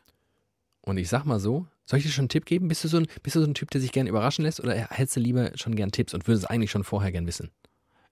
[0.82, 2.68] Und ich sag mal so, soll ich dir schon einen Tipp geben?
[2.68, 4.74] Bist du so ein, bist du so ein Typ, der sich gerne überraschen lässt oder
[4.74, 7.50] hättest du lieber schon gern Tipps und würdest es eigentlich schon vorher gern wissen?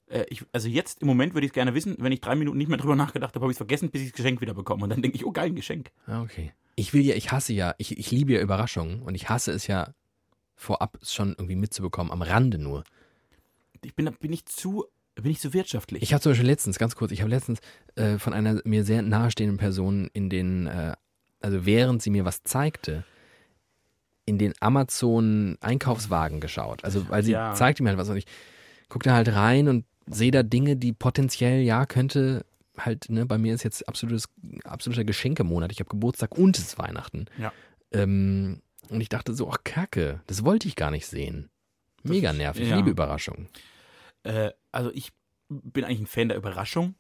[0.09, 1.97] Äh, ich, also jetzt im Moment würde ich es gerne wissen.
[1.99, 4.11] Wenn ich drei Minuten nicht mehr drüber nachgedacht habe, habe ich es vergessen, bis ich
[4.11, 4.85] das Geschenk wieder bekomme.
[4.85, 5.91] Und dann denke ich, oh geil, ein Geschenk.
[6.07, 6.53] Ah, okay.
[6.77, 9.67] Ich will ja, ich hasse ja, ich, ich liebe ja Überraschungen und ich hasse es
[9.67, 9.95] ja
[10.57, 12.85] vorab schon irgendwie mitzubekommen, am Rande nur.
[13.83, 14.85] Ich bin, bin ich zu,
[15.23, 16.03] bin ich zu wirtschaftlich.
[16.03, 17.61] Ich habe zum Beispiel letztens, ganz kurz, ich habe letztens
[17.97, 20.95] äh, von einer mir sehr nahestehenden Person in den, äh,
[21.41, 23.05] also während sie mir was zeigte,
[24.27, 26.85] in den Amazon-Einkaufswagen geschaut.
[26.85, 27.53] Also, weil sie Ja.
[27.55, 28.27] zeigte mir halt was und ich
[28.89, 32.45] guckte halt rein und sehe da Dinge, die potenziell, ja, könnte
[32.77, 34.29] halt, ne, bei mir ist jetzt absolutes,
[34.65, 35.73] absoluter Geschenkemonat.
[35.73, 37.27] Ich habe Geburtstag und es ist Weihnachten.
[37.39, 37.53] Ja.
[37.93, 41.49] Ähm, und ich dachte so, ach Kacke, das wollte ich gar nicht sehen.
[42.03, 42.77] Mega nervig, ja.
[42.77, 43.49] liebe Überraschungen.
[44.25, 45.13] Äh, also ich
[45.49, 46.95] bin eigentlich ein Fan der Überraschung.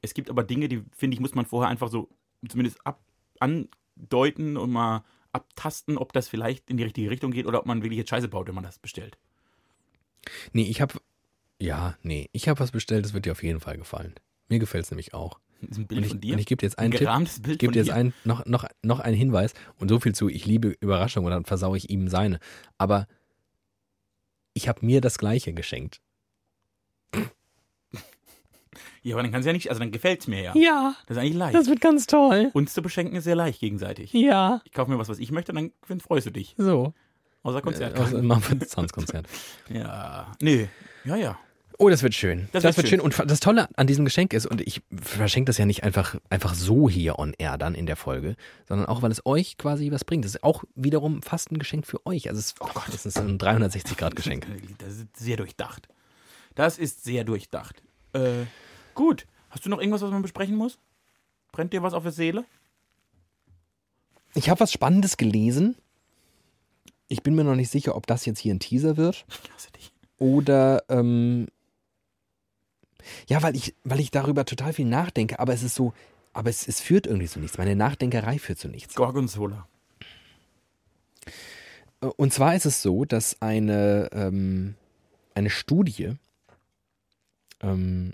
[0.00, 2.08] Es gibt aber Dinge, die finde ich, muss man vorher einfach so
[2.48, 3.00] zumindest ab,
[3.40, 7.82] andeuten und mal abtasten, ob das vielleicht in die richtige Richtung geht oder ob man
[7.82, 9.18] wirklich jetzt Scheiße baut, wenn man das bestellt.
[10.52, 10.94] Nee, ich habe,
[11.60, 14.14] ja, nee, ich habe was bestellt, das wird dir auf jeden Fall gefallen.
[14.48, 15.38] Mir gefällt es nämlich auch.
[15.60, 16.32] Das ist ein Und Bild ich, von dir.
[16.34, 17.00] und ich gebe dir jetzt ein einen Tipp.
[17.00, 20.14] gerahmtes Bild Ich gebe dir jetzt einen, noch, noch, noch einen Hinweis und so viel
[20.14, 22.38] zu, ich liebe Überraschungen und dann versaue ich ihm seine.
[22.78, 23.06] Aber
[24.54, 26.00] ich habe mir das Gleiche geschenkt.
[29.02, 30.52] Ja, aber dann kann es ja nicht, also dann gefällt es mir ja.
[30.54, 31.54] Ja, Das ist eigentlich leicht.
[31.54, 32.50] das wird ganz toll.
[32.54, 34.12] Uns zu beschenken ist sehr leicht gegenseitig.
[34.12, 36.54] Ja, Ich kaufe mir was, was ich möchte, und dann freust du dich.
[36.58, 36.92] so.
[37.44, 38.22] Außer Äh, Konzert.
[38.22, 39.26] Machen wir ein Tanzkonzert.
[39.72, 40.32] ja.
[40.42, 40.68] Nee.
[41.04, 41.38] Ja, ja.
[41.80, 42.48] Oh, das wird schön.
[42.50, 43.00] Das Das, wird wird schön.
[43.00, 46.54] Und das Tolle an diesem Geschenk ist, und ich verschenke das ja nicht einfach, einfach
[46.54, 48.34] so hier on air dann in der Folge,
[48.66, 50.24] sondern auch, weil es euch quasi was bringt.
[50.24, 52.28] Das ist auch wiederum fast ein Geschenk für euch.
[52.28, 54.44] Also es, oh Gott, das ist ein 360-Grad-Geschenk.
[54.78, 55.86] Das ist sehr durchdacht.
[56.56, 57.80] Das ist sehr durchdacht.
[58.12, 58.46] Äh,
[58.98, 59.26] gut.
[59.48, 60.76] Hast du noch irgendwas, was man besprechen muss?
[61.52, 62.44] Brennt dir was auf der Seele?
[64.34, 65.76] Ich habe was Spannendes gelesen.
[67.06, 69.70] Ich bin mir noch nicht sicher, ob das jetzt hier ein Teaser wird Ich hasse
[69.70, 69.92] dich.
[70.18, 71.46] oder ähm,
[73.28, 75.94] Ja, weil ich, weil ich darüber total viel nachdenke, aber es ist so,
[76.34, 77.56] aber es, es führt irgendwie zu nichts.
[77.56, 78.94] Meine Nachdenkerei führt zu nichts.
[78.94, 79.66] Gorgonzola.
[82.16, 84.74] Und zwar ist es so, dass eine, ähm,
[85.34, 86.14] eine Studie
[87.60, 88.12] ähm,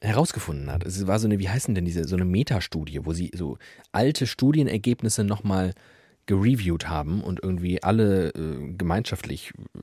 [0.00, 0.84] herausgefunden hat.
[0.84, 3.58] Es war so eine, wie heißen denn diese, so eine Metastudie, wo sie so
[3.92, 5.72] alte Studienergebnisse nochmal
[6.26, 9.80] gereviewt haben und irgendwie alle äh, gemeinschaftlich äh,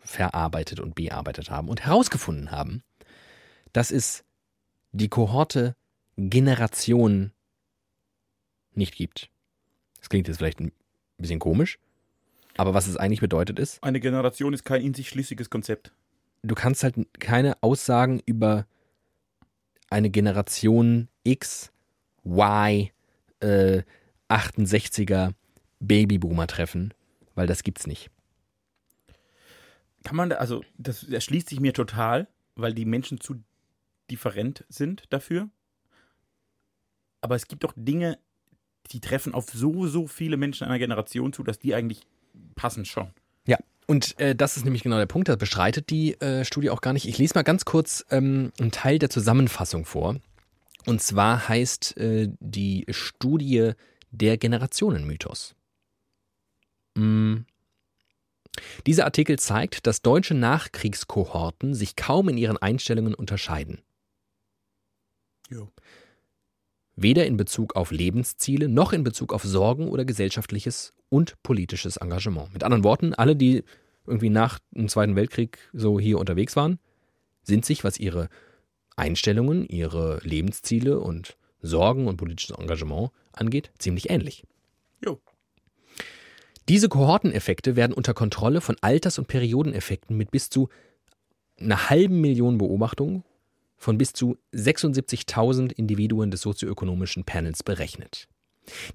[0.00, 2.82] verarbeitet und bearbeitet haben und herausgefunden haben,
[3.72, 4.24] dass es
[4.92, 5.76] die Kohorte
[6.16, 7.32] Generation
[8.74, 9.28] nicht gibt.
[9.98, 10.72] Das klingt jetzt vielleicht ein
[11.18, 11.78] bisschen komisch,
[12.56, 15.92] aber was es eigentlich bedeutet ist, Eine Generation ist kein in sich schlüssiges Konzept.
[16.42, 18.66] du kannst halt keine Aussagen über
[19.90, 21.72] eine Generation X,
[22.24, 22.90] Y,
[23.40, 23.82] äh,
[24.28, 25.34] 68er
[25.80, 26.94] Babyboomer treffen,
[27.34, 28.10] weil das gibt's nicht.
[30.02, 33.42] Kann man da, also das erschließt sich mir total, weil die Menschen zu
[34.10, 35.48] different sind dafür.
[37.20, 38.18] Aber es gibt doch Dinge,
[38.90, 42.06] die treffen auf so, so viele Menschen einer Generation zu, dass die eigentlich
[42.54, 43.12] passen schon.
[43.46, 46.80] Ja, und äh, das ist nämlich genau der Punkt, das bestreitet die äh, Studie auch
[46.80, 47.06] gar nicht.
[47.06, 50.16] Ich lese mal ganz kurz ähm, einen Teil der Zusammenfassung vor.
[50.86, 53.72] Und zwar heißt äh, die Studie
[54.10, 55.54] der Generationenmythos.
[56.94, 57.38] Mm.
[58.86, 63.82] Dieser Artikel zeigt, dass deutsche Nachkriegskohorten sich kaum in ihren Einstellungen unterscheiden.
[65.50, 65.70] Jo.
[66.96, 72.52] Weder in Bezug auf Lebensziele noch in Bezug auf Sorgen oder gesellschaftliches und politisches Engagement.
[72.52, 73.64] Mit anderen Worten, alle, die
[74.06, 76.78] irgendwie nach dem Zweiten Weltkrieg so hier unterwegs waren,
[77.42, 78.28] sind sich, was ihre
[78.96, 84.44] Einstellungen, ihre Lebensziele und Sorgen und politisches Engagement angeht, ziemlich ähnlich.
[85.04, 85.20] Jo.
[86.68, 90.68] Diese Kohorteneffekte werden unter Kontrolle von Alters- und Periodeneffekten mit bis zu
[91.58, 93.24] einer halben Million Beobachtungen
[93.84, 98.28] von bis zu 76.000 Individuen des sozioökonomischen Panels berechnet.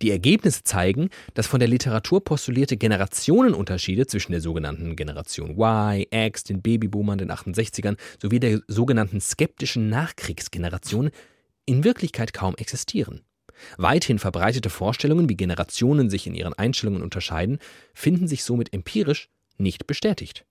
[0.02, 6.44] Die Ergebnisse zeigen, dass von der Literatur postulierte Generationenunterschiede zwischen der sogenannten Generation Y, X,
[6.44, 11.12] den Babyboomern, den 68ern sowie der sogenannten skeptischen Nachkriegsgeneration
[11.66, 13.22] in Wirklichkeit kaum existieren.
[13.78, 17.60] Weithin verbreitete Vorstellungen, wie Generationen sich in ihren Einstellungen unterscheiden,
[17.94, 19.30] finden sich somit empirisch
[19.60, 20.48] nicht bestätigt.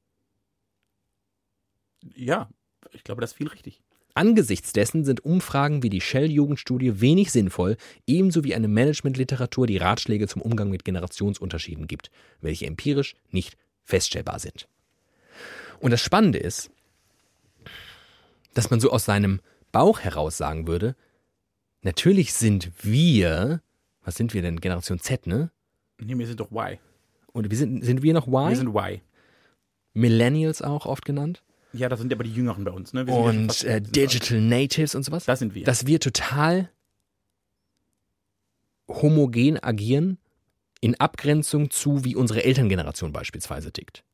[2.14, 2.48] Ja,
[2.92, 3.82] ich glaube, das ist viel richtig.
[4.18, 10.26] Angesichts dessen sind Umfragen wie die Shell-Jugendstudie wenig sinnvoll, ebenso wie eine Managementliteratur, die Ratschläge
[10.26, 12.10] zum Umgang mit Generationsunterschieden gibt,
[12.40, 14.66] welche empirisch nicht feststellbar sind.
[15.78, 16.68] Und das Spannende ist,
[18.54, 19.38] dass man so aus seinem
[19.70, 20.96] Bauch heraus sagen würde,
[21.82, 23.62] natürlich sind wir,
[24.02, 25.52] was sind wir denn, Generation Z, ne?
[26.00, 26.80] Nee, wir sind doch Y.
[27.34, 28.48] Oder wir sind, sind wir noch Y?
[28.48, 29.00] Wir sind Y.
[29.94, 31.44] Millennials auch oft genannt.
[31.72, 33.04] Ja, das sind aber die Jüngeren bei uns, ne?
[33.06, 35.24] Ja Und fast- äh, Digital Natives und sowas.
[35.26, 35.64] Das sind wir.
[35.64, 36.70] dass wir total
[38.88, 40.18] homogen agieren
[40.80, 44.04] in Abgrenzung zu, wie unsere Elterngeneration beispielsweise tickt.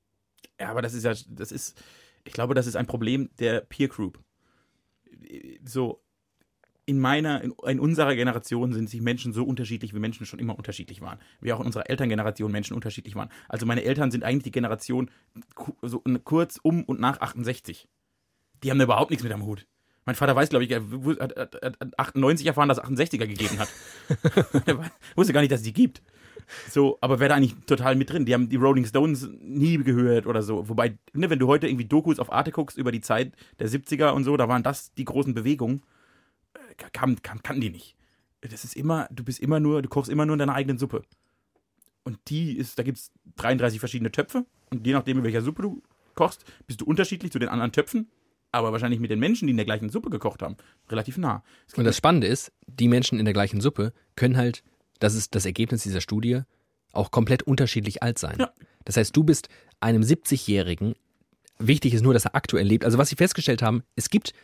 [0.59, 1.76] Ja, aber das ist ja, das ist,
[2.24, 4.18] ich glaube, das ist ein Problem der Peer Group.
[5.64, 6.00] So,
[6.87, 10.57] in meiner, in, in unserer Generation sind sich Menschen so unterschiedlich, wie Menschen schon immer
[10.57, 11.18] unterschiedlich waren.
[11.41, 13.30] Wie auch in unserer Elterngeneration Menschen unterschiedlich waren.
[13.49, 15.11] Also meine Eltern sind eigentlich die Generation
[15.82, 17.89] so kurz um und nach 68.
[18.62, 19.66] Die haben da überhaupt nichts mit am Hut.
[20.07, 20.82] Mein Vater weiß, glaube ich, er
[21.20, 23.68] hat, hat, hat, hat 98 erfahren, dass es 68er gegeben hat.
[24.66, 26.03] er wusste gar nicht, dass es die gibt.
[26.68, 28.26] So, aber wer da eigentlich total mit drin?
[28.26, 30.68] Die haben die Rolling Stones nie gehört oder so.
[30.68, 34.11] Wobei, ne, wenn du heute irgendwie Dokus auf Arte guckst über die Zeit der 70er
[34.11, 35.82] und so, da waren das die großen Bewegungen.
[36.92, 37.96] Kam, kam, kannten die nicht.
[38.40, 41.02] Das ist immer, du bist immer nur, du kochst immer nur in deiner eigenen Suppe.
[42.02, 45.62] Und die ist, da gibt es 33 verschiedene Töpfe und je nachdem, in welcher Suppe
[45.62, 45.82] du
[46.14, 48.10] kochst, bist du unterschiedlich zu den anderen Töpfen,
[48.52, 50.56] aber wahrscheinlich mit den Menschen, die in der gleichen Suppe gekocht haben,
[50.90, 51.42] relativ nah.
[51.76, 54.62] Und das Spannende ist, die Menschen in der gleichen Suppe können halt,
[55.01, 56.42] das ist das Ergebnis dieser Studie,
[56.92, 58.36] auch komplett unterschiedlich alt sein.
[58.38, 58.52] Ja.
[58.84, 59.48] Das heißt, du bist
[59.80, 60.94] einem 70-Jährigen,
[61.59, 62.84] wichtig ist nur, dass er aktuell lebt.
[62.84, 64.34] Also was sie festgestellt haben, es gibt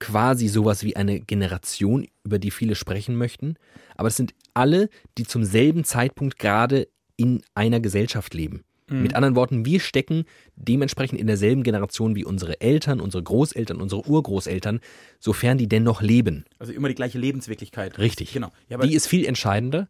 [0.00, 3.54] quasi sowas wie eine Generation, über die viele sprechen möchten,
[3.96, 8.64] aber es sind alle, die zum selben Zeitpunkt gerade in einer Gesellschaft leben.
[8.92, 10.24] Mit anderen Worten, wir stecken
[10.56, 14.80] dementsprechend in derselben Generation wie unsere Eltern, unsere Großeltern, unsere Urgroßeltern,
[15.20, 16.44] sofern die denn noch leben.
[16.58, 17.98] also immer die gleiche Lebenswirklichkeit.
[17.98, 18.32] Richtig.
[18.32, 18.50] Genau.
[18.68, 19.88] Ja, die ist viel entscheidender,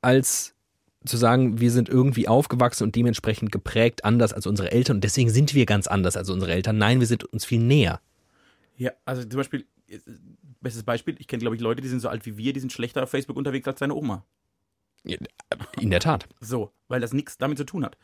[0.00, 0.56] als
[1.04, 5.30] zu sagen, wir sind irgendwie aufgewachsen und dementsprechend geprägt anders als unsere Eltern und deswegen
[5.30, 6.78] sind wir ganz anders als unsere Eltern.
[6.78, 8.00] Nein, wir sind uns viel näher.
[8.82, 9.98] Ja, also zum Beispiel, äh,
[10.60, 12.72] bestes Beispiel, ich kenne, glaube ich, Leute, die sind so alt wie wir, die sind
[12.72, 14.24] schlechter auf Facebook unterwegs als deine Oma.
[15.04, 16.28] In der Tat.
[16.40, 17.96] So, weil das nichts damit zu tun hat.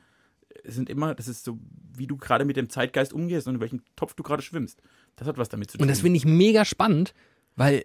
[0.62, 1.58] Es sind immer, das ist so,
[1.96, 4.80] wie du gerade mit dem Zeitgeist umgehst und in welchem Topf du gerade schwimmst.
[5.16, 5.82] Das hat was damit zu tun.
[5.82, 7.12] Und das finde ich mega spannend,
[7.56, 7.84] weil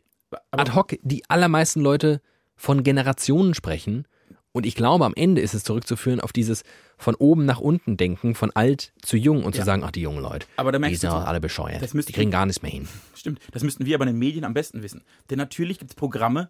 [0.52, 2.22] Aber- ad hoc die allermeisten Leute
[2.56, 4.08] von Generationen sprechen.
[4.54, 6.64] Und ich glaube, am Ende ist es zurückzuführen auf dieses
[6.98, 9.62] von oben nach unten denken, von alt zu jung und Ja.
[9.62, 11.82] zu sagen, ach, die jungen Leute, Aber da die sind du, alle bescheuert.
[11.82, 12.88] das Die kriegen gar nichts mehr hin.
[13.16, 15.04] Stimmt, das müssten wir aber in den Medien am besten wissen.
[15.32, 16.50] Denn natürlich gibt es Programme,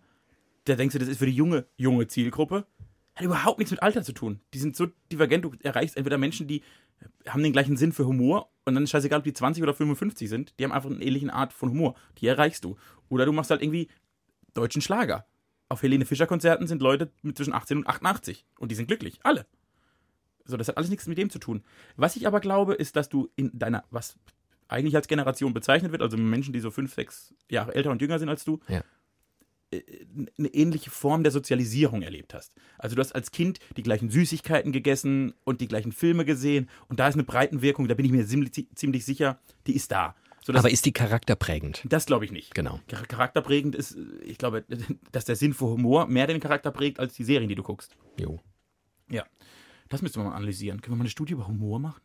[0.65, 2.65] da denkst du, das ist für die junge, junge Zielgruppe.
[3.15, 4.41] Hat überhaupt nichts mit Alter zu tun.
[4.53, 6.61] Die sind so divergent, du erreichst entweder Menschen, die
[7.27, 10.27] haben den gleichen Sinn für Humor und dann ist scheißegal, ob die 20 oder 55
[10.29, 11.95] sind, die haben einfach eine ähnliche Art von Humor.
[12.19, 12.75] Die erreichst du.
[13.09, 13.87] Oder du machst halt irgendwie
[14.53, 15.25] deutschen Schlager.
[15.73, 19.19] Auf Helene Fischer Konzerten sind Leute mit zwischen 18 und 88 und die sind glücklich,
[19.23, 19.47] alle.
[20.45, 21.63] So, das hat alles nichts mit dem zu tun.
[21.95, 24.15] Was ich aber glaube, ist, dass du in deiner, was
[24.67, 28.19] eigentlich als Generation bezeichnet wird, also Menschen, die so fünf, sechs Jahre älter und jünger
[28.19, 28.83] sind als du, Ja.
[29.71, 29.81] äh,
[30.37, 32.53] eine ähnliche Form der Sozialisierung erlebt hast.
[32.77, 36.99] Also du hast als Kind die gleichen Süßigkeiten gegessen und die gleichen Filme gesehen und
[36.99, 40.15] da ist eine Breitenwirkung, da bin ich mir ziemlich, ziemlich sicher, die ist da.
[40.49, 41.81] Aber ist die charakterprägend?
[41.85, 42.53] das glaube ich nicht.
[42.55, 42.79] Genau.
[42.89, 44.65] Char- Charakterprägend ist, ich glaube,
[45.11, 47.95] dass der Sinn für Humor mehr den Charakter prägt als die Serien, die du guckst.
[48.19, 48.39] Jo.
[49.09, 49.23] Ja.
[49.89, 50.81] Das müsste man mal analysieren.
[50.81, 52.01] Können wir mal eine Studie über Humor machen?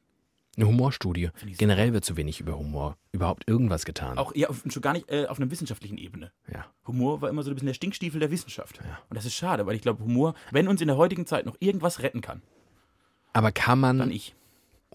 [0.56, 1.30] Eine Humorstudie.
[1.56, 4.18] Generell wird zu wenig über Humor überhaupt irgendwas getan.
[4.18, 6.32] Auch auf, schon gar nicht äh, auf einer wissenschaftlichen Ebene.
[6.52, 6.66] Ja.
[6.86, 8.80] Humor war immer so ein bisschen der Stinkstiefel der Wissenschaft.
[9.08, 11.56] Und das ist schade, weil ich glaube, Humor, wenn uns in der heutigen Zeit noch
[11.60, 12.42] irgendwas retten kann,
[13.32, 14.34] Aber kann man ich.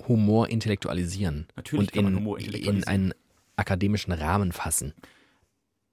[0.08, 2.88] Humor intellektualisieren Natürlich und kann man in, Humor in intellektualisieren.
[2.90, 3.14] einen
[3.64, 4.94] akademischen Rahmen fassen?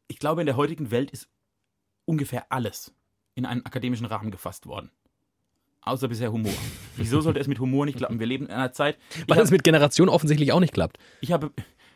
[0.09, 1.28] Ich glaube, in der heutigen Welt ist
[2.05, 2.92] ungefähr alles
[3.36, 4.90] in einen akademischen Rahmen gefasst worden.
[5.82, 6.52] Außer bisher Humor.
[6.97, 8.18] Wieso sollte es mit Humor nicht klappen?
[8.18, 8.98] Wir leben in einer Zeit.
[9.28, 10.98] Weil das mit Generation offensichtlich auch nicht klappt.
[11.20, 11.52] Ich habe,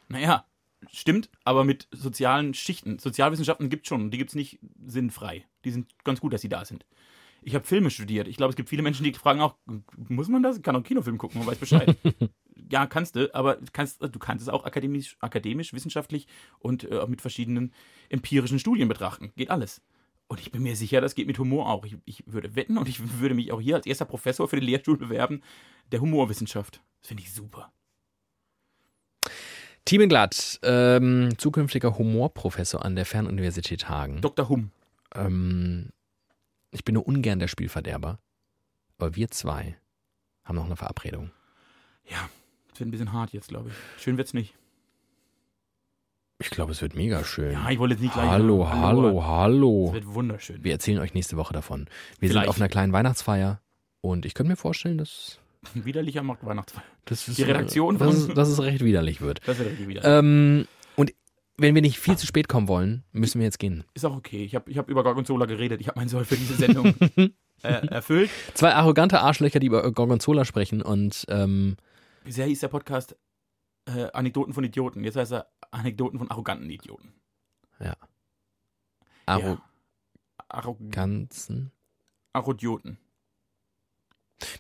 [0.09, 0.47] naja,
[0.93, 3.01] stimmt, aber mit sozialen Schichten.
[3.01, 5.45] Sozialwissenschaften gibt es schon, die gibt es nicht sinnfrei.
[5.65, 6.87] Die sind ganz gut, dass sie da sind.
[7.43, 8.29] Ich habe Filme studiert.
[8.29, 9.57] Ich glaube, es gibt viele Menschen, die fragen auch,
[9.97, 10.57] muss man das?
[10.57, 11.97] Ich kann auch Kinofilm gucken, man weiß Bescheid.
[12.71, 16.27] ja, kannst du, aber kannst, du kannst es auch akademisch, akademisch wissenschaftlich
[16.59, 17.73] und äh, auch mit verschiedenen
[18.09, 19.33] empirischen Studien betrachten.
[19.37, 19.83] Geht alles.
[20.27, 21.85] Und ich bin mir sicher, das geht mit Humor auch.
[21.85, 24.65] Ich, ich würde wetten und ich würde mich auch hier als erster Professor für den
[24.65, 25.43] Lehrstuhl bewerben,
[25.93, 26.81] der Humorwissenschaft.
[27.01, 27.73] Das finde ich super.
[29.85, 34.23] Thiemenglatt, ähm, zukünftiger Humorprofessor an der Fernuniversität Hagen.
[34.23, 34.49] Dr.
[34.49, 34.71] Hum.
[35.15, 35.91] Ähm,
[36.71, 38.19] ich bin nur ungern der Spielverderber,
[38.97, 39.77] aber wir zwei
[40.43, 41.31] haben noch eine Verabredung.
[42.07, 42.31] Ja,
[42.75, 44.03] das wird ein bisschen hart jetzt, glaube ich.
[44.03, 44.55] Schön wird's nicht.
[46.41, 47.53] Ich glaube, es wird mega schön.
[47.53, 48.29] Ja, ich wollte jetzt nicht gleich.
[48.29, 49.91] hallo, hallo, Es hallo.
[49.93, 50.63] wird wunderschön.
[50.65, 51.87] Wir erzählen euch nächste Woche davon.
[52.19, 52.49] Wir sind Vielleicht.
[52.49, 53.61] auf einer kleinen Weihnachtsfeier
[54.01, 55.39] und ich könnte mir vorstellen, dass
[55.75, 56.83] Widerlicher macht Weihnachtsfeier.
[57.05, 59.41] das ist, Die Redaktion dass, von- es- dass es recht widerlich wird.
[59.47, 60.03] Das wird richtig wieder.
[60.05, 61.15] Ähm, und
[61.57, 63.85] wenn wir nicht viel zu spät kommen wollen, müssen wir jetzt gehen.
[63.95, 64.45] Ist auch okay.
[64.45, 65.81] Ich habe ich hab über Gorgonzola geredet.
[65.81, 66.87] Ich habe meinen Soll für diese Sendung
[67.63, 68.29] äh, erfüllt.
[68.55, 71.77] Zwei arrogante Arschlöcher, die über Gorgonzola sprechen und ähm,
[72.25, 73.17] Bisher hieß der Podcast
[73.87, 75.05] äh, Anekdoten von Idioten.
[75.05, 77.13] Jetzt heißt er Anekdoten von arroganten Idioten.
[77.79, 77.97] Ja.
[79.27, 79.61] Arrog
[80.49, 81.71] Arroganzen.
[82.33, 82.99] Arrodioten.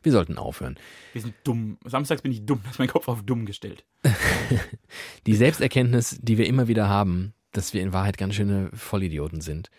[0.03, 0.79] Wir sollten aufhören.
[1.13, 1.79] Wir sind dumm.
[1.85, 2.61] Samstags bin ich dumm.
[2.65, 3.85] Da ist mein Kopf auf dumm gestellt.
[5.27, 9.71] Die Selbsterkenntnis, die wir immer wieder haben, dass wir in Wahrheit ganz schöne Vollidioten sind,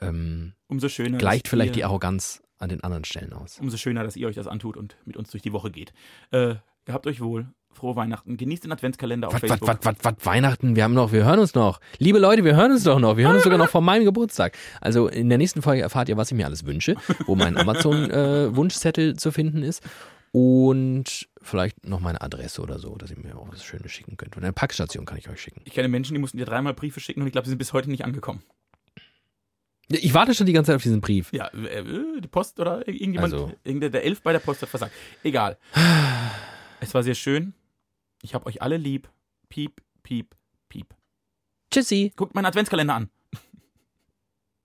[0.00, 1.18] ähm, Umso schöner.
[1.18, 3.58] gleicht vielleicht die Arroganz an den anderen Stellen aus.
[3.60, 5.92] Umso schöner, dass ihr euch das antut und mit uns durch die Woche geht.
[6.30, 6.56] Äh,
[6.90, 7.46] gehabt euch wohl.
[7.72, 8.36] Frohe Weihnachten.
[8.36, 9.68] Genießt den Adventskalender auf was, Facebook.
[9.68, 11.80] was, was, was, Weihnachten, wir haben noch, wir hören uns noch.
[11.98, 13.16] Liebe Leute, wir hören uns doch noch.
[13.16, 14.56] Wir hören uns sogar noch vor meinem Geburtstag.
[14.80, 16.96] Also in der nächsten Folge erfahrt ihr, was ich mir alles wünsche,
[17.26, 19.82] wo mein Amazon-Wunschzettel zu finden ist.
[20.32, 24.36] Und vielleicht noch meine Adresse oder so, dass ihr mir auch was Schönes schicken könnt.
[24.36, 25.62] Und eine Packstation kann ich euch schicken.
[25.64, 27.72] Ich kenne Menschen, die mussten dir dreimal Briefe schicken und ich glaube, sie sind bis
[27.72, 28.42] heute nicht angekommen.
[29.88, 31.32] Ich warte schon die ganze Zeit auf diesen Brief.
[31.32, 31.82] Ja, äh,
[32.20, 34.92] die Post oder irgendjemand, Also- der Elf bei der Post hat versagt.
[35.24, 35.56] Egal.
[36.80, 37.54] Es war sehr schön.
[38.22, 39.10] Ich hab euch alle lieb.
[39.50, 40.34] Piep, piep,
[40.68, 40.94] piep.
[41.70, 42.12] Tschüssi.
[42.16, 43.10] Guckt meinen Adventskalender an.